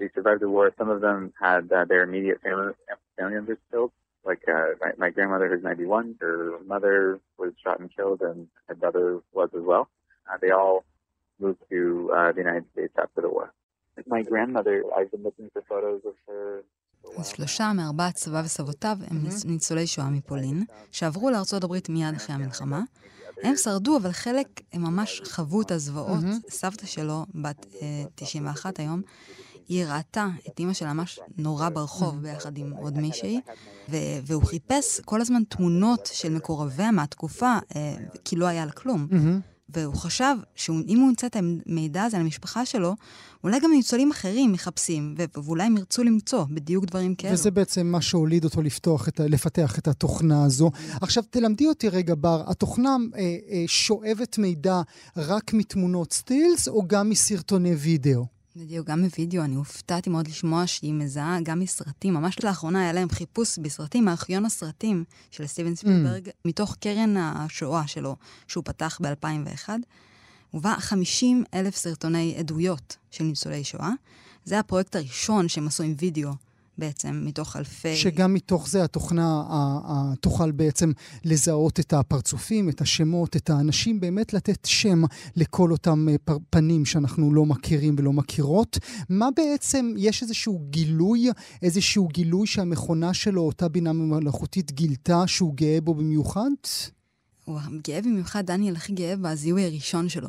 They 0.00 0.08
survived 0.16 0.40
the 0.40 0.48
war. 0.48 0.70
Some 0.78 0.90
of 0.90 1.00
them 1.00 1.32
had 1.44 1.64
uh, 1.72 1.84
their 1.90 2.02
immediate 2.04 2.38
family, 2.44 2.72
family 3.16 3.34
members 3.34 3.58
killed. 3.70 3.90
Like 4.30 4.44
uh, 4.56 4.70
my, 4.82 4.90
my 5.04 5.10
grandmother, 5.16 5.46
who's 5.48 5.62
91, 5.62 6.16
her 6.20 6.58
mother 6.66 7.18
was 7.38 7.52
shot 7.64 7.76
and 7.80 7.88
killed, 7.96 8.20
and 8.20 8.38
her 8.68 8.74
brother 8.82 9.06
was 9.38 9.50
as 9.58 9.64
well. 9.70 9.84
Uh, 10.28 10.36
they 10.42 10.50
all 10.50 10.84
moved 11.40 11.62
to 11.70 11.80
uh, 12.16 12.32
the 12.32 12.40
United 12.46 12.66
States 12.72 12.94
after 13.04 13.20
the 13.24 13.30
war. 13.36 13.46
My 14.06 14.22
grandmother, 14.30 14.74
I've 14.96 15.10
been 15.10 15.24
looking 15.28 15.48
for 15.52 15.62
photos 15.72 16.02
of 16.10 16.16
her. 16.28 16.62
שלושה 17.22 17.72
מארבעת 17.76 18.16
סביו 18.16 18.42
וסבותיו 18.44 18.96
הם 19.10 19.16
ניצולי 19.44 19.86
שואה 19.86 20.10
מפולין, 20.10 20.64
שעברו 20.92 21.30
לארצות 21.30 21.64
הברית 21.64 21.88
מיד 21.88 22.14
אחרי 22.16 22.34
המלחמה. 22.34 22.82
הם 23.42 23.56
שרדו, 23.56 23.96
אבל 23.96 24.12
חלק 24.12 24.48
הם 24.72 24.82
ממש 24.82 25.22
חוו 25.24 25.62
את 25.62 25.70
הזוועות. 25.70 26.24
סבתא 26.48 26.86
שלו, 26.86 27.24
בת 27.34 27.66
91 28.14 28.78
היום, 28.78 29.02
היא 29.68 29.84
ראתה 29.84 30.28
את 30.48 30.58
אימא 30.58 30.72
שלה 30.72 30.92
ממש 30.92 31.20
נורא 31.38 31.68
ברחוב 31.68 32.22
ביחד 32.22 32.58
עם 32.58 32.72
עוד 32.72 32.98
מישהי, 32.98 33.40
והוא 34.26 34.44
חיפש 34.44 35.00
כל 35.04 35.20
הזמן 35.20 35.42
תמונות 35.48 36.10
של 36.12 36.34
מקורביה 36.34 36.90
מהתקופה, 36.90 37.58
אה, 37.76 37.94
כי 38.24 38.36
לא 38.36 38.46
היה 38.46 38.66
לה 38.66 38.72
כלום. 38.72 39.08
והוא 39.68 39.94
חשב 39.94 40.34
שאם 40.54 40.98
הוא 40.98 41.08
ימצא 41.08 41.26
את 41.26 41.36
המידע 41.36 42.02
הזה 42.02 42.16
על 42.16 42.22
המשפחה 42.22 42.66
שלו, 42.66 42.94
אולי 43.44 43.60
גם 43.60 43.70
ניצולים 43.70 44.10
אחרים 44.10 44.52
מחפשים, 44.52 45.14
ואולי 45.34 45.64
הם 45.64 45.76
ירצו 45.76 46.04
למצוא 46.04 46.44
בדיוק 46.50 46.84
דברים 46.84 47.14
כאלו. 47.14 47.34
וזה 47.34 47.50
בעצם 47.50 47.86
מה 47.86 48.00
שהוליד 48.00 48.44
אותו 48.44 48.62
לפתוח 48.62 49.08
את, 49.08 49.20
לפתח 49.20 49.78
את 49.78 49.88
התוכנה 49.88 50.44
הזו. 50.44 50.70
עכשיו, 51.00 51.22
תלמדי 51.30 51.66
אותי 51.66 51.88
רגע, 51.88 52.14
בר, 52.14 52.42
התוכנה 52.46 52.96
אה, 53.16 53.20
אה, 53.20 53.64
שואבת 53.66 54.38
מידע 54.38 54.80
רק 55.16 55.52
מתמונות 55.52 56.12
סטילס, 56.12 56.68
או 56.68 56.82
גם 56.86 57.10
מסרטוני 57.10 57.74
וידאו? 57.74 58.37
בדיוק, 58.58 58.86
גם 58.86 59.02
בווידאו, 59.02 59.44
אני 59.44 59.54
הופתעתי 59.54 60.10
מאוד 60.10 60.28
לשמוע 60.28 60.66
שהיא 60.66 60.94
מזהה 60.94 61.38
גם 61.42 61.60
מסרטים. 61.60 62.14
ממש 62.14 62.44
לאחרונה 62.44 62.80
היה 62.80 62.92
להם 62.92 63.08
חיפוש 63.08 63.58
בסרטים, 63.58 64.04
מארכיון 64.04 64.44
הסרטים 64.44 65.04
של 65.30 65.46
סטיבן 65.46 65.74
ספילברג, 65.74 66.28
mm. 66.28 66.32
מתוך 66.44 66.76
קרן 66.80 67.16
השואה 67.16 67.86
שלו, 67.86 68.16
שהוא 68.48 68.64
פתח 68.64 68.98
ב-2001. 69.02 69.68
הובא 70.50 70.74
50 70.78 71.44
אלף 71.54 71.76
סרטוני 71.76 72.34
עדויות 72.38 72.96
של 73.10 73.24
ניצולי 73.24 73.64
שואה. 73.64 73.90
זה 74.44 74.58
הפרויקט 74.58 74.96
הראשון 74.96 75.48
שהם 75.48 75.66
עשו 75.66 75.82
עם 75.82 75.94
וידאו. 75.98 76.30
בעצם, 76.78 77.22
מתוך 77.24 77.56
אלפי... 77.56 77.96
שגם 77.96 78.34
מתוך 78.34 78.68
זה 78.68 78.84
התוכנה 78.84 79.42
תוכל 80.20 80.50
בעצם 80.50 80.90
לזהות 81.24 81.80
את 81.80 81.92
הפרצופים, 81.92 82.68
את 82.68 82.80
השמות, 82.80 83.36
את 83.36 83.50
האנשים, 83.50 84.00
באמת 84.00 84.34
לתת 84.34 84.64
שם 84.64 84.98
לכל 85.36 85.70
אותם 85.70 86.06
אה, 86.08 86.34
פנים 86.50 86.84
שאנחנו 86.84 87.34
לא 87.34 87.44
מכירים 87.46 87.94
ולא 87.98 88.12
מכירות. 88.12 88.78
מה 89.10 89.28
בעצם, 89.36 89.94
יש 89.96 90.22
איזשהו 90.22 90.58
גילוי, 90.70 91.28
איזשהו 91.62 92.08
גילוי 92.08 92.46
שהמכונה 92.46 93.14
שלו, 93.14 93.42
אותה 93.42 93.68
בינה 93.68 93.92
מלאכותית, 93.92 94.72
גילתה 94.72 95.26
שהוא 95.26 95.54
גאה 95.54 95.78
בו 95.82 95.94
במיוחד? 95.94 96.50
הוא 97.44 97.58
גאה 97.88 98.02
במיוחד, 98.02 98.46
דניאל 98.46 98.74
הכי 98.76 98.92
גאה 98.92 99.14
בזיהוי 99.16 99.64
הראשון 99.64 100.08
שלו. 100.08 100.28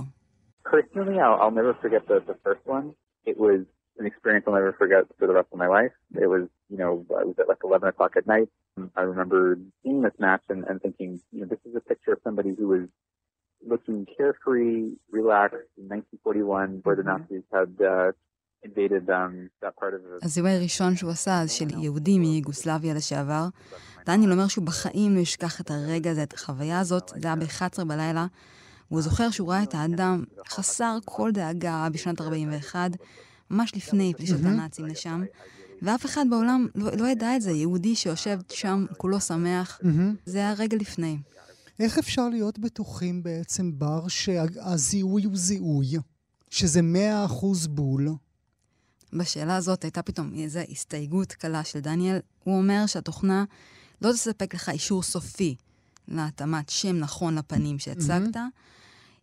Personally, 0.67 1.17
I'll, 1.25 1.37
I'll 1.41 1.57
never 1.61 1.73
forget 1.83 2.03
the, 2.07 2.17
the 2.31 2.37
first 2.45 2.63
one. 2.75 2.85
It 3.25 3.37
was 3.45 3.61
an 3.99 4.05
experience 4.05 4.45
I'll 4.47 4.53
never 4.53 4.73
forget 4.73 5.03
for 5.17 5.27
the 5.27 5.33
rest 5.33 5.49
of 5.51 5.59
my 5.59 5.67
life. 5.67 5.91
It 6.15 6.27
was, 6.27 6.47
you 6.69 6.77
know, 6.77 7.05
it 7.21 7.27
was 7.27 7.35
at 7.39 7.47
like 7.47 7.63
11 7.63 7.87
o'clock 7.89 8.13
at 8.17 8.25
night. 8.27 8.49
I 8.95 9.01
remember 9.01 9.57
seeing 9.83 10.01
this 10.01 10.13
match 10.19 10.43
and, 10.49 10.63
and 10.69 10.81
thinking, 10.81 11.19
you 11.31 11.41
know, 11.41 11.47
this 11.47 11.59
is 11.65 11.75
a 11.75 11.81
picture 11.81 12.13
of 12.13 12.19
somebody 12.23 12.51
who 12.57 12.67
was 12.67 12.85
looking 13.67 14.07
carefree, 14.17 14.93
relaxed 15.11 15.69
in 15.77 15.85
1941, 15.89 16.81
where 16.83 16.95
the 16.95 17.03
Nazis 17.03 17.43
had 17.51 17.73
uh, 17.85 18.11
invaded 18.63 19.09
um, 19.09 19.49
that 19.61 19.75
part 19.75 19.93
of 19.93 20.01
the... 20.03 20.19
הזיהוי 20.23 20.51
הראשון 20.51 20.95
שהוא 20.95 21.11
עשה, 21.11 21.41
אז 21.41 21.51
של 21.51 21.65
יהודי 21.77 22.19
מיוגוסלביה 22.19 22.93
לשעבר. 22.93 23.45
דניאל 24.05 24.31
אומר 24.31 24.47
שהוא 24.47 24.65
בחיים 24.65 25.15
לא 25.15 25.19
ישכח 25.19 25.61
את 25.61 25.71
הרגע 25.71 26.11
הזה, 26.11 26.23
את 26.23 26.33
החוויה 26.33 26.79
הזאת, 26.79 27.11
זה 27.15 27.27
היה 27.27 27.35
ב-11 27.35 27.85
בלילה. 27.85 28.25
והוא 28.91 29.01
זוכר 29.01 29.29
שהוא 29.29 29.51
ראה 29.51 29.63
את 29.63 29.73
האדם 29.73 30.23
חסר 30.47 30.97
כל 31.05 31.31
דאגה 31.31 31.87
בשנת 31.93 32.21
41, 32.21 32.91
ממש 33.51 33.75
לפני 33.75 34.13
פלישת 34.17 34.45
הנאצים 34.45 34.85
לשם. 34.85 35.23
ואף 35.81 36.05
אחד 36.05 36.25
בעולם 36.29 36.67
לא, 36.75 36.91
לא 36.97 37.07
ידע 37.07 37.35
את 37.35 37.41
זה, 37.41 37.51
יהודי 37.51 37.95
שיושב 37.95 38.39
שם, 38.49 38.85
כולו 38.97 39.21
שמח, 39.21 39.79
זה 40.25 40.37
היה 40.37 40.53
רגע 40.53 40.77
לפני. 40.77 41.17
איך 41.79 41.97
אפשר 41.97 42.29
להיות 42.29 42.59
בטוחים 42.59 43.23
בעצם, 43.23 43.79
בר, 43.79 44.07
שהזיהוי 44.07 45.23
הוא 45.23 45.37
זיהוי, 45.37 45.87
שזה 46.49 46.81
מאה 46.81 47.25
אחוז 47.25 47.67
בול? 47.67 48.09
בשאלה 49.13 49.55
הזאת 49.55 49.83
הייתה 49.83 50.01
פתאום 50.01 50.31
איזו 50.37 50.59
הסתייגות 50.71 51.31
קלה 51.31 51.63
של 51.63 51.79
דניאל. 51.79 52.19
הוא 52.43 52.57
אומר 52.57 52.85
שהתוכנה 52.85 53.45
לא 54.01 54.11
תספק 54.11 54.53
לך 54.53 54.69
אישור 54.69 55.03
סופי 55.03 55.55
להתאמת 56.07 56.69
שם 56.69 56.95
נכון 56.95 57.35
לפנים 57.37 57.79
שהצגת, 57.79 58.35
mm-hmm. 58.35 58.39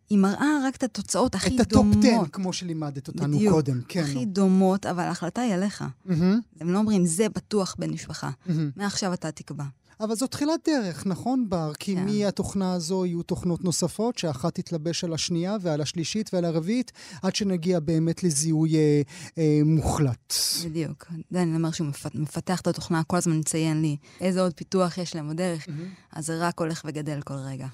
היא 0.09 0.17
מראה 0.17 0.59
רק 0.63 0.75
את 0.75 0.83
התוצאות 0.83 1.35
הכי 1.35 1.49
דומות. 1.49 1.97
את 1.97 2.03
ה 2.03 2.07
top 2.07 2.21
10, 2.21 2.29
כמו 2.31 2.53
שלימדת 2.53 3.07
אותנו 3.07 3.37
בדיוק, 3.37 3.53
קודם. 3.53 3.81
כן. 3.87 4.03
הכי 4.03 4.25
דומות, 4.25 4.85
אבל 4.85 5.03
ההחלטה 5.03 5.41
היא 5.41 5.53
עליך. 5.53 5.81
Mm-hmm. 5.81 6.11
הם 6.61 6.69
לא 6.69 6.77
אומרים, 6.77 7.05
זה 7.05 7.29
בטוח 7.29 7.75
בן 7.79 7.89
משפחה. 7.89 8.29
Mm-hmm. 8.29 8.51
מעכשיו 8.75 9.13
אתה 9.13 9.31
תקבע. 9.31 9.63
אבל 9.99 10.15
זו 10.15 10.27
תחילת 10.27 10.59
דרך, 10.65 11.05
נכון, 11.05 11.49
בר? 11.49 11.71
כי 11.79 11.95
כן. 11.95 12.05
מהתוכנה 12.05 12.73
הזו 12.73 13.05
יהיו 13.05 13.23
תוכנות 13.23 13.63
נוספות, 13.63 14.17
שאחת 14.17 14.55
תתלבש 14.55 15.03
על 15.03 15.13
השנייה 15.13 15.57
ועל 15.61 15.81
השלישית 15.81 16.33
ועל 16.33 16.45
הרביעית, 16.45 16.91
עד 17.21 17.35
שנגיע 17.35 17.79
באמת 17.79 18.23
לזיהוי 18.23 18.75
אה, 18.75 19.01
אה, 19.37 19.59
מוחלט. 19.65 20.33
בדיוק. 20.65 21.05
דני 21.31 21.55
אומר 21.55 21.71
שהוא 21.71 21.87
מפתח 22.13 22.61
את 22.61 22.67
התוכנה, 22.67 23.03
כל 23.03 23.17
הזמן 23.17 23.37
מציין 23.37 23.81
לי 23.81 23.97
איזה 24.21 24.41
עוד 24.41 24.53
פיתוח 24.53 24.97
יש 24.97 25.15
להם 25.15 25.29
בדרך, 25.29 25.65
mm-hmm. 25.65 26.11
אז 26.11 26.25
זה 26.25 26.37
רק 26.39 26.59
הולך 26.59 26.81
וגדל 26.85 27.21
כל 27.21 27.33
רגע. 27.33 27.67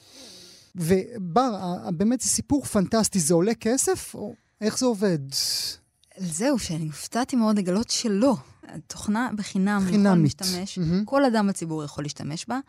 ובר, 0.75 1.77
באמת 1.91 2.21
זה 2.21 2.29
סיפור 2.29 2.65
פנטסטי, 2.65 3.19
זה 3.19 3.33
עולה 3.33 3.55
כסף? 3.55 4.15
או 4.15 4.33
איך 4.61 4.77
זה 4.79 4.85
עובד? 4.85 5.19
זהו, 6.17 6.59
שאני 6.59 6.85
הופתעתי 6.85 7.35
מאוד 7.35 7.57
לגלות 7.57 7.89
שלא. 7.89 8.35
תוכנה 8.87 9.29
בחינם, 9.35 9.83
חינמית. 9.85 10.41
יכול 10.41 10.51
להשתמש, 10.57 10.79
mm-hmm. 10.79 11.05
כל 11.05 11.25
אדם 11.25 11.47
בציבור 11.47 11.83
יכול 11.83 12.03
להשתמש 12.03 12.45
בה. 12.47 12.59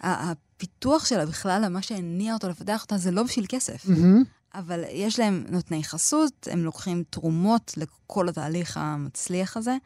הפיתוח 0.00 1.04
שלה 1.04 1.26
בכלל, 1.26 1.68
מה 1.68 1.82
שהניע 1.82 2.34
אותו 2.34 2.48
לפתח 2.48 2.82
אותה, 2.82 2.98
זה 2.98 3.10
לא 3.10 3.22
בשביל 3.22 3.46
כסף. 3.48 3.86
Mm-hmm. 3.86 4.24
אבל 4.54 4.84
יש 4.92 5.18
להם 5.18 5.44
נותני 5.50 5.84
חסות, 5.84 6.48
הם 6.50 6.64
לוקחים 6.64 7.02
תרומות 7.10 7.72
לכל 7.76 8.28
התהליך 8.28 8.76
המצליח 8.76 9.56
הזה, 9.56 9.76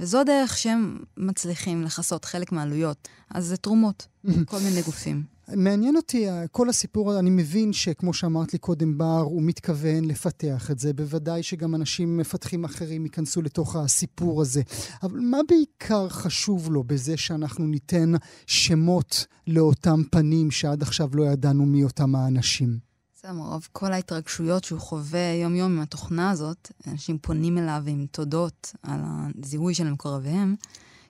וזו 0.00 0.24
דרך 0.24 0.58
שהם 0.58 0.98
מצליחים 1.16 1.82
לכסות 1.82 2.24
חלק 2.24 2.52
מהעלויות. 2.52 3.08
אז 3.30 3.46
זה 3.46 3.56
תרומות, 3.56 4.06
כל 4.46 4.58
מיני 4.58 4.82
גופים. 4.82 5.37
מעניין 5.56 5.96
אותי, 5.96 6.26
כל 6.50 6.68
הסיפור, 6.68 7.18
אני 7.18 7.30
מבין 7.30 7.72
שכמו 7.72 8.14
שאמרת 8.14 8.52
לי 8.52 8.58
קודם, 8.58 8.98
בר, 8.98 9.20
הוא 9.20 9.42
מתכוון 9.42 10.04
לפתח 10.04 10.70
את 10.70 10.78
זה. 10.78 10.92
בוודאי 10.92 11.42
שגם 11.42 11.74
אנשים 11.74 12.16
מפתחים 12.16 12.64
אחרים 12.64 13.04
ייכנסו 13.04 13.42
לתוך 13.42 13.76
הסיפור 13.76 14.42
הזה. 14.42 14.62
אבל 15.02 15.20
מה 15.20 15.38
בעיקר 15.48 16.08
חשוב 16.08 16.70
לו 16.70 16.84
בזה 16.84 17.16
שאנחנו 17.16 17.66
ניתן 17.66 18.12
שמות 18.46 19.26
לאותם 19.46 20.02
פנים 20.10 20.50
שעד 20.50 20.82
עכשיו 20.82 21.08
לא 21.14 21.24
ידענו 21.24 21.66
מי 21.66 21.84
אותם 21.84 22.14
האנשים? 22.14 22.78
זה 23.22 23.32
מרוב 23.32 23.68
כל 23.72 23.92
ההתרגשויות 23.92 24.64
שהוא 24.64 24.80
חווה 24.80 25.34
יום-יום 25.42 25.72
עם 25.72 25.80
התוכנה 25.80 26.30
הזאת, 26.30 26.72
אנשים 26.86 27.18
פונים 27.18 27.58
אליו 27.58 27.82
עם 27.86 28.06
תודות 28.10 28.74
על 28.82 29.00
הזיהוי 29.42 29.74
של 29.74 29.90
מקורביהם. 29.90 30.54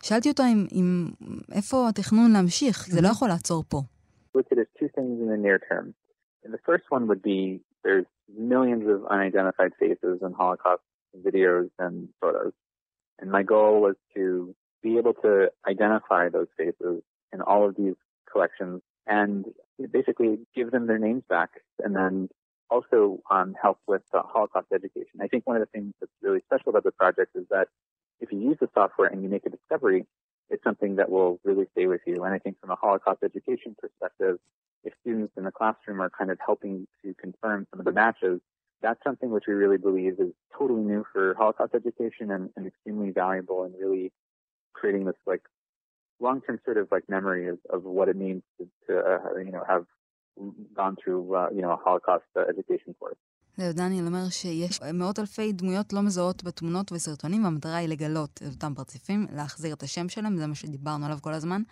שאלתי 0.03 0.29
אותו 0.29 0.43
אם, 0.43 0.67
אם 0.73 1.09
איפה 1.53 1.89
התכנון 1.89 2.33
להמשיך, 2.33 2.89
זה 2.91 3.01
לא 3.01 3.09
יכול 3.09 3.29
לעצור 3.29 3.65
פה. 3.69 3.83
Look 4.35 4.47
at 4.51 4.59
two 4.79 4.89
things 4.95 5.21
in 5.21 5.29
the 5.29 5.37
near 5.37 5.59
term. 5.59 5.95
And 6.45 6.53
the 6.53 6.59
first 6.65 6.85
one 6.89 7.09
would 7.09 7.23
be 7.23 7.61
there's 7.85 8.07
millions 8.37 8.89
of 8.89 9.07
unidentified 9.07 9.73
faces 9.79 10.21
in 10.23 10.33
Holocaust 10.33 10.83
videos 11.17 11.71
and 11.79 12.09
photos. 12.21 12.53
And 13.19 13.31
my 13.31 13.43
goal 13.43 13.81
was 13.81 13.97
to 14.15 14.55
be 14.83 14.99
able 14.99 15.15
to 15.15 15.51
identify 15.67 16.29
those 16.29 16.47
faces 16.57 17.03
in 17.33 17.41
all 17.41 17.67
of 17.67 17.77
these 17.77 17.95
collections 18.31 18.83
and 19.07 19.45
basically 19.91 20.39
give 20.55 20.71
them 20.71 20.87
their 20.87 20.99
names 20.99 21.23
back 21.29 21.51
and 21.83 21.97
then 21.97 22.29
also 22.71 23.21
um, 23.31 23.55
help 23.61 23.79
with 23.87 24.03
uh, 24.13 24.23
Holocaust 24.23 24.67
education. 24.73 25.21
I 25.21 25.27
think 25.27 25.47
one 25.47 25.57
of 25.57 25.63
the 25.63 25.67
things 25.67 25.95
that's 26.01 26.13
really 26.23 26.41
special 26.47 26.71
about 26.71 26.85
the 26.85 26.93
project 26.93 27.35
is 27.35 27.45
that 27.51 27.69
if 28.21 28.31
you 28.31 28.41
use 28.41 28.59
the 28.61 28.69
software 28.75 29.09
and 29.09 29.23
you 29.23 29.29
make 29.29 29.47
a 29.47 29.51
discovery, 29.51 30.05
it's 30.51 30.65
something 30.65 30.97
that 30.97 31.11
will 31.11 31.41
really 31.45 31.67
stay 31.73 31.87
with 31.87 32.01
you. 32.07 32.25
And 32.25 32.35
I 32.35 32.39
think 32.39 32.61
from 32.61 32.71
a 32.71 32.77
Holocaust 32.77 33.23
education 33.23 33.77
perspective, 33.79 34.39
if 34.85 34.95
students 35.01 35.33
in 35.37 35.45
the 35.45 35.51
classroom 35.51 36.01
are 36.01 36.11
kind 36.11 36.31
of 36.31 36.39
helping 36.45 36.87
to 37.05 37.15
confirm 37.15 37.67
some 37.71 37.81
of 37.81 37.85
the 37.87 37.93
matches, 37.93 38.41
that's 38.81 39.03
something 39.03 39.31
which 39.31 39.45
we 39.47 39.55
really 39.55 39.77
believe 39.77 40.21
is 40.21 40.33
totally 40.57 40.83
new 40.83 41.05
for 41.13 41.35
Holocaust 41.35 41.75
education 41.75 42.31
and, 42.31 42.51
and 42.57 42.67
extremely 42.67 43.11
valuable 43.11 43.65
in 43.65 43.73
really 43.73 44.13
creating 44.73 45.05
this 45.05 45.17
like 45.27 45.43
long-term 46.21 46.61
sort 46.65 46.77
of 46.77 46.89
like 46.91 47.09
memory 47.09 47.49
of, 47.49 47.59
of 47.71 47.83
what 47.83 48.09
it 48.09 48.17
means 48.17 48.43
to, 48.59 48.69
to 48.87 48.99
uh, 48.99 49.39
you 49.39 49.51
know 49.51 49.65
have 49.69 49.85
gone 50.75 50.97
through 51.03 51.35
uh, 51.35 51.49
you 51.53 51.63
know 51.63 51.73
a 51.73 51.77
Holocaust 51.77 52.25
uh, 52.37 52.43
education 52.49 52.95
course. 52.99 53.17
זהו, 53.59 53.73
דניאל 53.73 54.07
אומר 54.07 54.29
שיש 54.29 54.81
מאות 54.95 55.19
אלפי 55.19 55.53
דמויות 55.53 55.93
לא 55.93 56.03
מזהות 56.03 56.45
בתמונות 56.45 56.93
וסרטונים, 56.93 57.45
והמטרה 57.45 57.77
היא 57.77 57.89
לגלות 57.89 58.41
את 58.47 58.53
אותם 58.55 58.75
פרציפים, 58.77 59.27
להחזיר 59.33 59.75
את 59.75 59.83
השם 59.83 60.09
שלהם, 60.09 60.39
זה 60.39 60.47
מה 60.47 60.55
שדיברנו 60.55 61.07
עליו 61.07 61.19
כל 61.23 61.35
הזמן. 61.35 61.63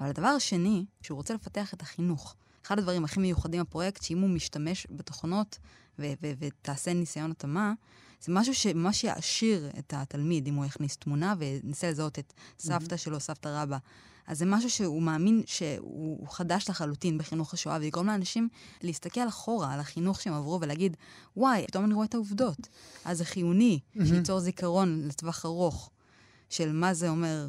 אבל 0.00 0.08
הדבר 0.08 0.26
השני, 0.26 0.84
שהוא 1.02 1.16
רוצה 1.16 1.34
לפתח 1.34 1.74
את 1.74 1.82
החינוך. 1.82 2.34
אחד 2.66 2.78
הדברים 2.78 3.04
הכי 3.04 3.20
מיוחדים 3.20 3.60
בפרויקט, 3.60 4.02
שאם 4.02 4.20
הוא 4.20 4.30
משתמש 4.30 4.86
בתוכנות 4.90 5.58
ותעשה 5.98 6.92
ניסיון 6.92 7.30
התאמה, 7.30 7.72
זה 8.20 8.32
משהו 8.32 8.54
שממש 8.54 9.04
יעשיר 9.04 9.70
את 9.78 9.94
התלמיד, 9.96 10.46
אם 10.46 10.54
הוא 10.54 10.64
יכניס 10.64 10.96
תמונה 10.96 11.34
וינסה 11.38 11.90
לזהות 11.90 12.18
את 12.18 12.32
סבתא 12.58 12.96
שלו, 12.96 13.20
סבתא 13.20 13.48
רבא. 13.48 13.78
אז 14.26 14.38
זה 14.38 14.46
משהו 14.46 14.70
שהוא 14.70 15.02
מאמין 15.02 15.42
שהוא 15.46 16.28
חדש 16.28 16.70
לחלוטין 16.70 17.18
בחינוך 17.18 17.54
השואה, 17.54 17.78
ויגרום 17.80 18.06
לאנשים 18.06 18.48
להסתכל 18.82 19.28
אחורה 19.28 19.74
על 19.74 19.80
החינוך 19.80 20.20
שהם 20.20 20.34
עברו 20.34 20.58
ולהגיד, 20.60 20.96
וואי, 21.36 21.64
פתאום 21.66 21.84
אני 21.84 21.94
רואה 21.94 22.06
את 22.06 22.14
העובדות. 22.14 22.68
אז 23.04 23.18
זה 23.18 23.24
חיוני 23.24 23.80
שייצור 24.06 24.40
זיכרון 24.40 25.02
לטווח 25.08 25.44
ארוך 25.46 25.90
של 26.50 26.72
מה 26.72 26.94
זה 26.94 27.08
אומר 27.08 27.48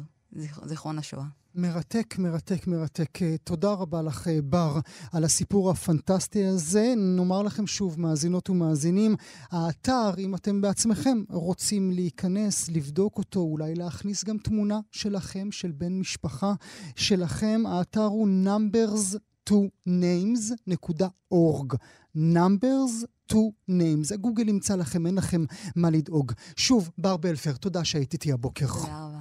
זיכרון 0.64 0.98
השואה. 0.98 1.24
מרתק, 1.56 2.18
מרתק, 2.18 2.66
מרתק. 2.66 3.22
אה, 3.22 3.36
תודה 3.44 3.72
רבה 3.72 4.02
לך, 4.02 4.28
אה, 4.28 4.42
בר, 4.42 4.80
על 5.12 5.24
הסיפור 5.24 5.70
הפנטסטי 5.70 6.44
הזה. 6.44 6.94
נאמר 6.96 7.42
לכם 7.42 7.66
שוב, 7.66 8.00
מאזינות 8.00 8.50
ומאזינים, 8.50 9.16
האתר, 9.50 10.10
אם 10.18 10.34
אתם 10.34 10.60
בעצמכם 10.60 11.22
רוצים 11.28 11.90
להיכנס, 11.90 12.68
לבדוק 12.68 13.18
אותו, 13.18 13.40
אולי 13.40 13.74
להכניס 13.74 14.24
גם 14.24 14.38
תמונה 14.38 14.80
שלכם, 14.90 15.52
של 15.52 15.72
בן 15.72 15.98
משפחה 15.98 16.54
שלכם, 16.96 17.62
האתר 17.66 18.04
הוא 18.04 18.28
numbers 18.44 19.16
to 19.50 19.54
names.org. 19.88 21.76
numbers 22.16 23.04
to 23.32 23.38
names. 23.70 24.16
גוגל 24.16 24.48
ימצא 24.48 24.76
לכם, 24.76 25.06
אין 25.06 25.14
לכם 25.14 25.44
מה 25.76 25.90
לדאוג. 25.90 26.32
שוב, 26.56 26.90
בר 26.98 27.16
בלפר, 27.16 27.52
תודה 27.52 27.84
שהיית 27.84 28.12
איתי 28.12 28.32
הבוקר. 28.32 28.66
תודה 28.66 29.06
רבה. 29.06 29.15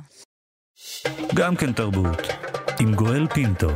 גם 1.35 1.55
כן 1.55 1.73
תרבות, 1.73 2.21
עם 2.79 2.95
גואל 2.95 3.27
פינטו. 3.27 3.67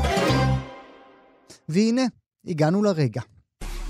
והנה, 1.70 2.02
הגענו 2.48 2.84
לרגע. 2.84 3.22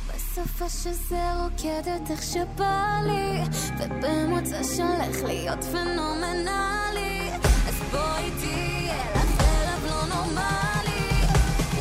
בסופה 0.07 0.69
שזה 0.69 1.33
רוקדת 1.33 2.11
איך 2.11 2.23
שבא 2.23 2.99
לי, 3.05 3.41
ובמוצא 3.79 4.63
שהולך 4.63 5.23
להיות 5.23 5.63
פנומנלי, 5.63 7.29
אז 7.67 7.75
בואי 7.91 8.31
תהיה 8.39 9.11
לך 9.15 9.39
ערב 9.39 9.85
לא 9.85 10.15
נורמלי, 10.15 11.21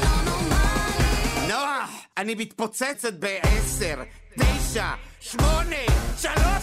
לא 0.03 0.31
נורמלי. 0.31 1.49
נוח, 1.49 1.91
אני 2.19 2.35
מתפוצצת 2.35 3.15
בעשר, 3.15 4.03
תשע, 4.39 4.91
שמונה, 5.21 5.87
שלוש, 6.19 6.58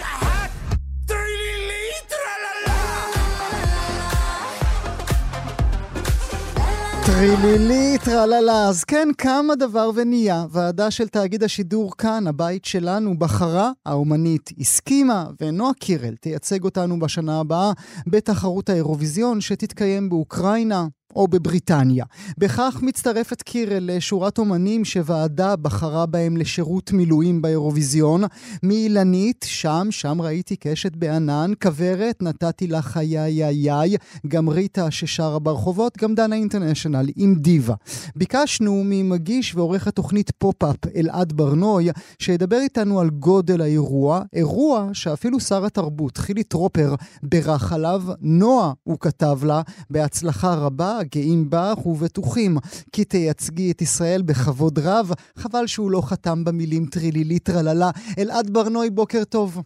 טרילילי, 7.05 7.97
טרללה. 8.05 8.67
אז 8.67 8.83
כן, 8.83 9.07
קם 9.17 9.45
הדבר 9.53 9.89
ונהיה. 9.95 10.45
ועדה 10.49 10.91
של 10.91 11.07
תאגיד 11.07 11.43
השידור 11.43 11.97
כאן, 11.97 12.27
הבית 12.27 12.65
שלנו, 12.65 13.19
בחרה, 13.19 13.71
האומנית 13.85 14.49
הסכימה, 14.59 15.25
ונועה 15.41 15.73
קירל 15.73 16.15
תייצג 16.15 16.63
אותנו 16.63 16.99
בשנה 16.99 17.39
הבאה 17.39 17.71
בתחרות 18.07 18.69
האירוויזיון 18.69 19.41
שתתקיים 19.41 20.09
באוקראינה. 20.09 20.87
או 21.15 21.27
בבריטניה. 21.27 22.05
בכך 22.37 22.79
מצטרפת 22.81 23.41
קירל 23.41 23.91
לשורת 23.91 24.37
אומנים 24.37 24.85
שוועדה 24.85 25.55
בחרה 25.55 26.05
בהם 26.05 26.37
לשירות 26.37 26.91
מילואים 26.91 27.41
באירוויזיון. 27.41 28.23
מאילנית, 28.63 29.45
שם, 29.47 29.87
שם 29.89 30.21
ראיתי 30.21 30.55
קשת 30.55 30.95
בענן, 30.95 31.51
כוורת, 31.63 32.21
נתתי 32.21 32.67
לה 32.67 32.81
חיי 32.81 33.31
יאי, 33.51 33.95
גם 34.27 34.49
ריטה 34.49 34.91
ששרה 34.91 35.39
ברחובות, 35.39 35.97
גם 35.97 36.15
דנה 36.15 36.35
אינטרנשיונל 36.35 37.05
עם 37.15 37.35
דיווה. 37.35 37.75
ביקשנו 38.15 38.81
ממגיש 38.85 39.55
ועורך 39.55 39.87
התוכנית 39.87 40.31
פופ-אפ 40.37 40.75
אלעד 40.95 41.33
ברנוי, 41.33 41.89
שידבר 42.19 42.59
איתנו 42.59 42.99
על 42.99 43.09
גודל 43.09 43.61
האירוע, 43.61 44.21
אירוע 44.33 44.89
שאפילו 44.93 45.39
שר 45.39 45.65
התרבות 45.65 46.17
חילי 46.17 46.43
טרופר 46.43 46.95
בירך 47.23 47.73
עליו, 47.73 48.03
נועה, 48.21 48.73
הוא 48.83 48.97
כתב 48.99 49.39
לה, 49.43 49.61
בהצלחה 49.89 50.53
רבה, 50.53 50.94
גאים 51.03 51.49
בך 51.49 51.85
ובטוחים 51.85 52.51
כי 52.93 53.05
תייצגי 53.05 53.71
את 53.71 53.81
ישראל 53.81 54.21
בכבוד 54.27 54.79
רב. 54.79 55.07
חבל 55.37 55.67
שהוא 55.67 55.91
לא 55.91 56.01
חתם 56.09 56.43
במילים 56.45 56.85
טרילילי 56.85 57.39
טרללה. 57.39 57.89
אלעד 58.19 58.49
ברנוי, 58.53 58.89
בוקר 58.89 59.23
טוב. 59.31 59.63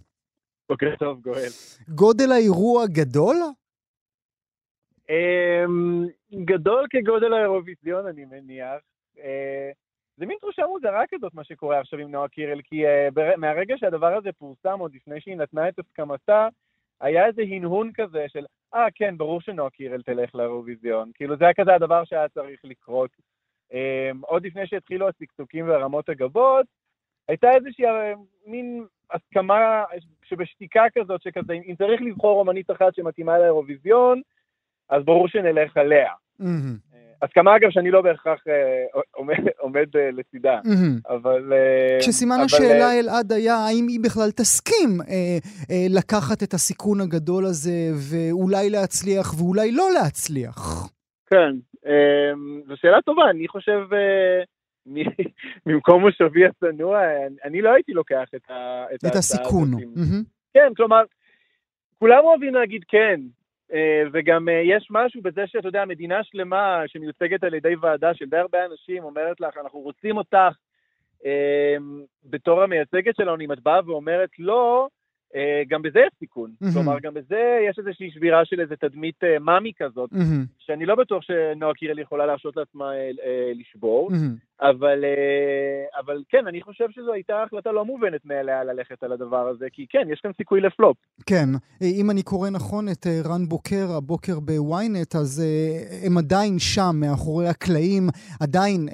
בוקר 0.69 0.95
טוב, 0.99 1.21
גואל. 1.21 1.51
גודל 1.89 2.31
האירוע 2.31 2.85
גדול? 2.87 3.35
אמ, 5.09 6.05
גדול 6.45 6.85
כגודל 6.89 7.33
האירוויזיון, 7.33 8.07
אני 8.07 8.25
מניח. 8.25 8.81
אה, 9.19 9.71
זה 10.17 10.25
מין 10.25 10.37
תחושה 10.41 10.67
מוזרה 10.67 11.03
כזאת, 11.11 11.33
מה 11.33 11.43
שקורה 11.43 11.79
עכשיו 11.79 11.99
עם 11.99 12.11
נועה 12.11 12.27
קירל, 12.27 12.61
כי 12.63 12.85
אה, 12.85 13.07
מהרגע 13.37 13.75
שהדבר 13.77 14.17
הזה 14.17 14.29
פורסם, 14.31 14.79
עוד 14.79 14.95
לפני 14.95 15.21
שהיא 15.21 15.35
נתנה 15.35 15.69
את 15.69 15.79
הסכמתה, 15.79 16.47
היה 17.01 17.25
איזה 17.25 17.41
הנהון 17.41 17.91
כזה 17.93 18.25
של, 18.27 18.45
אה, 18.75 18.87
כן, 18.95 19.17
ברור 19.17 19.41
שנועה 19.41 19.69
קירל 19.69 20.01
תלך 20.01 20.35
לאירוויזיון. 20.35 21.11
כאילו, 21.13 21.37
זה 21.37 21.43
היה 21.43 21.53
כזה 21.53 21.75
הדבר 21.75 22.03
שהיה 22.03 22.29
צריך 22.29 22.59
לקרות. 22.63 23.09
Um, 23.71 24.17
עוד 24.21 24.45
לפני 24.45 24.67
שהתחילו 24.67 25.09
השקשוקים 25.09 25.69
והרמות 25.69 26.09
הגבות, 26.09 26.65
הייתה 27.27 27.47
איזושהי 27.51 27.85
uh, 27.85 28.17
מין 28.45 28.85
הסכמה 29.11 29.83
שבשתיקה 30.23 30.83
כזאת, 30.97 31.21
שכזה, 31.21 31.53
אם 31.53 31.75
צריך 31.77 32.01
לבחור 32.01 32.39
אומנית 32.39 32.71
אחת 32.71 32.95
שמתאימה 32.95 33.39
לאירוויזיון, 33.39 34.21
אז 34.89 35.03
ברור 35.03 35.27
שנלך 35.27 35.77
עליה. 35.77 36.13
Mm-hmm. 36.41 36.99
הסכמה 37.21 37.55
אגב 37.55 37.69
שאני 37.69 37.91
לא 37.91 38.01
בהכרח 38.01 38.39
אה, 38.47 39.01
עומד, 39.11 39.35
עומד 39.57 39.95
אה, 39.95 40.09
לצידה. 40.11 40.59
אבל... 41.09 41.53
אה, 41.53 41.97
כשסימן. 41.99 42.35
השאלה 42.45 42.99
אלעד 42.99 43.31
היה 43.31 43.55
האם 43.55 43.87
היא 43.87 43.99
בכלל 44.03 44.31
תסכים 44.31 44.89
לקחת 45.89 46.43
את 46.43 46.53
הסיכון 46.53 47.01
הגדול 47.01 47.45
הזה 47.45 47.91
ואולי 48.11 48.69
להצליח 48.69 49.33
ואולי 49.39 49.71
לא 49.71 49.87
להצליח. 49.93 50.89
כן, 51.29 51.51
זו 52.67 52.73
שאלה 52.75 53.01
טובה, 53.01 53.29
אני 53.29 53.47
חושב... 53.47 53.79
ממקום 55.65 56.01
מושבי 56.01 56.45
הצנוע, 56.45 56.99
אני 57.43 57.61
לא 57.61 57.73
הייתי 57.73 57.93
לוקח 57.93 58.25
את, 58.35 58.51
ה, 58.51 58.85
את, 58.93 59.05
את 59.05 59.15
הסיכון. 59.15 59.73
Mm-hmm. 59.73 60.23
כן, 60.53 60.73
כלומר, 60.75 61.03
כולם 61.99 62.19
אוהבים 62.23 62.53
להגיד 62.53 62.83
כן, 62.87 63.21
וגם 64.13 64.47
יש 64.63 64.87
משהו 64.89 65.21
בזה 65.21 65.47
שאתה 65.47 65.67
יודע, 65.67 65.85
מדינה 65.85 66.23
שלמה 66.23 66.83
שמיוצגת 66.87 67.43
על 67.43 67.53
ידי 67.53 67.75
ועדה 67.81 68.13
של 68.13 68.25
די 68.25 68.37
הרבה 68.37 68.57
אנשים 68.65 69.03
אומרת 69.03 69.41
לך, 69.41 69.57
אנחנו 69.63 69.79
רוצים 69.79 70.17
אותך 70.17 70.55
בתור 72.25 72.63
המייצגת 72.63 73.15
שלנו, 73.15 73.41
אם 73.41 73.51
את 73.51 73.59
באה 73.59 73.79
ואומרת 73.85 74.29
לא, 74.39 74.87
אה, 75.35 75.61
גם 75.67 75.81
בזה 75.81 75.99
יש 75.99 76.13
סיכון. 76.19 76.51
Mm-hmm. 76.51 76.73
כלומר, 76.73 76.99
גם 76.99 77.13
בזה 77.13 77.59
יש 77.69 77.79
איזושהי 77.79 78.11
שבירה 78.11 78.45
של 78.45 78.59
איזה 78.59 78.75
תדמית 78.75 79.23
מאמי 79.39 79.71
כזאת, 79.77 80.11
mm-hmm. 80.11 80.47
שאני 80.59 80.85
לא 80.85 80.95
בטוח 80.95 81.23
שנועה 81.23 81.73
קירל 81.73 81.99
יכולה 81.99 82.25
להרשות 82.25 82.57
לעצמה 82.57 82.91
לשבור, 83.55 84.11
mm-hmm. 84.11 84.48
אבל, 84.61 85.03
uh, 85.03 85.99
אבל 86.05 86.23
כן, 86.29 86.47
אני 86.47 86.61
חושב 86.61 86.85
שזו 86.91 87.13
הייתה 87.13 87.43
החלטה 87.43 87.71
לא 87.71 87.85
מובנת 87.85 88.25
מאליה 88.25 88.63
ללכת 88.63 89.03
על 89.03 89.11
הדבר 89.11 89.47
הזה, 89.47 89.65
כי 89.73 89.85
כן, 89.89 90.07
יש 90.13 90.19
כאן 90.23 90.31
סיכוי 90.37 90.61
לפלופ. 90.61 90.97
כן, 91.25 91.49
אם 91.81 92.11
אני 92.11 92.23
קורא 92.23 92.49
נכון 92.49 92.89
את 92.89 93.07
רן 93.25 93.45
בוקר 93.45 93.87
הבוקר 93.97 94.39
בוויינט, 94.39 95.15
אז 95.15 95.43
uh, 95.43 96.05
הם 96.05 96.17
עדיין 96.17 96.59
שם, 96.59 96.95
מאחורי 96.95 97.47
הקלעים, 97.47 98.09
עדיין 98.41 98.87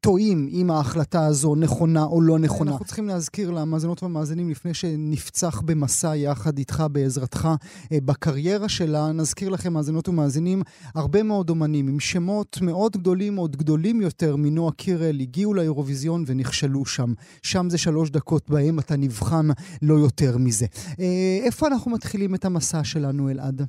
טועים 0.00 0.48
אם 0.52 0.70
ההחלטה 0.70 1.26
הזו 1.26 1.54
נכונה 1.54 2.04
או 2.04 2.20
לא 2.20 2.38
נכונה. 2.38 2.70
אנחנו 2.70 2.84
צריכים 2.84 3.08
להזכיר 3.08 3.50
למאזינות 3.50 4.02
והמאזינים 4.02 4.50
לפני 4.50 4.74
שנפצח 4.74 5.60
במסע 5.60 6.16
יחד 6.16 6.58
איתך 6.58 6.84
בעזרתך 6.92 7.48
אה, 7.92 7.98
בקריירה 8.04 8.68
שלה. 8.68 9.12
נזכיר 9.12 9.48
לכם, 9.48 9.72
מאזינות 9.72 10.08
ומאזינים, 10.08 10.62
הרבה 10.94 11.22
מאוד 11.22 11.50
אומנים 11.50 11.88
עם 11.88 12.00
שמות 12.00 12.58
מאוד 12.62 12.92
גדולים, 12.96 13.36
עוד 13.36 13.56
גדולים 13.56 14.00
יותר 14.00 14.36
מנועה 14.36 14.72
קירל, 14.98 15.20
הגיעו 15.20 15.54
לאירוויזיון 15.54 16.20
ונכשלו 16.28 16.84
שם. 16.86 17.10
שם 17.42 17.64
זה 17.68 17.78
שלוש 17.78 18.10
דקות 18.10 18.50
בהם 18.50 18.78
אתה 18.78 18.94
נבחן 18.98 19.46
לא 19.88 19.94
יותר 19.94 20.32
מזה. 20.44 20.66
אה, 21.00 21.46
איפה 21.46 21.66
אנחנו 21.66 21.90
מתחילים 21.90 22.34
את 22.34 22.44
המסע 22.44 22.84
שלנו, 22.84 23.30
אלעד? 23.30 23.60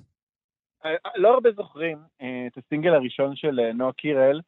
אה, 0.86 0.95
לא 1.15 1.34
הרבה 1.34 1.51
זוכרים 1.51 1.97
את 2.47 2.57
הסינגל 2.57 2.93
הראשון 2.93 3.36
של 3.36 3.71
נועה 3.73 3.91
קירל, 3.91 4.39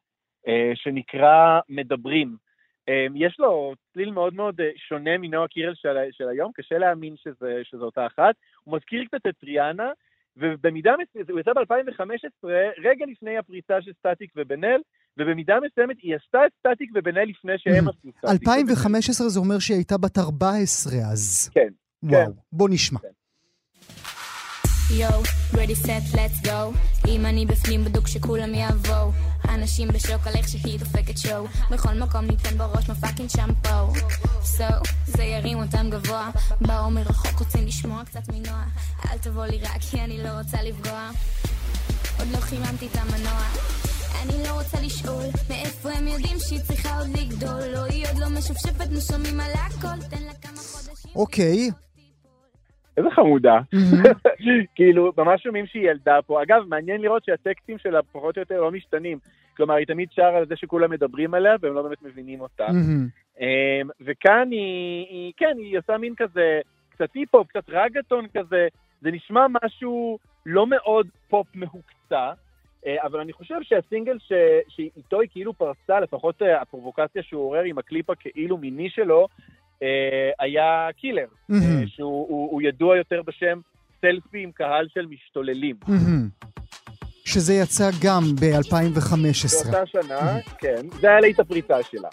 שנקרא 0.74 1.60
מדברים. 1.68 2.36
יש 3.14 3.36
לו 3.38 3.74
צליל 3.92 4.10
מאוד 4.10 4.34
מאוד 4.34 4.60
אה, 4.60 4.70
שונה 4.88 5.18
מנועה 5.18 5.48
קירל 5.48 5.74
של, 5.74 5.96
של 6.10 6.28
היום, 6.28 6.52
קשה 6.54 6.78
להאמין 6.78 7.14
שזה, 7.16 7.60
שזו 7.62 7.84
אותה 7.84 8.06
אחת. 8.06 8.34
הוא 8.64 8.76
מזכיר 8.76 9.04
קצת 9.04 9.26
את 9.28 9.44
ריאנה, 9.44 9.90
ובמידה 10.36 10.94
מסוימת, 11.02 11.30
הוא 11.30 11.40
יצא 11.40 11.52
ב-2015, 11.52 12.48
רגע 12.78 13.06
לפני 13.06 13.38
הפריצה 13.38 13.82
של 13.82 13.92
סטטיק 13.92 14.32
ובן 14.36 14.64
אל, 14.64 14.80
ובמידה 15.18 15.54
מסוימת 15.66 15.96
היא 16.02 16.14
עשתה 16.16 16.38
את 16.46 16.52
סטטיק 16.58 16.90
אל 16.94 17.24
לפני 17.24 17.52
שהם 17.58 17.88
עשו 17.88 17.98
סטטיק. 18.18 18.30
2015 18.30 19.28
זה 19.28 19.40
אומר 19.40 19.58
שהיא 19.58 19.76
הייתה 19.76 19.98
בת 19.98 20.18
14 20.18 20.92
אז. 21.12 21.50
כן. 21.54 21.68
וואו, 22.02 22.26
כן. 22.26 22.30
בוא 22.52 22.68
נשמע. 22.68 22.98
כן. 23.00 23.08
יואו, 24.98 25.22
ready 25.52 25.86
set 25.86 26.14
let's 26.14 26.46
go 26.46 26.78
אם 27.08 27.26
אני 27.26 27.46
בפנים 27.46 27.84
בדוק 27.84 28.08
שכולם 28.08 28.54
יבואו 28.54 29.10
אנשים 29.48 29.88
בשוק 29.88 30.26
על 30.26 30.34
איך 30.34 30.48
שהיא 30.48 30.78
דופקת 30.78 31.18
שואו 31.18 31.44
בכל 31.70 31.94
מקום 31.94 32.24
ניתן 32.24 32.58
בראש 32.58 32.90
מפאקינג 32.90 33.28
שמפו 33.28 33.92
סו, 34.42 34.64
זה 35.06 35.22
ירים 35.22 35.58
אותם 35.58 35.90
גבוה 35.90 36.30
באו 36.60 36.90
מרחוק 36.90 37.38
רוצים 37.38 37.66
לשמוע 37.66 38.04
קצת 38.04 38.28
מנוע 38.32 38.64
אל 39.12 39.18
תבוא 39.18 39.46
לי 39.46 39.58
רק 39.62 39.80
כי 39.90 40.00
אני 40.00 40.22
לא 40.22 40.28
רוצה 40.28 40.62
לפגוע 40.62 41.10
עוד 42.18 42.28
לא 42.32 42.36
חיממתי 42.36 42.86
את 42.86 42.96
המנוע 42.96 43.42
אני 44.22 44.36
לא 44.46 44.52
רוצה 44.58 44.78
לשאול 44.86 45.24
מאיפה 45.50 45.88
הם 45.98 46.06
יודעים 46.06 46.36
שהיא 46.38 46.60
צריכה 46.60 46.98
עוד 46.98 47.08
לגדול 47.18 47.62
לא, 47.74 47.84
היא 47.84 48.06
עוד 48.08 48.18
לא 48.20 48.26
משופשפת, 48.38 48.88
נשומעים 48.96 49.40
על 49.40 49.52
הכל 49.52 49.98
תן 50.10 50.22
לה 50.22 50.34
כמה 50.42 50.60
חודשים 50.72 51.12
אוקיי 51.16 51.70
איזה 52.96 53.10
חמודה. 53.10 53.58
כאילו, 54.76 55.12
ממש 55.18 55.42
שומעים 55.42 55.66
שהיא 55.66 55.90
ילדה 55.90 56.18
פה. 56.26 56.42
אגב, 56.42 56.62
מעניין 56.68 57.00
לראות 57.00 57.24
שהטקסטים 57.24 57.78
שלה 57.78 58.00
פחות 58.12 58.36
או 58.36 58.42
יותר 58.42 58.60
לא 58.60 58.70
משתנים. 58.70 59.18
כלומר, 59.56 59.74
היא 59.74 59.86
תמיד 59.86 60.08
שרה 60.10 60.38
על 60.38 60.46
זה 60.46 60.56
שכולם 60.56 60.90
מדברים 60.90 61.34
עליה, 61.34 61.54
והם 61.60 61.74
לא 61.74 61.82
באמת 61.82 62.02
מבינים 62.02 62.40
אותה. 62.40 62.66
אמ, 63.40 63.88
וכאן 64.00 64.48
היא, 64.50 65.06
היא, 65.08 65.32
כן, 65.36 65.54
היא 65.58 65.78
עושה 65.78 65.98
מין 65.98 66.14
כזה, 66.16 66.60
קצת 66.90 67.08
היפ-הופ, 67.14 67.48
קצת 67.48 67.64
רגטון 67.68 68.26
כזה. 68.36 68.68
זה 69.00 69.10
נשמע 69.10 69.46
משהו 69.62 70.18
לא 70.46 70.66
מאוד 70.66 71.06
פופ 71.28 71.46
מהוקצה. 71.54 72.32
אה, 72.86 72.96
אבל 73.06 73.20
אני 73.20 73.32
חושב 73.32 73.54
שהסינגל 73.62 74.18
ש... 74.18 74.32
שאיתו 74.68 75.20
היא 75.20 75.28
כאילו 75.32 75.52
פרצה, 75.54 76.00
לפחות 76.00 76.42
אה, 76.42 76.62
הפרובוקציה 76.62 77.22
שהוא 77.22 77.42
עורר 77.42 77.62
עם 77.62 77.78
הקליפ 77.78 78.10
הכאילו 78.10 78.56
מיני 78.56 78.90
שלו, 78.90 79.28
אה, 79.82 80.30
היה 80.40 80.88
Killer, 80.96 81.26
mm-hmm. 81.50 81.54
שהוא 81.86 82.28
הוא, 82.28 82.50
הוא 82.50 82.62
ידוע 82.62 82.96
יותר 82.96 83.22
בשם 83.26 83.60
סלפי 84.00 84.42
עם 84.42 84.52
קהל 84.52 84.86
של 84.94 85.06
משתוללים. 85.06 85.76
Mm-hmm. 85.84 86.46
שזה 87.24 87.54
יצא 87.54 87.90
גם 88.04 88.22
ב-2015. 88.40 89.64
באותה 89.64 89.86
שנה, 89.86 90.38
mm-hmm. 90.38 90.54
כן. 90.58 90.88
זה 91.00 91.08
היה 91.08 91.20
להיט 91.20 91.40
הפריצה 91.40 91.82
שלה. 91.82 92.08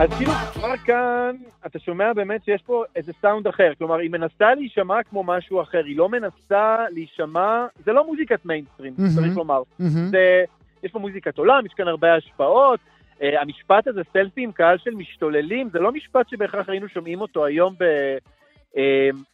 אז 0.00 0.10
כאילו 0.16 0.32
כבר 0.32 0.76
כאן 0.76 1.36
אתה 1.66 1.78
שומע 1.78 2.12
באמת 2.12 2.44
שיש 2.44 2.62
פה 2.62 2.84
איזה 2.96 3.12
סאונד 3.22 3.46
אחר, 3.46 3.72
כלומר 3.78 3.94
היא 3.98 4.10
מנסה 4.10 4.54
להישמע 4.54 5.02
כמו 5.02 5.24
משהו 5.24 5.62
אחר, 5.62 5.84
היא 5.84 5.96
לא 5.96 6.08
מנסה 6.08 6.76
להישמע, 6.90 7.66
זה 7.84 7.92
לא 7.92 8.06
מוזיקת 8.06 8.46
מיינסטרים, 8.46 8.94
mm-hmm. 8.98 9.14
צריך 9.14 9.36
לומר, 9.36 9.62
mm-hmm. 9.62 10.10
זה, 10.10 10.44
יש 10.82 10.92
פה 10.92 10.98
מוזיקת 10.98 11.38
עולם, 11.38 11.66
יש 11.66 11.72
כאן 11.72 11.88
הרבה 11.88 12.14
השפעות, 12.14 12.80
uh, 13.18 13.22
המשפט 13.40 13.86
הזה, 13.86 14.00
סלפי 14.12 14.42
עם 14.42 14.52
קהל 14.52 14.78
של 14.78 14.94
משתוללים, 14.94 15.68
זה 15.72 15.78
לא 15.78 15.92
משפט 15.92 16.28
שבהכרח 16.28 16.68
היינו 16.68 16.88
שומעים 16.88 17.20
אותו 17.20 17.44
היום 17.46 17.74
ב, 17.78 17.84
uh, 18.72 18.78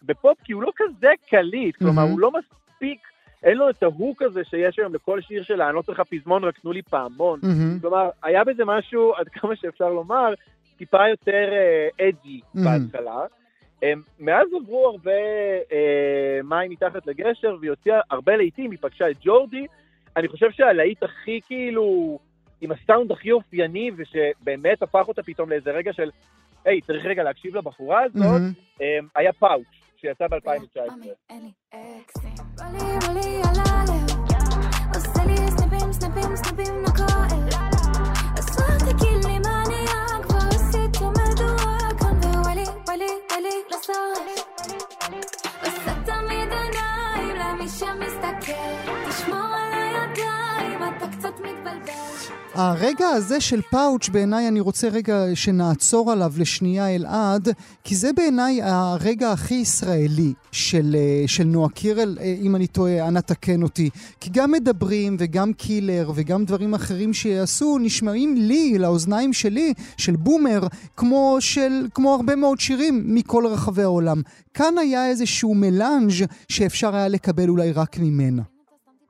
בפופ, 0.03 0.39
כי 0.45 0.53
הוא 0.53 0.63
לא 0.63 0.73
כזה 0.77 1.13
קליט, 1.29 1.77
כלומר 1.77 2.03
mm-hmm. 2.03 2.11
הוא 2.11 2.21
לא 2.21 2.31
מספיק 2.31 2.99
אין 3.43 3.57
לו 3.57 3.71
את 3.71 3.83
ה 3.83 3.91
hook 3.91 4.23
הזה 4.23 4.41
שיש 4.45 4.79
היום 4.79 4.95
לכל 4.95 5.21
שיר 5.21 5.43
שלה, 5.43 5.67
אני 5.69 5.77
לא 5.77 5.83
צריך 5.83 6.01
פזמון, 6.01 6.45
רק 6.45 6.59
תנו 6.59 6.73
לי 6.73 6.83
פעמון. 6.83 7.41
Mm-hmm. 7.41 7.81
כלומר, 7.81 8.11
היה 8.23 8.45
בזה 8.45 8.65
משהו, 8.65 9.15
עד 9.15 9.29
כמה 9.29 9.57
שאפשר 9.57 9.89
לומר, 9.89 10.35
טיפה 10.77 11.09
יותר 11.09 11.49
edgy 12.01 12.41
uh, 12.41 12.57
mm-hmm. 12.57 12.65
בהתחלה. 12.65 13.25
Um, 13.81 13.85
מאז 14.19 14.49
עברו 14.63 14.87
הרבה 14.87 15.11
uh, 15.69 16.43
מים 16.45 16.71
מתחת 16.71 17.07
לגשר, 17.07 17.57
והיא 17.61 17.71
הוציאה 17.71 18.01
הרבה 18.11 18.37
להיטים, 18.37 18.71
היא 18.71 18.79
פגשה 18.81 19.11
את 19.11 19.17
ג'ורדי. 19.25 19.67
אני 20.17 20.29
חושב 20.29 20.51
שהלהיט 20.51 21.03
הכי 21.03 21.41
כאילו, 21.47 22.19
עם 22.61 22.73
הסאונד 22.73 23.13
הכי 23.13 23.33
אופייני, 23.33 23.91
ושבאמת 23.97 24.83
הפך 24.83 25.09
אותה 25.09 25.23
פתאום 25.23 25.51
לאיזה 25.51 25.71
רגע 25.71 25.93
של, 25.93 26.11
היי, 26.65 26.81
צריך 26.81 27.07
רגע 27.07 27.23
להקשיב 27.23 27.57
לבחורה 27.57 28.03
הזאת, 28.03 28.41
mm-hmm. 28.41 28.81
um, 28.81 28.83
היה 29.15 29.33
פאוץ', 29.33 29.67
שיצא 29.97 30.27
ב-2019. 30.29 30.79
עושה 45.63 45.95
תמיד 46.05 46.53
עיניים 46.53 47.37
למי 47.37 47.69
שמסתכל 47.69 48.53
תשמור 49.09 49.55
על 49.55 49.82
הרגע 52.55 53.09
הזה 53.09 53.41
של 53.41 53.61
פאוץ' 53.71 54.09
בעיניי 54.09 54.49
אני 54.49 54.61
רוצה 54.61 54.89
רגע 54.89 55.25
שנעצור 55.35 56.13
עליו 56.13 56.33
לשנייה 56.37 56.95
אלעד, 56.95 57.49
כי 57.85 57.97
זה 57.97 58.13
בעיניי 58.13 58.63
הרגע 58.63 59.33
הכי 59.33 59.55
ישראלי 59.55 60.33
של, 60.53 60.97
אה, 60.99 61.25
של 61.27 61.45
נועה 61.45 61.69
קירל, 61.69 62.19
אה, 62.21 62.37
אם 62.43 62.57
אני 62.57 62.67
טועה, 62.67 63.09
אנא 63.09 63.21
תקן 63.21 63.63
אותי. 63.63 63.91
כי 64.21 64.31
גם 64.33 64.53
מדברים 64.53 65.17
וגם 65.19 65.53
קילר 65.53 66.13
וגם 66.15 66.45
דברים 66.45 66.75
אחרים 66.75 67.13
שיעשו 67.13 67.79
נשמעים 67.79 68.37
לי, 68.37 68.79
לאוזניים 68.79 69.33
שלי, 69.33 69.75
של 69.97 70.17
בומר, 70.17 70.67
כמו, 70.97 71.37
של, 71.41 71.87
כמו 71.95 72.15
הרבה 72.15 72.37
מאוד 72.37 72.61
שירים 72.61 73.03
מכל 73.07 73.47
רחבי 73.47 73.83
העולם. 73.83 74.23
כאן 74.55 74.79
היה 74.79 75.09
איזשהו 75.09 75.55
מלאנג' 75.55 76.13
שאפשר 76.49 76.97
היה 76.97 77.09
לקבל 77.09 77.49
אולי 77.49 77.73
רק 77.73 77.99
ממנה. 77.99 78.43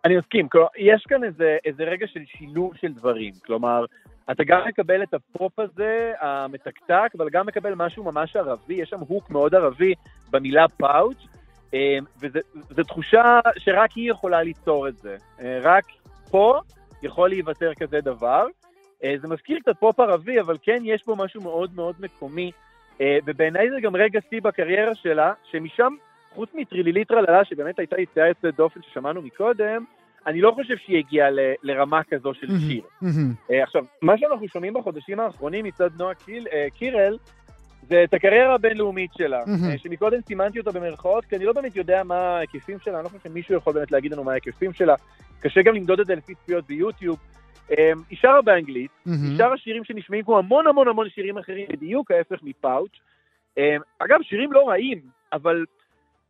אני 0.04 0.16
מסכים, 0.16 0.48
יש 0.78 1.04
כאן 1.08 1.24
איזה, 1.24 1.56
איזה 1.64 1.84
רגע 1.84 2.06
של 2.06 2.20
שילוב 2.26 2.72
של 2.76 2.92
דברים, 2.92 3.32
כלומר, 3.46 3.84
אתה 4.30 4.44
גם 4.44 4.60
מקבל 4.68 5.02
את 5.02 5.14
הפופ 5.14 5.58
הזה, 5.58 6.12
המתקתק, 6.20 7.12
אבל 7.18 7.28
גם 7.30 7.46
מקבל 7.46 7.74
משהו 7.74 8.04
ממש 8.04 8.36
ערבי, 8.36 8.74
יש 8.74 8.88
שם 8.88 9.00
הוק 9.00 9.30
מאוד 9.30 9.54
ערבי 9.54 9.94
במילה 10.30 10.68
פאוץ', 10.68 11.26
אמ, 11.72 12.04
וזו 12.20 12.82
תחושה 12.88 13.40
שרק 13.58 13.92
היא 13.92 14.10
יכולה 14.10 14.42
ליצור 14.42 14.88
את 14.88 14.98
זה. 14.98 15.16
אה, 15.40 15.58
רק 15.62 15.84
פה 16.30 16.60
יכול 17.02 17.28
להיוותר 17.28 17.74
כזה 17.74 18.00
דבר. 18.00 18.46
אה, 19.04 19.14
זה 19.20 19.28
מזכיר 19.28 19.58
קצת 19.58 19.78
פופ 19.78 20.00
ערבי, 20.00 20.40
אבל 20.40 20.56
כן 20.62 20.82
יש 20.84 21.04
בו 21.06 21.16
משהו 21.16 21.42
מאוד 21.42 21.70
מאוד 21.74 21.94
מקומי, 22.00 22.50
אה, 23.00 23.18
ובעיניי 23.24 23.70
זה 23.70 23.80
גם 23.80 23.96
רגע 23.96 24.20
שיא 24.30 24.40
בקריירה 24.42 24.94
שלה, 24.94 25.32
שמשם 25.50 25.94
חוץ 26.34 26.50
מטרילילית 26.54 27.08
טרללה, 27.08 27.44
שבאמת 27.44 27.78
הייתה 27.78 28.00
יציאה 28.00 28.28
יוצאת 28.28 28.56
דופן 28.56 28.80
ששמענו 28.82 29.22
מקודם, 29.22 29.84
אני 30.26 30.40
לא 30.40 30.52
חושב 30.54 30.76
שהיא 30.76 30.98
הגיעה 30.98 31.30
ל, 31.30 31.38
לרמה 31.62 32.02
כזו 32.04 32.34
של 32.34 32.46
שיר. 32.58 32.82
uh, 33.02 33.62
עכשיו, 33.62 33.84
מה 34.02 34.18
שאנחנו 34.18 34.48
שומעים 34.48 34.74
בחודשים 34.74 35.20
האחרונים 35.20 35.64
מצד 35.64 35.90
נועה 35.98 36.14
קיל, 36.14 36.46
uh, 36.46 36.74
קירל, 36.74 37.18
זה 37.88 38.04
את 38.04 38.14
הקריירה 38.14 38.54
הבינלאומית 38.54 39.10
שלה, 39.16 39.42
mm-hmm. 39.42 39.78
שמקודם 39.78 40.20
סימנתי 40.20 40.58
אותה 40.58 40.72
במרכאות, 40.72 41.24
כי 41.24 41.36
אני 41.36 41.44
לא 41.44 41.52
באמת 41.52 41.76
יודע 41.76 42.02
מה 42.04 42.14
ההיקפים 42.14 42.78
שלה, 42.78 42.94
אני 42.94 43.04
לא 43.04 43.08
חושב 43.08 43.28
שמישהו 43.28 43.54
יכול 43.54 43.72
באמת 43.72 43.92
להגיד 43.92 44.12
לנו 44.12 44.24
מה 44.24 44.32
ההיקפים 44.32 44.72
שלה. 44.72 44.94
קשה 45.40 45.62
גם 45.62 45.74
למדוד 45.74 46.00
את 46.00 46.06
זה 46.06 46.14
לפי 46.14 46.34
צפיות 46.34 46.66
ביוטיוב. 46.66 47.18
היא 48.08 48.18
שרה 48.20 48.42
באנגלית, 48.42 48.90
היא 49.06 49.38
שרה 49.38 49.58
שירים 49.58 49.84
שנשמעים 49.84 50.24
כמו 50.24 50.38
המון 50.38 50.66
המון 50.66 50.88
המון 50.88 51.08
שירים 51.08 51.38
אחרים, 51.38 51.66
בדיוק 51.72 52.10
ההפך 52.10 52.38
מפאוץ'. 52.42 53.00
אגב, 53.98 54.18
שירים 54.22 54.52
לא 54.52 54.68
רעים, 54.68 55.00
אבל 55.32 55.64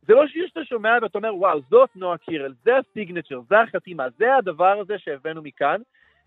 זה 0.07 0.13
לא 0.13 0.25
שאתה 0.49 0.61
שומע 0.65 0.99
ואתה 1.03 1.19
אומר, 1.19 1.37
וואו, 1.37 1.61
זאת 1.71 1.91
נועה 1.97 2.19
קירל, 2.19 2.55
זה 2.65 2.71
הסיגנצ'ר, 2.77 3.41
זה 3.51 3.61
החתימה, 3.61 4.07
זה 4.19 4.37
הדבר 4.37 4.81
הזה 4.81 4.95
שהבאנו 4.99 5.43
מכאן. 5.43 5.81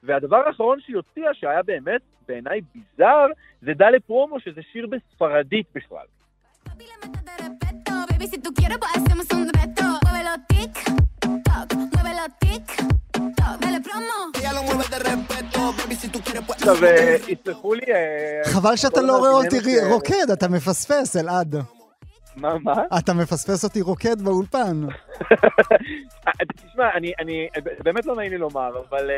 והדבר 0.04 0.48
האחרון 0.48 0.80
שהיא 0.82 0.96
הוציאה, 0.96 1.34
שהיה 1.34 1.64
באמת 1.64 2.02
בעיניי 2.28 2.62
ביזאר, 2.76 3.28
זה 3.62 3.74
דלה 3.74 4.00
פרומו, 4.00 4.40
שזה 4.40 4.62
שיר 4.72 4.88
בספרדית 4.88 5.68
בכלל. 5.76 6.06
עכשיו, 16.50 16.76
יסלחו 17.28 17.74
לי... 17.74 17.82
חבל 18.54 18.76
שאתה 18.76 19.02
לא 19.02 19.18
רואה 19.18 19.32
אותי 19.32 19.58
רוקד, 19.92 20.32
אתה 20.34 20.48
מפספס, 20.48 21.18
אלעד. 21.18 21.56
מה, 22.38 22.56
מה? 22.64 22.74
אתה 23.00 23.14
מפספס 23.14 23.64
אותי 23.64 23.82
רוקד 23.82 24.22
באולפן. 24.22 24.82
תשמע, 26.56 26.90
אני, 26.96 27.12
אני, 27.20 27.48
באמת 27.84 28.06
לא 28.06 28.16
נעים 28.16 28.32
לי 28.32 28.38
לומר, 28.38 28.72
אבל 28.90 29.10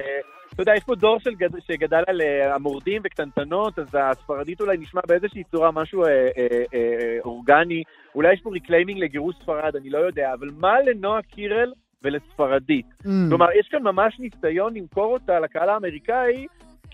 אתה 0.53 0.61
יודע, 0.61 0.75
יש 0.75 0.83
פה 0.83 0.95
דור 0.95 1.19
של 1.19 1.35
גד, 1.35 1.49
שגדל 1.59 2.03
על 2.07 2.21
המורדים 2.51 3.01
וקטנטנות, 3.05 3.79
אז 3.79 3.87
הספרדית 3.93 4.61
אולי 4.61 4.77
נשמע 4.77 5.01
באיזושהי 5.07 5.43
צורה 5.43 5.71
משהו 5.71 6.03
אה, 6.03 6.09
אה, 6.09 6.47
אה, 6.73 7.17
אורגני. 7.25 7.83
אולי 8.15 8.33
יש 8.33 8.41
פה 8.41 8.49
reclaiming 8.53 8.99
לגירוש 8.99 9.35
ספרד, 9.43 9.75
אני 9.75 9.89
לא 9.89 9.97
יודע, 9.97 10.33
אבל 10.33 10.49
מה 10.57 10.81
לנועה 10.81 11.21
קירל 11.21 11.73
ולספרדית? 12.03 12.85
Mm. 13.03 13.09
כלומר, 13.29 13.47
יש 13.59 13.67
כאן 13.71 13.83
ממש 13.83 14.19
ניסיון 14.19 14.73
למכור 14.73 15.13
אותה 15.13 15.39
לקהל 15.39 15.69
האמריקאי 15.69 16.45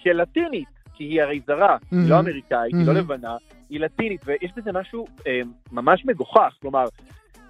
כלטינית, 0.03 0.67
כי 0.93 1.03
היא 1.03 1.21
הרי 1.21 1.39
זרה, 1.47 1.75
mm-hmm. 1.75 1.95
היא 1.95 2.09
לא 2.09 2.19
אמריקאית, 2.19 2.73
mm-hmm. 2.73 2.77
היא 2.77 2.87
לא 2.87 2.93
לבנה, 2.93 3.35
היא 3.69 3.79
לטינית, 3.79 4.21
ויש 4.25 4.51
בזה 4.55 4.71
משהו 4.71 5.05
אה, 5.27 5.41
ממש 5.71 6.05
מגוחך. 6.05 6.53
כלומר, 6.61 6.85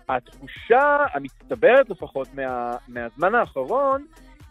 התחושה 0.09 1.05
המצטברת 1.13 1.89
לפחות 1.89 2.27
מה, 2.33 2.71
מהזמן 2.87 3.35
האחרון, 3.35 4.05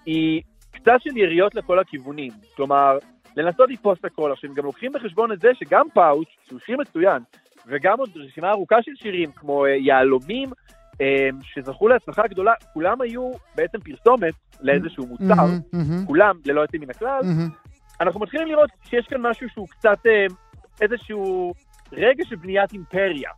היא 0.06 0.42
קצת 0.70 0.96
של 0.98 1.16
יריות 1.16 1.54
לכל 1.54 1.78
הכיוונים. 1.78 2.32
כלומר, 2.56 2.98
לנסות 3.36 3.70
לתפוס 3.70 3.98
את 4.00 4.04
הכל. 4.04 4.32
עכשיו, 4.32 4.50
הם 4.50 4.56
גם 4.56 4.64
לוקחים 4.64 4.92
בחשבון 4.92 5.32
את 5.32 5.40
זה 5.40 5.48
שגם 5.54 5.86
פאוץ', 5.94 6.28
שהוא 6.48 6.60
שיר 6.66 6.76
מצוין, 6.78 7.22
וגם 7.66 7.98
עוד 7.98 8.10
רשימה 8.16 8.50
ארוכה 8.50 8.82
של 8.82 8.92
שירים 8.94 9.32
כמו 9.32 9.66
uh, 9.66 9.68
יהלומים, 9.68 10.50
um, 10.92 10.98
שזכו 11.42 11.88
להצלחה 11.88 12.22
גדולה, 12.28 12.52
כולם 12.72 13.00
היו 13.00 13.30
בעצם 13.56 13.78
פרסומת 13.80 14.34
לאיזשהו 14.60 15.06
מוצר, 15.06 15.24
mm-hmm, 15.24 15.76
mm-hmm. 15.76 16.06
כולם 16.06 16.36
ללא 16.46 16.60
יוצאים 16.60 16.82
מן 16.82 16.90
הכלל. 16.90 17.20
Mm-hmm. 17.20 17.61
אנחנו 18.02 18.20
מתחילים 18.20 18.48
לראות 18.48 18.70
שיש 18.84 19.06
כאן 19.06 19.20
משהו 19.20 19.48
שהוא 19.48 19.68
קצת 19.68 19.98
uh, 20.06 20.32
איזשהו 20.80 21.52
רגע 21.92 22.24
של 22.24 22.36
בניית 22.36 22.72
אימפריה. 22.72 23.30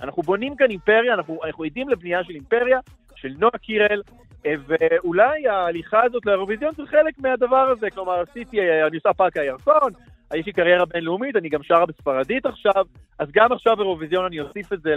אנחנו 0.00 0.22
בונים 0.22 0.56
כאן 0.56 0.66
אימפריה, 0.70 1.14
אנחנו, 1.14 1.40
אנחנו 1.44 1.64
עדים 1.64 1.88
לבנייה 1.88 2.24
של 2.24 2.34
אימפריה, 2.34 2.78
של 3.14 3.28
נועה 3.38 3.58
קירל, 3.58 4.02
ואולי 4.44 5.48
ההליכה 5.48 6.02
הזאת 6.04 6.26
לאירוויזיון 6.26 6.72
זה 6.74 6.82
חלק 6.86 7.18
מהדבר 7.18 7.68
הזה, 7.76 7.90
כלומר 7.90 8.20
עשיתי, 8.20 8.60
אני 8.60 8.96
עושה 8.96 9.12
פארק 9.12 9.36
הירקון, 9.36 9.92
יש 10.34 10.46
לי 10.46 10.52
קריירה 10.52 10.84
בינלאומית, 10.84 11.36
אני 11.36 11.48
גם 11.48 11.62
שרה 11.62 11.86
בספרדית 11.86 12.46
עכשיו, 12.46 12.84
אז 13.18 13.28
גם 13.32 13.52
עכשיו 13.52 13.80
אירוויזיון 13.80 14.24
אני 14.24 14.40
אוסיף 14.40 14.72
את 14.72 14.82
זה 14.82 14.94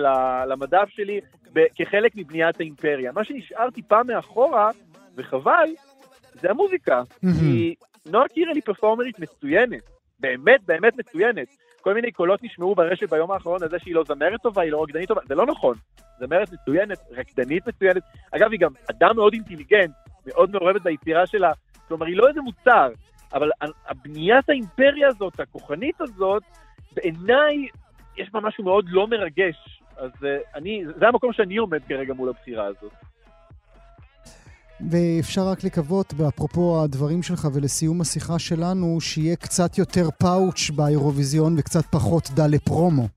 למדף 0.47 0.89
שלי 0.89 1.20
כחלק 1.76 2.11
מבניית 2.16 2.59
האימפריה. 2.59 3.11
מה 3.11 3.24
שנשאר 3.24 3.70
טיפה 3.70 4.03
מאחורה, 4.03 4.70
וחבל, 5.16 5.70
זה 6.34 6.49
המוזיקה. 6.49 7.01
כי 7.39 7.76
נועה 8.11 8.27
קירל 8.27 8.55
היא 8.55 8.63
פרפורמרית 8.65 9.19
מצוינת, 9.19 9.83
באמת 10.19 10.63
באמת 10.65 10.97
מצוינת. 10.97 11.47
כל 11.81 11.93
מיני 11.93 12.11
קולות 12.11 12.43
נשמעו 12.43 12.75
ברשת 12.75 13.09
ביום 13.09 13.31
האחרון 13.31 13.63
על 13.63 13.69
זה 13.69 13.79
שהיא 13.79 13.95
לא 13.95 14.03
זמרת 14.07 14.41
טובה, 14.41 14.61
היא 14.61 14.71
לא 14.71 14.83
רקדנית 14.83 15.07
טובה, 15.07 15.21
זה 15.27 15.35
לא 15.35 15.45
נכון. 15.45 15.75
זמרת 16.19 16.53
מצוינת, 16.53 16.97
רקדנית 17.11 17.67
מצוינת. 17.67 18.03
אגב, 18.31 18.51
היא 18.51 18.59
גם 18.59 18.71
אדם 18.91 19.15
מאוד 19.15 19.33
אינטליגנט, 19.33 19.91
מאוד 20.25 20.51
מעורבת 20.51 20.81
ביצירה 20.81 21.27
שלה, 21.27 21.51
כלומר, 21.87 22.05
היא 22.05 22.17
לא 22.17 22.27
איזה 22.27 22.41
מוצר, 22.41 22.89
אבל 23.33 23.49
הבניית 23.87 24.49
האימפריה 24.49 25.07
הזאת, 25.07 25.39
הכוחנית 25.39 26.01
הזאת, 26.01 26.43
בעיניי 26.93 27.67
יש 28.17 28.29
בה 28.31 28.39
משהו 28.39 28.63
מאוד 28.63 28.85
לא 28.89 29.07
מרגש. 29.07 29.81
אז 29.97 30.11
uh, 30.11 30.25
אני, 30.55 30.83
זה 30.99 31.07
המקום 31.07 31.33
שאני 31.33 31.57
עומד 31.57 31.83
כרגע 31.87 32.13
מול 32.13 32.29
הבחירה 32.29 32.65
הזאת. 32.65 32.91
ואפשר 34.82 35.41
רק 35.51 35.63
לקוות, 35.63 36.13
אפרופו 36.28 36.82
הדברים 36.84 37.23
שלך 37.23 37.47
ולסיום 37.53 38.01
השיחה 38.01 38.39
שלנו, 38.39 39.01
שיהיה 39.01 39.36
קצת 39.36 39.78
יותר 39.78 40.09
פאוץ' 40.19 40.69
באירוויזיון 40.76 41.55
וקצת 41.57 41.86
פחות 41.91 42.30
דלה 42.36 42.57
פרומו. 42.59 43.07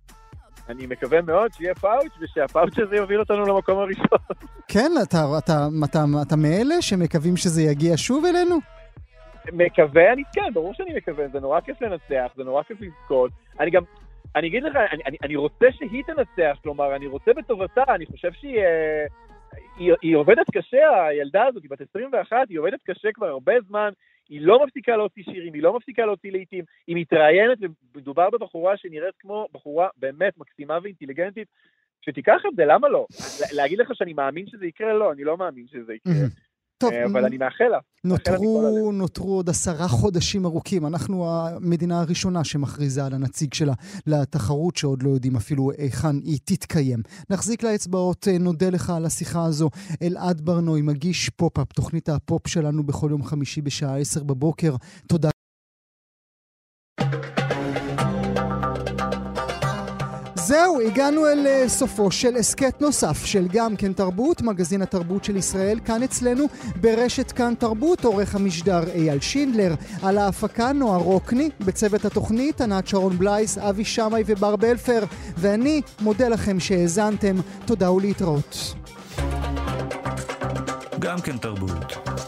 אני 0.68 0.86
מקווה 0.86 1.22
מאוד 1.22 1.52
שיהיה 1.52 1.74
פאוץ' 1.74 2.12
ושהפאוץ' 2.20 2.78
הזה 2.78 2.96
יוביל 2.96 3.20
אותנו 3.20 3.46
למקום 3.46 3.78
הראשון. 3.78 4.18
כן, 4.68 4.92
אתה, 5.02 5.24
אתה, 5.38 5.68
אתה, 5.84 6.04
אתה 6.22 6.36
מאלה 6.36 6.82
שמקווים 6.82 7.36
שזה 7.36 7.62
יגיע 7.62 7.92
שוב 7.96 8.24
אלינו? 8.24 8.56
מקווה, 9.52 10.12
אני 10.12 10.22
כן, 10.32 10.54
ברור 10.54 10.74
שאני 10.74 10.96
מקווה, 10.96 11.28
זה 11.32 11.40
נורא 11.40 11.60
כיף 11.60 11.82
לנצח, 11.82 12.32
זה 12.36 12.44
נורא 12.44 12.62
כיף 12.62 12.78
לזכות. 12.80 13.30
אני 13.60 13.70
גם, 13.70 13.82
אני 14.36 14.48
אגיד 14.48 14.62
לך, 14.62 14.76
אני, 14.76 15.02
אני, 15.06 15.16
אני 15.22 15.36
רוצה 15.36 15.66
שהיא 15.72 16.02
תנצח, 16.06 16.58
כלומר, 16.62 16.96
אני 16.96 17.06
רוצה 17.06 17.30
בטובתה, 17.36 17.82
אני 17.94 18.06
חושב 18.06 18.32
שהיא... 18.32 18.60
היא, 19.76 19.92
היא 20.02 20.16
עובדת 20.16 20.46
קשה, 20.54 21.04
הילדה 21.06 21.46
הזאת, 21.46 21.62
היא 21.62 21.70
בת 21.70 21.80
21, 21.80 22.36
היא 22.48 22.58
עובדת 22.58 22.82
קשה 22.82 23.08
כבר 23.12 23.26
הרבה 23.26 23.52
זמן, 23.68 23.90
היא 24.28 24.40
לא 24.42 24.64
מפסיקה 24.64 24.96
להוציא 24.96 25.22
שירים, 25.22 25.54
היא 25.54 25.62
לא 25.62 25.76
מפסיקה 25.76 26.06
להוציא 26.06 26.32
לעיתים, 26.32 26.64
היא 26.86 26.96
מתראיינת, 26.96 27.58
ומדובר 27.94 28.30
בבחורה 28.30 28.76
שנראית 28.76 29.14
כמו 29.18 29.46
בחורה 29.52 29.88
באמת 29.96 30.38
מקסימה 30.38 30.78
ואינטליגנטית, 30.82 31.48
שתיקח 32.00 32.42
את 32.48 32.56
זה, 32.56 32.64
למה 32.64 32.88
לא? 32.88 33.06
להגיד 33.52 33.78
לך 33.78 33.90
שאני 33.94 34.12
מאמין 34.12 34.46
שזה 34.46 34.66
יקרה? 34.66 34.92
לא, 34.92 35.12
אני 35.12 35.24
לא 35.24 35.36
מאמין 35.36 35.66
שזה 35.66 35.94
יקרה. 35.94 36.12
טוב, 36.78 36.92
אה, 36.92 37.06
אבל 37.06 37.24
אני 37.24 37.38
מאחל 37.38 37.64
לה. 37.64 37.78
נותרו, 38.04 38.90
נותרו 38.92 39.34
עוד 39.36 39.48
עשרה 39.48 39.88
חודשים 39.88 40.44
ארוכים. 40.44 40.86
אנחנו 40.86 41.26
המדינה 41.28 42.00
הראשונה 42.00 42.44
שמכריזה 42.44 43.06
על 43.06 43.14
הנציג 43.14 43.54
שלה 43.54 43.72
לתחרות, 44.06 44.76
שעוד 44.76 45.02
לא 45.02 45.10
יודעים 45.10 45.36
אפילו 45.36 45.70
היכן 45.78 46.16
היא 46.24 46.38
תתקיים. 46.44 47.02
נחזיק 47.30 47.62
אצבעות, 47.62 48.28
אה, 48.28 48.38
נודה 48.38 48.70
לך 48.70 48.90
על 48.90 49.04
השיחה 49.04 49.44
הזו. 49.44 49.70
אלעד 50.02 50.40
ברנוי, 50.40 50.82
מגיש 50.82 51.28
פופ-אפ, 51.28 51.72
תוכנית 51.72 52.08
הפופ 52.08 52.46
שלנו 52.46 52.82
בכל 52.82 53.08
יום 53.10 53.24
חמישי 53.24 53.60
בשעה 53.60 53.98
עשר 53.98 54.22
בבוקר. 54.22 54.74
תודה. 55.08 55.37
זהו, 60.48 60.80
הגענו 60.80 61.26
אל 61.26 61.46
uh, 61.46 61.68
סופו 61.68 62.10
של 62.10 62.36
הסכת 62.36 62.80
נוסף 62.80 63.24
של 63.24 63.48
גם 63.52 63.76
כן 63.76 63.92
תרבות, 63.92 64.42
מגזין 64.42 64.82
התרבות 64.82 65.24
של 65.24 65.36
ישראל, 65.36 65.78
כאן 65.84 66.02
אצלנו 66.02 66.46
ברשת 66.80 67.32
כאן 67.32 67.54
תרבות, 67.58 68.04
עורך 68.04 68.34
המשדר 68.34 68.80
אייל 68.94 69.20
שינדלר, 69.20 69.74
על 70.02 70.18
ההפקה 70.18 70.72
נועה 70.72 70.98
רוקני, 70.98 71.50
בצוות 71.60 72.04
התוכנית 72.04 72.60
ענת 72.60 72.86
שרון 72.86 73.18
בלייס, 73.18 73.58
אבי 73.58 73.84
שמאי 73.84 74.22
ובר 74.26 74.56
בלפר, 74.56 75.04
ואני 75.36 75.80
מודה 76.00 76.28
לכם 76.28 76.60
שהאזנתם, 76.60 77.36
תודה 77.64 77.92
ולהתראות. 77.92 78.74
גם 80.98 81.20
כן 81.20 81.38
תרבות. 81.38 82.27